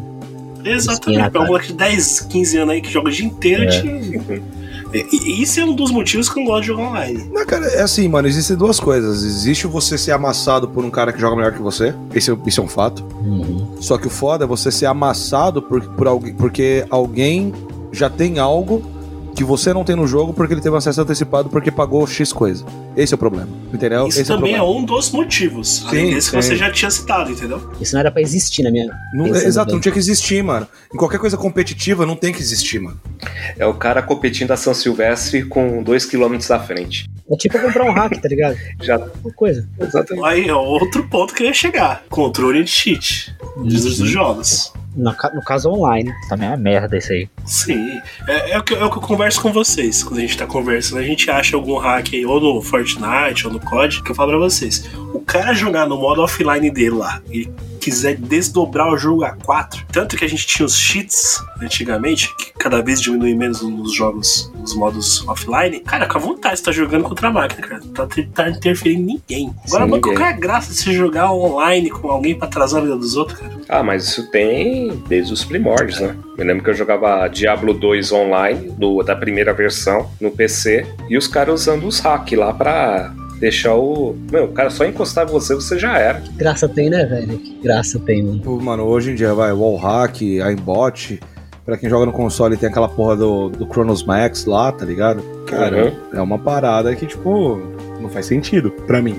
[0.65, 1.17] Exatamente.
[1.19, 1.45] na É um cara.
[1.45, 3.63] moleque de 10, 15 anos aí que joga o dia inteiro.
[3.63, 3.67] É.
[3.69, 4.41] te-
[4.93, 7.29] E, isso é um dos motivos que eu não gosto de jogar online.
[7.31, 9.23] Não, cara, é assim, mano, existem duas coisas.
[9.23, 11.93] Existe você ser amassado por um cara que joga melhor que você.
[12.13, 13.01] Esse é, isso é um fato.
[13.23, 13.77] Uhum.
[13.79, 17.53] Só que o foda é você ser amassado por, por alguém, porque alguém
[17.91, 18.81] já tem algo
[19.35, 22.65] que você não tem no jogo porque ele teve acesso antecipado porque pagou X coisa.
[22.95, 23.47] Esse é o problema.
[23.73, 24.07] Entendeu?
[24.07, 25.83] Isso Esse também é, é, um dos motivos.
[25.87, 26.49] Além Sim, desse que sim.
[26.49, 27.71] você já tinha citado, entendeu?
[27.79, 28.87] Isso não era pra existir na minha.
[29.13, 29.75] Não- exato, bem.
[29.75, 30.67] não tinha que existir, mano.
[30.93, 32.99] Em qualquer coisa competitiva não tem que existir, mano.
[33.57, 37.09] É o cara competindo a São Silvestre com 2km à frente.
[37.31, 38.57] É tipo comprar um hack, tá ligado?
[38.81, 38.97] Já.
[38.97, 39.67] Uma coisa.
[39.79, 40.25] Exatamente.
[40.25, 42.03] Aí é outro ponto que eu ia chegar.
[42.09, 44.73] Controle de cheat dos, dos jogos.
[44.95, 46.13] No, no caso online.
[46.27, 47.29] Também é uma merda isso aí.
[47.45, 48.01] Sim.
[48.27, 50.03] É, é o que, é o que eu converso com vocês.
[50.03, 53.53] Quando a gente tá conversando, a gente acha algum hack aí, ou no Fortnite, ou
[53.53, 54.89] no COD, que eu falo pra vocês.
[55.13, 57.49] O cara jogar no modo offline dele lá e
[57.81, 62.53] quiser desdobrar o jogo a 4, tanto que a gente tinha os cheats antigamente, que
[62.53, 66.71] cada vez diminui menos nos jogos, nos modos offline, cara, com a vontade você tá
[66.71, 67.81] jogando contra a máquina, cara.
[67.93, 69.53] Tá, tá interferindo em ninguém.
[69.67, 70.15] Agora, Sim, mas qual ninguém.
[70.15, 73.15] que é a graça de você jogar online com alguém pra atrasar a vida dos
[73.15, 73.51] outros, cara?
[73.67, 76.15] Ah, mas isso tem desde os primórdios, né?
[76.37, 81.17] Eu lembro que eu jogava Diablo 2 online, do, da primeira versão, no PC, e
[81.17, 84.15] os caras usando os hacks lá pra deixar o.
[84.31, 86.21] Meu, o cara só encostar em você, você já era.
[86.21, 87.37] Que graça tem, né, velho?
[87.37, 88.39] Que graça tem, mano.
[88.41, 91.19] Pô, Mano, hoje em dia vai wallhack, aimbot.
[91.65, 95.21] Pra quem joga no console tem aquela porra do, do Chronos Max lá, tá ligado?
[95.45, 95.91] Cara, Uhum.
[96.13, 97.61] é uma parada que, tipo,
[98.01, 99.15] não faz sentido pra mim.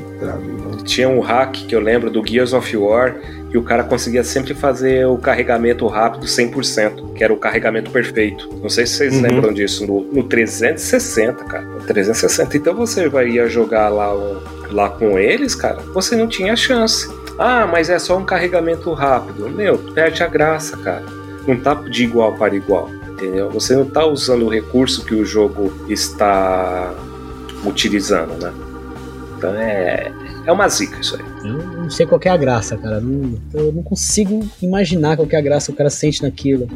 [0.84, 3.14] Tinha um hack que eu lembro do Gears of War,
[3.50, 8.48] que o cara conseguia sempre fazer o carregamento rápido 100%, que era o carregamento perfeito.
[8.62, 9.22] Não sei se vocês Uhum.
[9.22, 11.64] lembram disso, no, no 360, cara.
[11.64, 12.56] No 360.
[12.56, 14.12] Então você vai ia jogar lá,
[14.70, 17.08] lá com eles, cara, você não tinha chance.
[17.38, 19.48] Ah, mas é só um carregamento rápido.
[19.48, 21.04] Meu, perde a graça, cara.
[21.46, 23.50] Não tá de igual para igual, entendeu?
[23.50, 26.94] Você não tá usando o recurso que o jogo está
[27.64, 28.52] utilizando, né?
[29.42, 30.12] Então é,
[30.46, 31.22] é uma zica isso aí.
[31.48, 33.00] Eu não sei qual que é a graça, cara.
[33.00, 36.68] Não- eu não consigo imaginar qual que é a graça que o cara sente naquilo.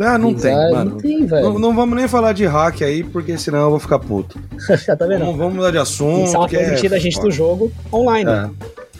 [0.00, 0.90] Ah, não tem, mano.
[0.90, 1.44] Não tem, velho.
[1.52, 4.40] Não, não vamos nem falar de hack aí, porque senão eu vou ficar puto.
[4.84, 5.20] Já tá vendo?
[5.20, 6.24] Vamos, vamos mudar de assunto.
[6.26, 8.28] Isso é uma que coisa que tira a gente do jogo online.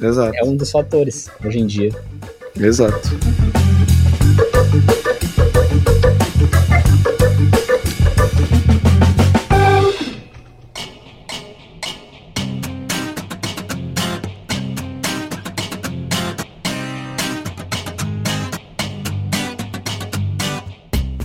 [0.00, 1.90] É, exato, É um dos fatores hoje em dia.
[2.56, 3.10] exato.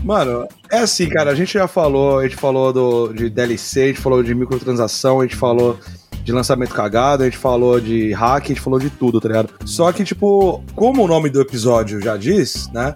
[0.10, 3.88] Mano, é assim, cara, a gente já falou, a gente falou do, de DLC, a
[3.90, 5.78] gente falou de microtransação, a gente falou
[6.24, 9.54] de lançamento cagado, a gente falou de hack, a gente falou de tudo, tá ligado?
[9.66, 12.96] Só que, tipo, como o nome do episódio já diz, né?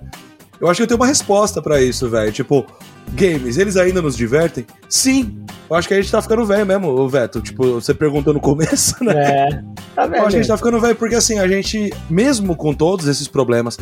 [0.60, 2.32] Eu acho que eu tenho uma resposta pra isso, velho.
[2.32, 2.66] Tipo,
[3.12, 4.66] games, eles ainda nos divertem?
[4.90, 5.46] Sim!
[5.70, 7.42] Eu acho que a gente tá ficando velho mesmo, Veto.
[7.42, 9.14] Tipo, você perguntou no começo, né?
[9.14, 9.64] É.
[9.96, 12.74] Tá Eu acho que a gente tá ficando velho, porque assim, a gente, mesmo com
[12.74, 13.78] todos esses problemas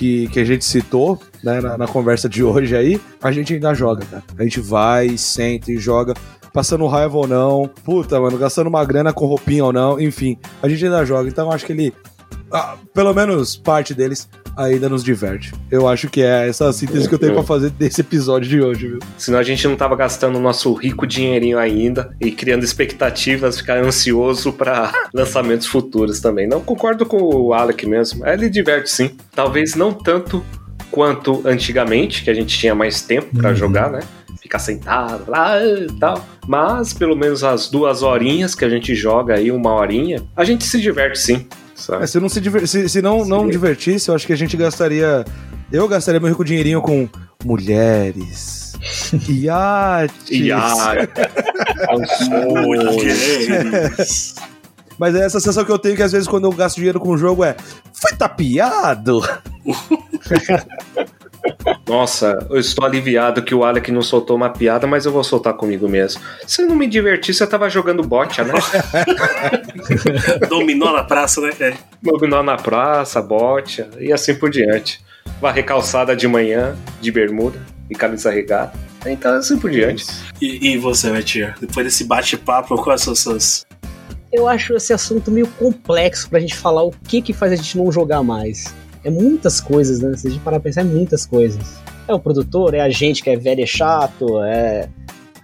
[0.00, 3.74] que, que a gente citou, né, na, na conversa de hoje aí, a gente ainda
[3.74, 4.22] joga, cara.
[4.38, 6.14] A gente vai, senta e joga,
[6.54, 10.68] passando raiva ou não, puta, mano, gastando uma grana com roupinha ou não, enfim, a
[10.70, 11.28] gente ainda joga.
[11.28, 11.92] Então acho que ele,
[12.50, 15.52] ah, pelo menos parte deles, ainda nos diverte.
[15.70, 18.88] Eu acho que é essa síntese que eu tenho pra fazer desse episódio de hoje,
[18.88, 18.98] viu?
[19.16, 23.78] Senão a gente não tava gastando o nosso rico dinheirinho ainda e criando expectativas, ficar
[23.78, 26.46] ansioso para lançamentos futuros também.
[26.46, 28.26] Não concordo com o Alec mesmo.
[28.26, 29.10] Ele diverte sim.
[29.34, 30.44] Talvez não tanto
[30.90, 34.00] quanto antigamente, que a gente tinha mais tempo pra jogar, né?
[34.40, 36.26] Ficar sentado lá e tal.
[36.46, 40.64] Mas pelo menos as duas horinhas que a gente joga aí, uma horinha, a gente
[40.64, 41.46] se diverte sim.
[41.80, 42.04] Sabe?
[42.04, 44.56] É, se não se, diver- se, se não, não divertisse, eu acho que a gente
[44.56, 45.24] gastaria.
[45.72, 47.08] Eu gastaria meu rico dinheirinho com
[47.44, 48.72] mulheres,
[49.28, 50.30] iates.
[52.66, 54.34] Mulheres.
[54.98, 57.08] Mas é essa sensação que eu tenho que às vezes quando eu gasto dinheiro com
[57.10, 57.56] o jogo é.
[57.94, 59.20] Foi tapeado?
[61.88, 65.54] Nossa, eu estou aliviado que o Alec não soltou uma piada, mas eu vou soltar
[65.54, 66.20] comigo mesmo.
[66.46, 68.54] Se eu não me divertisse, eu tava jogando bote, né?
[70.48, 71.76] Dominou na praça, né, cara?
[72.02, 75.00] Dominó na praça, bote e assim por diante.
[75.40, 77.58] Varrer calçada de manhã, de bermuda
[77.88, 78.78] e camisa regata.
[79.06, 80.04] Então, assim por diante.
[80.40, 81.54] E, e você, Betinha?
[81.60, 83.66] Depois desse bate-papo, quais são as suas.
[84.32, 87.76] Eu acho esse assunto meio complexo pra gente falar o que que faz a gente
[87.76, 88.74] não jogar mais.
[89.02, 90.16] É muitas coisas, né?
[90.16, 91.80] Se a gente parar pra pensar, é muitas coisas.
[92.06, 94.88] É o produtor, é a gente que é velho e chato, é,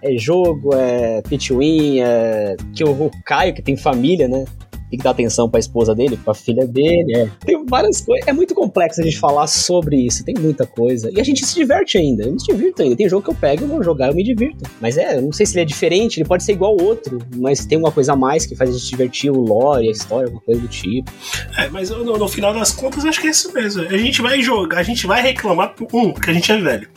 [0.02, 4.44] é jogo, é pit win, é que o Caio, que tem família, né?
[4.90, 7.16] Tem que dar atenção pra esposa dele, pra filha dele.
[7.16, 7.30] É.
[7.44, 8.26] Tem várias coisas.
[8.26, 10.24] É muito complexo a gente falar sobre isso.
[10.24, 11.10] Tem muita coisa.
[11.12, 12.24] E a gente se diverte ainda.
[12.24, 12.96] Eu me divirto ainda.
[12.96, 14.64] Tem jogo que eu pego, eu vou jogar, eu me divirto.
[14.80, 17.18] Mas é, eu não sei se ele é diferente, ele pode ser igual ao outro,
[17.36, 20.26] mas tem uma coisa a mais que faz a gente divertir o lore, a história,
[20.26, 21.10] alguma coisa do tipo.
[21.58, 23.82] É, mas no, no final das contas, acho que é isso mesmo.
[23.82, 26.88] A gente vai jogar, a gente vai reclamar, um, que a gente é velho.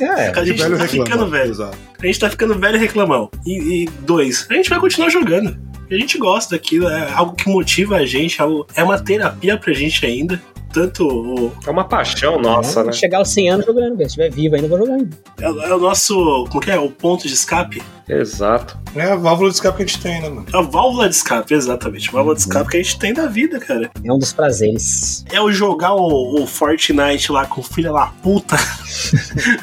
[0.00, 0.28] É.
[0.28, 1.50] A gente tá ficando velho.
[1.50, 1.78] Exato.
[2.02, 3.30] A gente tá ficando velho e reclamão.
[3.46, 5.56] E, e dois, a gente vai continuar jogando.
[5.90, 9.56] A gente gosta daquilo, é algo que motiva a gente, é algo- é uma terapia
[9.58, 10.40] pra gente ainda.
[10.72, 12.92] Tanto o, É uma paixão nossa, Vou né?
[12.92, 14.10] Chegar aos 100 anos jogando, velho.
[14.10, 15.16] Se estiver vivo ainda, eu vou jogar ainda.
[15.40, 16.16] é, é o nosso.
[16.50, 16.76] Como que é?
[16.76, 17.80] O ponto de escape.
[18.08, 18.76] Exato.
[18.96, 20.46] É a válvula de escape que a gente tem, né, mano?
[20.52, 22.08] A válvula de escape, exatamente.
[22.08, 23.88] A válvula de escape que a gente tem da vida, cara.
[24.04, 25.24] É um dos prazeres.
[25.30, 28.56] É o jogar o, o Fortnite lá com filha da puta.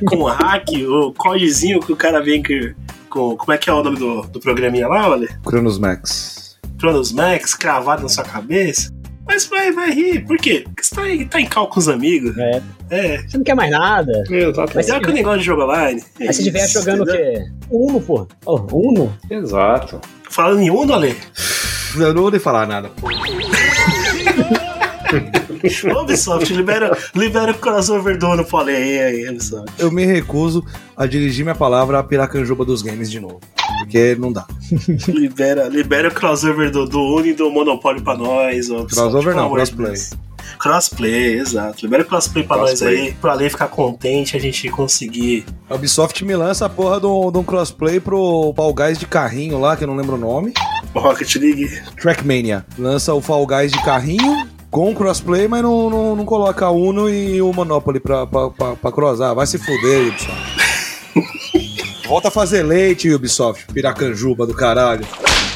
[0.08, 2.74] com hack, o codezinho que o cara vem que.
[3.16, 5.26] Com, como é que é o nome do, do programinha lá, olha?
[5.42, 6.58] Cronos Max.
[6.78, 8.92] Cronos Max cravado na sua cabeça.
[9.26, 10.22] Mas vai, vai rir.
[10.26, 10.64] Por quê?
[10.66, 12.36] Porque você tá, em- tá em cal com os amigos.
[12.36, 12.62] É.
[12.90, 13.22] É.
[13.22, 14.12] Você não quer mais nada.
[14.30, 14.72] Exato.
[14.74, 16.02] Mas é o que eu nem gosto de jogo online.
[16.20, 17.42] Aí se estiver jogando o quê?
[17.70, 18.28] Uno, pô.
[18.44, 19.16] Oh, Uno?
[19.30, 19.98] Exato.
[20.30, 21.16] Falando em Uno, Ale.
[21.96, 22.90] Eu não vou nem falar nada.
[26.02, 29.72] Ubisoft, libera, libera o crossover do Uno pro Ale aí, aí, Ubisoft.
[29.78, 30.64] Eu me recuso
[30.96, 33.40] a dirigir minha palavra à piracanjuba dos games de novo.
[33.78, 34.46] Porque não dá.
[35.08, 38.68] Libera, libera o crossover do, do Uno e do Monopólio pra nós.
[38.70, 39.94] Ubisoft, Crossover não, crossplay.
[40.58, 41.84] Crossplay, exato.
[41.84, 42.96] Libera o crossplay pra Crossplay.
[42.96, 45.44] nós aí, pro Ale ficar contente, a gente conseguir.
[45.68, 49.06] A Ubisoft me lança a porra de um de um crossplay pro Fall Guys de
[49.06, 50.52] carrinho lá, que eu não lembro o nome.
[50.94, 51.68] Rocket League.
[52.00, 52.64] Trackmania.
[52.78, 57.08] Lança o Fall Guys de carrinho com crossplay, mas não, não, não coloca a Uno
[57.08, 59.34] e o Monopoly pra, pra, pra, pra cruzar.
[59.34, 60.66] Vai se fuder, Ubisoft.
[62.06, 63.66] Volta a fazer leite, Ubisoft.
[63.72, 65.04] Piracanjuba do caralho.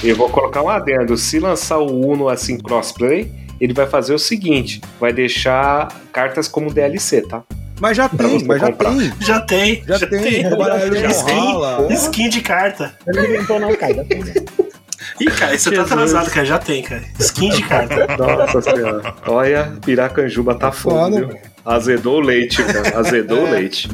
[0.03, 1.17] Eu vou colocar um adendo.
[1.17, 3.31] Se lançar o Uno assim crossplay,
[3.61, 7.43] ele vai fazer o seguinte: vai deixar cartas como DLC, tá?
[7.81, 8.91] Mas já tem, mas já comprar.
[8.97, 9.13] tem.
[9.21, 9.83] Já tem.
[9.87, 11.35] Já tem, o baralho Já não tem.
[11.35, 11.89] rala.
[11.95, 12.95] Skin de carta.
[13.07, 14.07] Eu não inventou não, cara.
[15.21, 16.47] Ih, cara, você tá atrasado, cara.
[16.47, 17.03] Já tem, cara.
[17.19, 18.07] Skin de carta.
[18.17, 19.15] Nossa senhora.
[19.27, 21.41] Olha, Piracanjuba tá foda, Foda, viu?
[21.65, 22.99] Azedou o leite, cara.
[22.99, 23.89] Azedou o leite.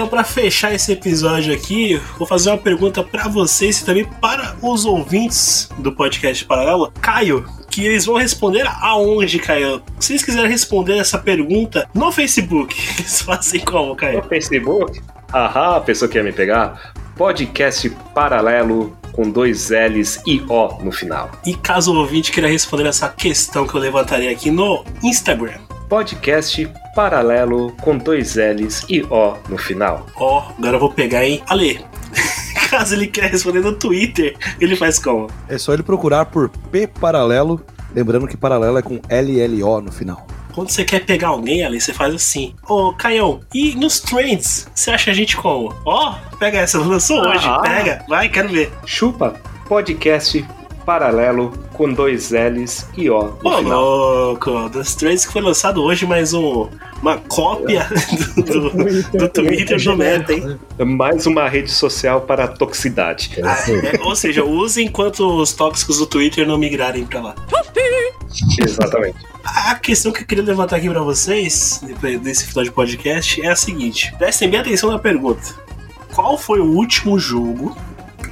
[0.00, 4.56] Então, pra fechar esse episódio aqui, vou fazer uma pergunta pra vocês e também para
[4.62, 6.90] os ouvintes do podcast Paralelo.
[7.02, 9.82] Caio, que eles vão responder aonde, Caio?
[9.98, 14.22] Se vocês quiserem responder essa pergunta no Facebook, eles fazem como, No Caio?
[14.22, 20.82] Facebook, ahá, a pessoa que ia me pegar, podcast paralelo com dois L's e O
[20.82, 21.30] no final.
[21.44, 25.58] E caso o ouvinte queira responder essa questão que eu levantarei aqui no Instagram,
[25.90, 30.06] Podcast paralelo com dois L's e O no final.
[30.14, 31.42] ó, agora eu vou pegar, hein?
[31.48, 31.84] Ale,
[32.70, 35.28] caso ele queira responder no Twitter, ele faz como?
[35.48, 37.60] É só ele procurar por P paralelo.
[37.92, 40.24] Lembrando que paralelo é com LLO no final.
[40.54, 42.54] Quando você quer pegar alguém ali, você faz assim.
[42.68, 45.74] Ô, Caião, e nos trends, você acha a gente como?
[45.84, 47.48] Ó, pega essa, lançou hoje.
[47.48, 47.62] Ah.
[47.62, 48.72] Pega, vai, quero ver.
[48.86, 49.34] Chupa,
[49.66, 50.46] podcast
[50.90, 53.80] paralelo com dois L's e O no Ô, final.
[53.80, 56.68] louco, dos trends que foi lançado hoje, mais um,
[57.00, 57.86] uma cópia
[58.34, 60.58] do, do, do Twitter do Meta, hein?
[60.84, 63.30] Mais uma rede social para a toxicidade.
[63.40, 67.34] Ah, é, ou seja, use enquanto os tóxicos do Twitter não migrarem pra lá.
[68.60, 69.16] Exatamente.
[69.44, 71.80] A questão que eu queria levantar aqui pra vocês,
[72.20, 75.54] desse final de podcast, é a seguinte: prestem bem atenção na pergunta.
[76.12, 77.76] Qual foi o último jogo,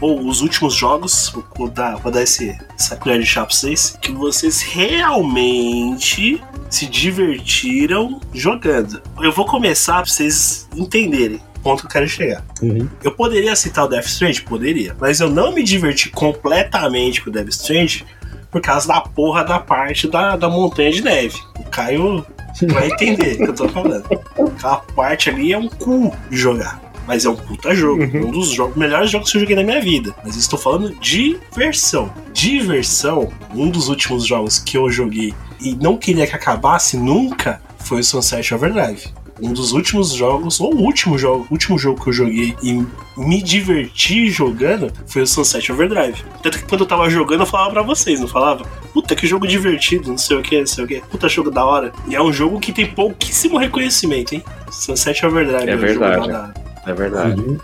[0.01, 3.99] ou os últimos jogos, vou dar, vou dar esse, essa colher de chá pra vocês,
[4.01, 9.03] que vocês realmente se divertiram jogando?
[9.21, 12.45] Eu vou começar pra vocês entenderem o ponto que eu quero chegar.
[12.63, 12.89] Uhum.
[13.03, 14.43] Eu poderia citar o Death Strange?
[14.43, 14.97] Poderia.
[15.01, 18.05] Mas eu não me diverti completamente com o Death Strange
[18.51, 21.37] por causa da porra da parte da, da montanha de neve.
[21.59, 22.25] O Caio
[22.71, 24.05] vai entender o que eu tô falando.
[24.11, 26.81] Aquela parte ali é um cu de jogar.
[27.09, 28.03] Mas é um puta jogo.
[28.03, 30.15] Um dos jogos, melhores jogos que eu joguei na minha vida.
[30.23, 32.13] Mas eu estou falando de diversão.
[32.35, 38.01] Diversão, um dos últimos jogos que eu joguei e não queria que acabasse nunca foi
[38.01, 39.09] o Sunset Overdrive.
[39.41, 42.85] Um dos últimos jogos, ou o último jogo, último jogo que eu joguei e
[43.17, 46.23] me diverti jogando foi o Sunset Overdrive.
[46.43, 48.67] Tanto que quando eu tava jogando eu falava pra vocês, não falava?
[48.93, 51.01] Puta, que jogo divertido, não sei o que, não sei o que.
[51.09, 51.93] Puta jogo da hora.
[52.07, 54.45] E é um jogo que tem pouquíssimo reconhecimento, hein?
[54.71, 55.71] Sunset Overdrive.
[55.71, 56.68] É um jogo verdade.
[56.89, 57.41] É verdade.
[57.41, 57.59] Uhum.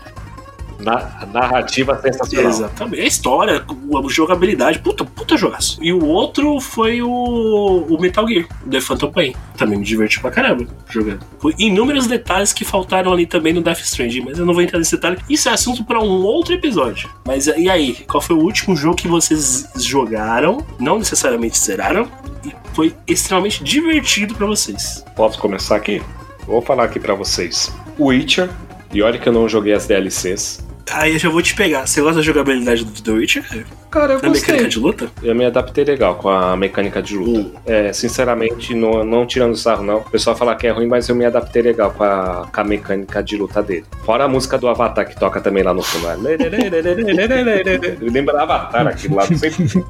[0.77, 2.51] Na, a narrativa sensacional.
[2.51, 3.01] Exatamente.
[3.01, 5.79] A história, a jogabilidade, puta, puta jogaço.
[5.81, 9.33] E o outro foi o, o Metal Gear, o The Phantom Pain.
[9.57, 11.21] Também me diverti pra caramba jogando.
[11.39, 14.77] Foi inúmeros detalhes que faltaram ali também no Death Stranding, mas eu não vou entrar
[14.77, 15.17] nesse detalhe.
[15.29, 17.09] Isso é assunto pra um outro episódio.
[17.25, 22.07] Mas e aí, qual foi o último jogo que vocês jogaram, não necessariamente zeraram,
[22.45, 25.05] e foi extremamente divertido pra vocês?
[25.15, 26.01] Posso começar aqui?
[26.45, 27.73] Vou falar aqui pra vocês.
[27.97, 28.49] Witcher,
[28.95, 30.63] e olha que eu não joguei as DLCs.
[30.89, 31.85] Aí eu já vou te pegar.
[31.85, 33.43] Você gosta da jogabilidade do The Witcher?
[33.43, 33.65] cara?
[33.91, 35.11] Cara, eu Da mecânica de luta?
[35.21, 37.57] Eu me adaptei legal com a mecânica de luta.
[37.57, 37.61] Hum.
[37.65, 39.97] É, sinceramente, não, não tirando sarro, não.
[39.97, 42.63] O pessoal fala que é ruim, mas eu me adaptei legal com a, com a
[42.63, 43.83] mecânica de luta dele.
[44.05, 46.07] Fora a música do Avatar que toca também lá no fundo.
[46.21, 46.37] né?
[47.99, 49.25] Lembra do Avatar aquilo lá.
[49.25, 49.83] Sempre...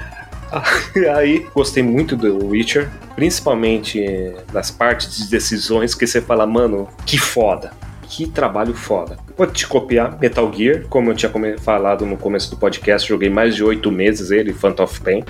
[1.14, 6.88] Aí, gostei muito do Witcher, principalmente eh, das partes de decisões que você fala, mano,
[7.06, 7.72] que foda.
[8.02, 9.18] Que trabalho foda.
[9.36, 13.54] Vou te copiar Metal Gear, como eu tinha falado no começo do podcast, joguei mais
[13.54, 15.24] de oito meses ele, Phantom of Pain.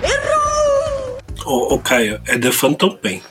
[1.45, 3.21] Ô, ô Caio, é The Phantom Pain.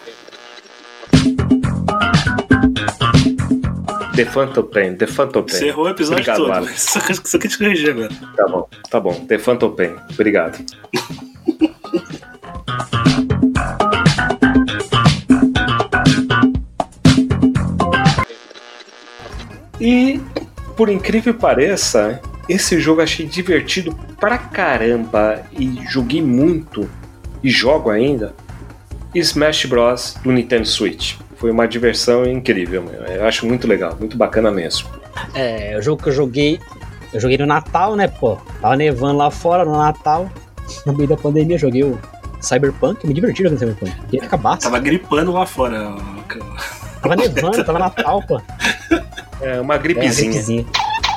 [4.14, 5.58] The Phantom Pain, The Phantom Pain.
[5.58, 6.52] Você errou o episódio Obrigado, todo.
[6.52, 6.82] Alex.
[6.82, 8.10] Só só que te corrigir agora.
[8.36, 9.14] Tá bom, tá bom.
[9.26, 10.64] The Phantom Pain, obrigado.
[19.80, 20.20] E,
[20.76, 26.88] por incrível que pareça, esse jogo eu achei divertido pra caramba e joguei muito
[27.42, 28.34] e jogo ainda.
[29.14, 30.16] Smash Bros.
[30.22, 31.16] do Nintendo Switch.
[31.36, 33.02] Foi uma diversão incrível, meu.
[33.06, 34.88] eu acho muito legal, muito bacana mesmo.
[35.34, 36.60] É, o jogo que eu joguei.
[37.12, 38.36] Eu joguei no Natal, né, pô?
[38.60, 40.30] Tava nevando lá fora no Natal.
[40.86, 41.98] No meio da pandemia, joguei o
[42.40, 43.04] Cyberpunk.
[43.06, 43.92] Me diverti jogando Cyberpunk.
[44.02, 44.62] Queria que acabasse.
[44.62, 45.96] Tava gripando lá fora.
[47.02, 48.40] Tava nevando, tava Natal, pô.
[49.42, 50.30] É uma É, a gripezinha.
[50.30, 50.66] gripezinha.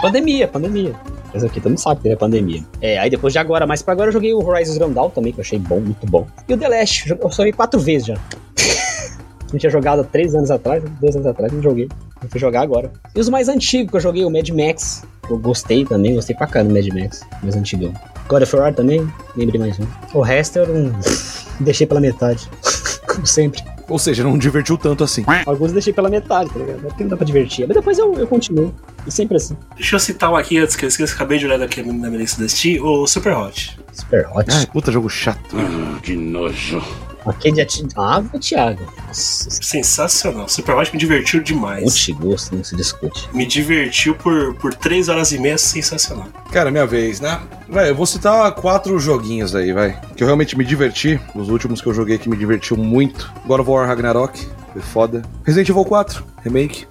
[0.01, 0.93] Pandemia, pandemia.
[1.33, 2.63] Mas aqui, todo mundo sabe que teve a pandemia.
[2.81, 5.33] É, aí depois de agora, mas pra agora eu joguei o Horizon Zero Dawn também,
[5.33, 6.27] que eu achei bom, muito bom.
[6.47, 8.15] E o The Last, eu vi quatro vezes já.
[9.51, 11.87] Não tinha jogado três anos atrás, dois anos atrás, não joguei.
[12.23, 12.91] Eu fui jogar agora.
[13.15, 15.03] E os mais antigos que eu joguei, o Mad Max.
[15.29, 17.21] Eu gostei também, gostei pra caramba do Mad Max.
[17.43, 17.93] Mais antigão.
[18.27, 19.85] God of War também, lembrei mais um.
[20.15, 20.91] O resto eu não.
[21.61, 22.49] deixei pela metade.
[23.05, 23.61] Como sempre.
[23.87, 25.23] Ou seja, não divertiu tanto assim.
[25.45, 26.81] Alguns eu deixei pela metade, tá ligado?
[26.81, 27.67] Porque não dá pra divertir.
[27.67, 28.73] Mas depois eu, eu continuo.
[29.05, 29.57] E sempre assim.
[29.75, 32.17] Deixa eu citar um aqui antes que eu esqueça, acabei de olhar daqui na minha
[32.17, 33.77] lista da Steam, o Super Hot.
[33.93, 34.49] Super hot.
[34.51, 35.55] Ai, puta jogo chato.
[35.97, 36.81] Aquele de
[37.29, 38.83] ati- água, Thiago.
[39.07, 40.47] Nossa, Sensacional.
[40.49, 41.83] Super Hot me divertiu demais.
[41.83, 43.29] Esse gosto, não se discute.
[43.33, 46.27] Me divertiu por, por 3 horas e meia, sensacional.
[46.51, 47.39] Cara, minha vez, né?
[47.69, 49.99] Vai, eu vou citar quatro joguinhos aí, vai.
[50.15, 51.19] Que eu realmente me diverti.
[51.35, 53.31] Os últimos que eu joguei que me divertiu muito.
[53.45, 55.21] God of War Ragnarok, foi foda.
[55.43, 56.85] Resident Evil 4, remake.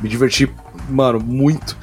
[0.00, 0.50] Me diverti,
[0.88, 1.76] mano, muito.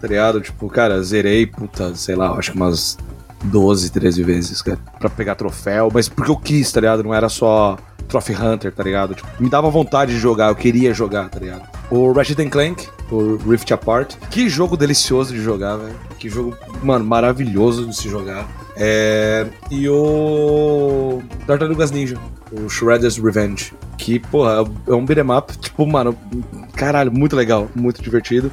[0.00, 0.40] Tá ligado?
[0.40, 2.96] Tipo, cara, zerei, puta, sei lá, acho que umas
[3.44, 4.78] 12, 13 vezes, cara.
[4.98, 7.02] Pra pegar troféu, mas porque eu quis, tá ligado?
[7.02, 7.76] Não era só
[8.08, 9.14] Trophy Hunter, tá ligado?
[9.14, 11.62] Tipo, me dava vontade de jogar, eu queria jogar, tá ligado?
[11.90, 14.16] O Ratchet Clank, o Rift Apart.
[14.30, 15.94] Que jogo delicioso de jogar, velho.
[16.18, 18.48] Que jogo, mano, maravilhoso de se jogar.
[18.76, 19.46] É...
[19.70, 22.16] E o Tartarugas Ninja,
[22.52, 23.72] o Shredder's Revenge.
[23.96, 26.16] Que, porra, é um beat'em up, tipo, mano,
[26.74, 28.50] caralho, muito legal, muito divertido.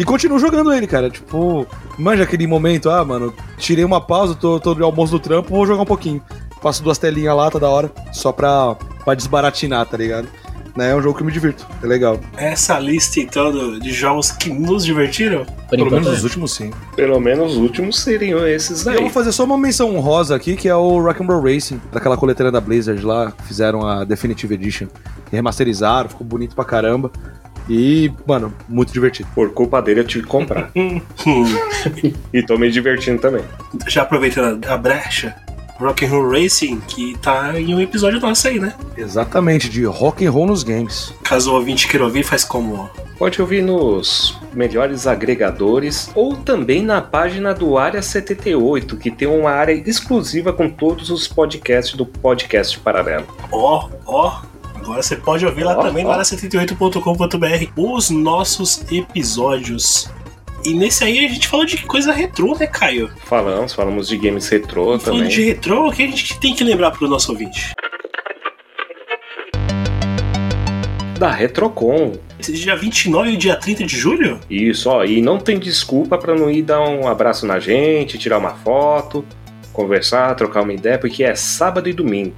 [0.00, 1.10] E continuo jogando ele, cara.
[1.10, 1.66] Tipo,
[1.98, 5.66] manja aquele momento, ah, mano, tirei uma pausa, tô, tô de almoço do trampo, vou
[5.66, 6.22] jogar um pouquinho.
[6.62, 8.74] Passo duas telinhas lá, tá da hora, só pra,
[9.04, 10.26] pra desbaratinar, tá ligado?
[10.76, 12.18] Né, é um jogo que eu me divirto, é legal.
[12.36, 16.10] Essa lista, então, do- de jogos que nos divertiram, Por Pelo menos é.
[16.12, 16.70] os últimos sim.
[16.96, 19.00] Pelo menos os últimos seriam esses E eu daí.
[19.02, 22.60] vou fazer só uma menção honrosa aqui, que é o Rock'n'Roll Racing, daquela coletânea da
[22.60, 24.86] Blizzard lá, fizeram a Definitive Edition.
[25.30, 27.10] Remasterizaram, ficou bonito pra caramba.
[27.70, 29.28] E, mano, muito divertido.
[29.32, 30.72] Por culpa dele eu tive que comprar.
[32.34, 33.44] e tô me divertindo também.
[33.86, 35.36] já aproveitando a brecha,
[35.78, 38.74] Rock'n'Roll Racing, que tá em um episódio nosso aí, né?
[38.96, 41.14] Exatamente, de rock and roll nos games.
[41.22, 42.90] Caso o ouvinte queira ouvir, faz como?
[43.16, 49.50] Pode ouvir nos melhores agregadores ou também na página do Área 78, que tem uma
[49.50, 53.26] área exclusiva com todos os podcasts do Podcast Paralelo.
[53.52, 54.49] Ó, ó.
[54.82, 56.18] Agora você pode ouvir lá Ó, também no ó.
[56.18, 60.10] área78.com.br os nossos episódios.
[60.64, 63.10] E nesse aí a gente falou de coisa retrô, né, Caio?
[63.24, 65.28] Falamos, falamos de games retrô Falando também.
[65.28, 67.72] de retrô, o que a gente tem que lembrar pro nosso ouvinte?
[71.18, 72.12] Da Retrocon.
[72.38, 74.40] Esse dia 29 e dia 30 de julho?
[74.48, 78.38] Isso, ó, e não tem desculpa pra não ir dar um abraço na gente, tirar
[78.38, 79.22] uma foto,
[79.72, 82.34] conversar, trocar uma ideia, porque é sábado e domingo.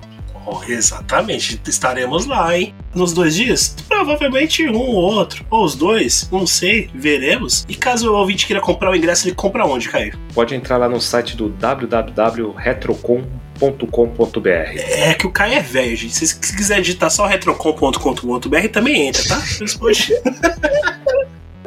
[0.46, 2.74] Oh, exatamente, estaremos lá, hein?
[2.94, 3.74] Nos dois dias?
[3.88, 7.64] Provavelmente um ou outro, ou os dois, não sei, veremos.
[7.68, 10.18] E caso o ouvinte queira comprar o ingresso, ele compra onde, Caio?
[10.34, 14.48] Pode entrar lá no site do www.retrocon.com.br.
[14.48, 16.14] É que o Caio é velho, gente.
[16.14, 19.42] Se, se quiser digitar só retrocom.com.br, também entra, tá?
[19.60, 20.14] Mas, poxa,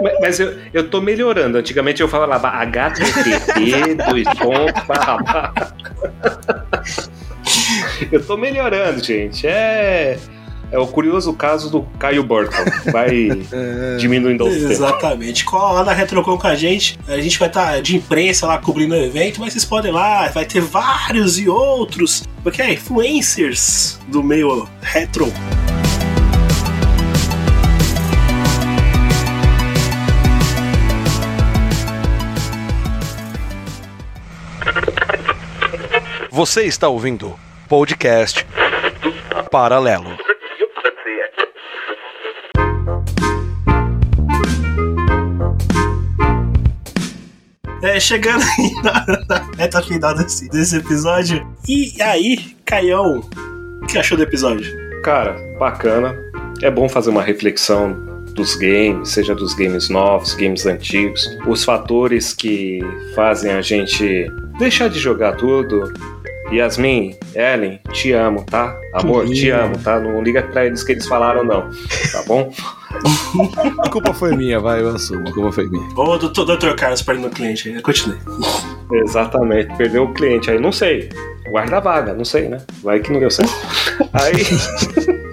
[0.02, 1.58] Mas, mas eu, eu tô melhorando.
[1.58, 5.76] Antigamente eu falava http, dois pontos, barra, barra.
[8.12, 9.46] Eu tô melhorando, gente.
[9.48, 10.18] É.
[10.72, 12.58] É o curioso caso do Caio Burton.
[12.92, 13.30] Vai
[14.00, 14.72] diminuindo aos tempos.
[14.72, 15.46] exatamente.
[15.46, 17.00] Cola lá na Retrocom com a gente.
[17.08, 20.28] A gente vai estar de imprensa lá cobrindo o evento, mas vocês podem ir lá,
[20.30, 22.24] vai ter vários e outros.
[22.44, 25.32] Porque é influencers do meio retro.
[36.36, 37.34] Você está ouvindo
[37.70, 38.46] podcast
[39.50, 40.18] Paralelo.
[47.82, 51.48] É, chegando aí na, na reta final desse, desse episódio.
[51.70, 53.22] E aí, Caião,
[53.82, 54.70] o que achou do episódio?
[55.04, 56.14] Cara, bacana.
[56.62, 57.94] É bom fazer uma reflexão
[58.34, 62.82] dos games, seja dos games novos, games antigos, os fatores que
[63.16, 65.92] fazem a gente deixar de jogar tudo.
[66.52, 68.80] Yasmin, Ellen, te amo, tá?
[68.94, 70.00] Amor, te amo, tá?
[70.00, 71.70] Não liga pra eles que eles falaram, não.
[72.12, 72.54] Tá bom?
[73.84, 75.28] A culpa foi minha, vai, eu assumo.
[75.28, 75.88] A culpa foi minha.
[75.96, 77.82] Ô, doutor, doutor Carlos, perdendo o cliente aí.
[77.82, 78.18] Continue.
[78.92, 81.10] Exatamente, perdeu o cliente aí, não sei.
[81.50, 82.60] Guarda a vaga, não sei, né?
[82.84, 83.54] Vai que não deu certo.
[84.14, 84.34] Aí.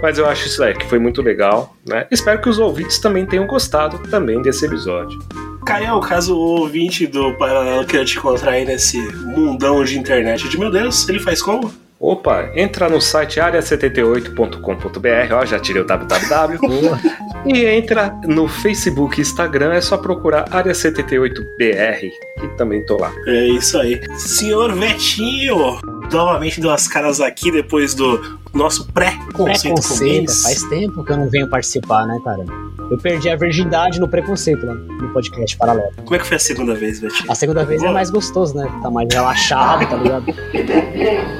[0.00, 2.06] Mas eu acho isso aí que foi muito legal, né?
[2.10, 5.18] Espero que os ouvintes também tenham gostado também desse episódio.
[5.64, 10.58] Caião, caso o ouvinte do Paralelo queira te encontrar aí nesse mundão de internet de
[10.58, 11.72] meu Deus, ele faz como?
[11.98, 16.58] Opa, entra no site área78.com.br, ó, já tirei o www.
[17.46, 22.10] e entra no Facebook e Instagram, é só procurar Área78BR,
[22.40, 23.10] que também tô lá.
[23.26, 24.02] É isso aí.
[24.18, 25.78] Senhor Vetinho,
[26.14, 30.42] novamente deu as caras aqui depois do nosso pré-conceito com games.
[30.42, 32.44] Faz tempo que eu não venho participar, né, cara?
[32.90, 35.92] Eu perdi a virgindade no preconceito lá no podcast paralelo.
[36.04, 37.30] Como é que foi a segunda vez, Betinho?
[37.30, 38.70] A segunda vez é mais gostoso, né?
[38.82, 40.26] Tá mais relaxado, tá ligado?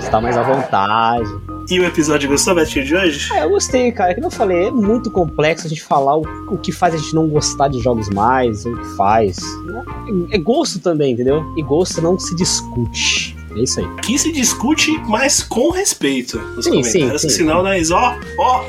[0.00, 1.28] Você tá mais à vontade.
[1.70, 3.32] E o episódio gostou, Betinho, de hoje?
[3.32, 4.14] É, eu gostei, cara.
[4.14, 7.14] Como eu falei, é muito complexo a gente falar o, o que faz a gente
[7.14, 9.38] não gostar de jogos mais, o que faz.
[10.30, 11.42] É, é gosto também, entendeu?
[11.56, 13.36] E gosto não se discute.
[13.56, 13.86] É isso aí.
[13.98, 17.36] Aqui se discute, mas com respeito nos Sim, comentários, sim, sim.
[17.36, 18.64] senão nós, ó, ó,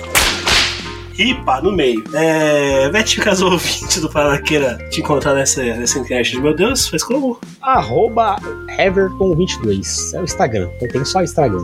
[1.14, 2.04] ripa no meio.
[2.14, 6.88] É, Betinho, caso ouvinte do Paraná queira te encontrar nessa, nessa internet de meu Deus,
[6.88, 7.40] faz como?
[7.62, 8.36] Arroba
[8.78, 10.14] Everton22.
[10.14, 10.70] É o Instagram.
[10.82, 11.64] Eu tenho só o Instagram.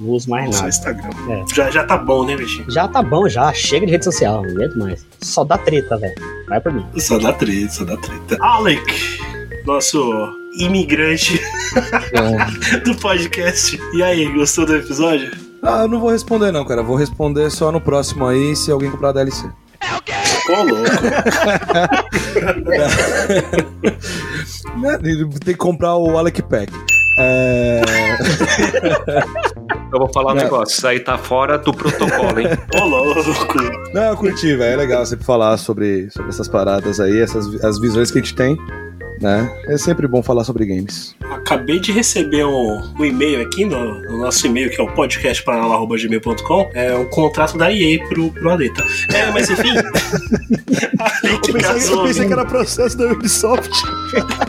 [0.00, 0.68] Não uso mais Só nada.
[0.68, 1.10] Instagram.
[1.30, 1.44] É.
[1.54, 2.68] Já, já tá bom, né, Betinho?
[2.70, 3.52] Já tá bom, já.
[3.52, 4.42] Chega de rede social.
[4.42, 5.06] Não aguento mais.
[5.20, 6.14] Só dá treta, velho.
[6.48, 6.84] Vai por mim.
[6.98, 8.36] Só dá treta, só dá treta.
[8.40, 8.82] Alec,
[9.64, 10.28] nosso
[10.58, 11.40] imigrante
[12.84, 13.78] do podcast.
[13.94, 15.30] E aí, gostou do episódio?
[15.62, 16.82] Ah, eu não vou responder não, cara.
[16.82, 19.46] Vou responder só no próximo aí, se alguém comprar DLC.
[20.50, 20.84] Ô, louco.
[24.76, 24.98] Né?
[25.44, 26.72] Tem que comprar o Alec Pack.
[27.18, 27.80] É...
[29.92, 30.42] Eu vou falar um Não.
[30.42, 32.48] negócio, isso aí tá fora do protocolo, hein?
[32.74, 33.20] Ô, louco.
[33.92, 34.72] Não, eu curti, velho.
[34.72, 38.34] É legal sempre falar sobre, sobre essas paradas aí, essas as visões que a gente
[38.34, 38.58] tem,
[39.24, 39.50] né?
[39.66, 41.16] É sempre bom falar sobre games.
[41.30, 46.70] Acabei de receber um, um e-mail aqui no, no nosso e-mail, que é o podcastpanala.gmail.com.
[46.74, 48.84] É um contrato da EA pro, pro Aleta.
[49.12, 49.72] É, mas enfim.
[51.00, 53.70] Alec, caso ouvinte, era processo da Ubisoft.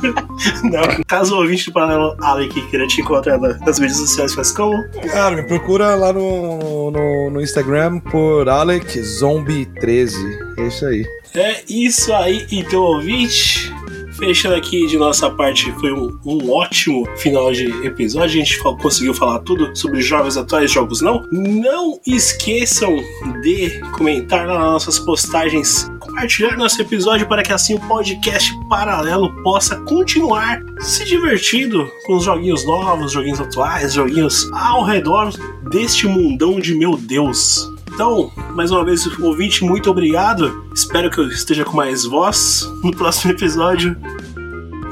[0.64, 4.52] não, caso o ouvinte do Panela Alec queira te encontrar na- nas mídias sociais, faz
[4.52, 4.84] como?
[5.12, 10.16] Cara, me procura lá no, no, no Instagram por Alec Zombie 13.
[10.58, 11.06] É isso aí.
[11.34, 13.74] É isso aí, então, ouvinte.
[14.18, 18.26] Fechando aqui de nossa parte, foi um, um ótimo final de episódio.
[18.26, 21.28] A gente conseguiu falar tudo sobre jogos atuais, jogos não.
[21.32, 22.96] Não esqueçam
[23.42, 29.76] de comentar nas nossas postagens, compartilhar nosso episódio para que assim o podcast paralelo possa
[29.82, 35.34] continuar se divertindo com os joguinhos novos, joguinhos atuais, joguinhos ao redor
[35.70, 37.75] deste mundão de meu Deus.
[37.96, 40.68] Então, mais uma vez, ouvinte, muito obrigado.
[40.76, 43.96] Espero que eu esteja com mais voz no próximo episódio.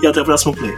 [0.02, 0.74] E até o próximo play.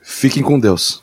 [0.00, 1.02] Fiquem com Deus.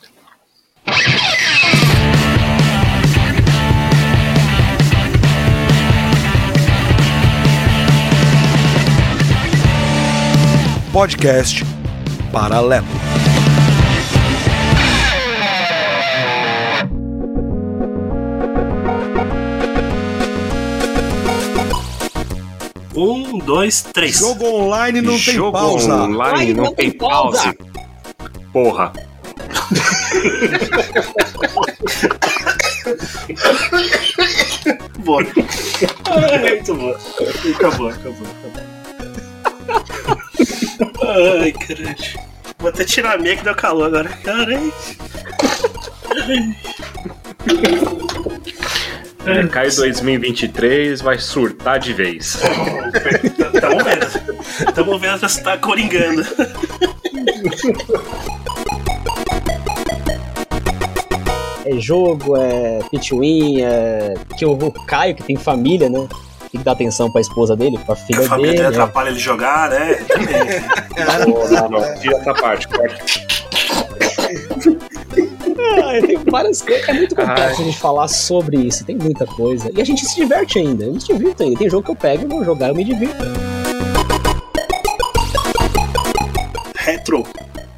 [10.98, 11.64] Podcast
[12.32, 12.84] Paralelo.
[22.96, 24.18] Um, dois, três.
[24.18, 25.94] Jogo online não tem Jogo pausa.
[26.02, 27.54] online não, tem pausa.
[28.52, 28.92] Porra.
[34.98, 35.22] Boa.
[36.40, 36.98] Muito boa.
[37.54, 38.77] Acabou, acabou, acabou.
[40.80, 41.96] Ai, caralho.
[42.58, 44.08] Vou até tirar a minha que deu calor agora.
[44.08, 44.72] Caralho.
[49.50, 52.38] Cai 2023, vai surtar de vez.
[53.60, 54.72] Tamo vendo.
[54.74, 56.24] Tamo vendo se tá coringando.
[61.64, 64.14] É jogo, é pitwin, é.
[64.38, 66.08] Que o o Caio, que tem família, né?
[66.50, 68.62] Tem que dar atenção pra esposa dele, pra filha A família dele.
[68.64, 68.82] dele né?
[68.82, 69.94] atrapalha ele jogar, né?
[69.94, 70.36] Também.
[71.60, 72.96] Não, não, tira essa parte, corta.
[75.60, 76.88] Ah, tem várias coisas.
[76.88, 77.52] É muito complexo Ai.
[77.52, 78.84] a gente falar sobre isso.
[78.84, 79.70] Tem muita coisa.
[79.74, 80.84] E a gente se diverte ainda.
[80.84, 81.58] Eu me divirto ainda.
[81.58, 83.16] Tem jogo que eu pego e vou jogar, eu me divirto.
[86.76, 87.24] Retro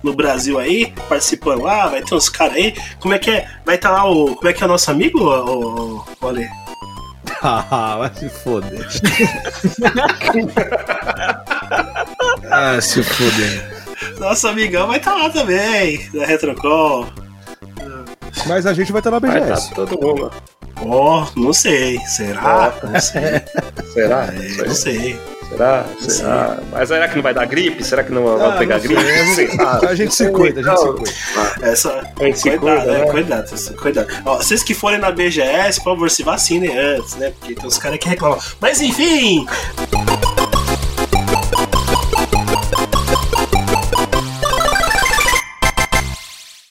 [0.03, 2.75] no Brasil aí, participando lá, vai ter uns caras aí.
[3.01, 3.49] Como é que é?
[3.65, 4.37] Vai estar lá o.
[4.37, 6.49] Como é que é o nosso amigo, o, o, o Ale?
[7.43, 8.87] Ah, vai se foder.
[12.51, 13.81] ah, se foder.
[14.19, 17.11] Nosso amigão vai estar lá também, da Retrocall.
[18.51, 19.75] Mas a gente vai estar na Vai tá BGS.
[19.75, 20.31] todo mundo.
[20.83, 21.99] Ó, não sei.
[22.01, 22.73] Será?
[22.83, 23.23] Não sei.
[23.95, 24.25] Será?
[24.27, 25.21] É, não sei.
[25.51, 25.85] Será?
[26.01, 26.59] Será?
[26.71, 27.83] Mas será que não vai dar gripe?
[27.85, 29.11] Será que não vai Ah, pegar não sei, gripe?
[29.11, 29.81] a gente- Sei lá.
[29.91, 31.11] A gente se cuida, a gente se cuida.
[31.71, 33.11] Essa, A gente se cuidado, cuida, é, né?
[33.11, 34.07] cuidado, cuidado.
[34.25, 37.33] Ó, vocês que forem na BGS, por favor, se vacinem antes, né?
[37.39, 38.39] Porque tem uns caras que reclamam.
[38.61, 39.45] Mas enfim,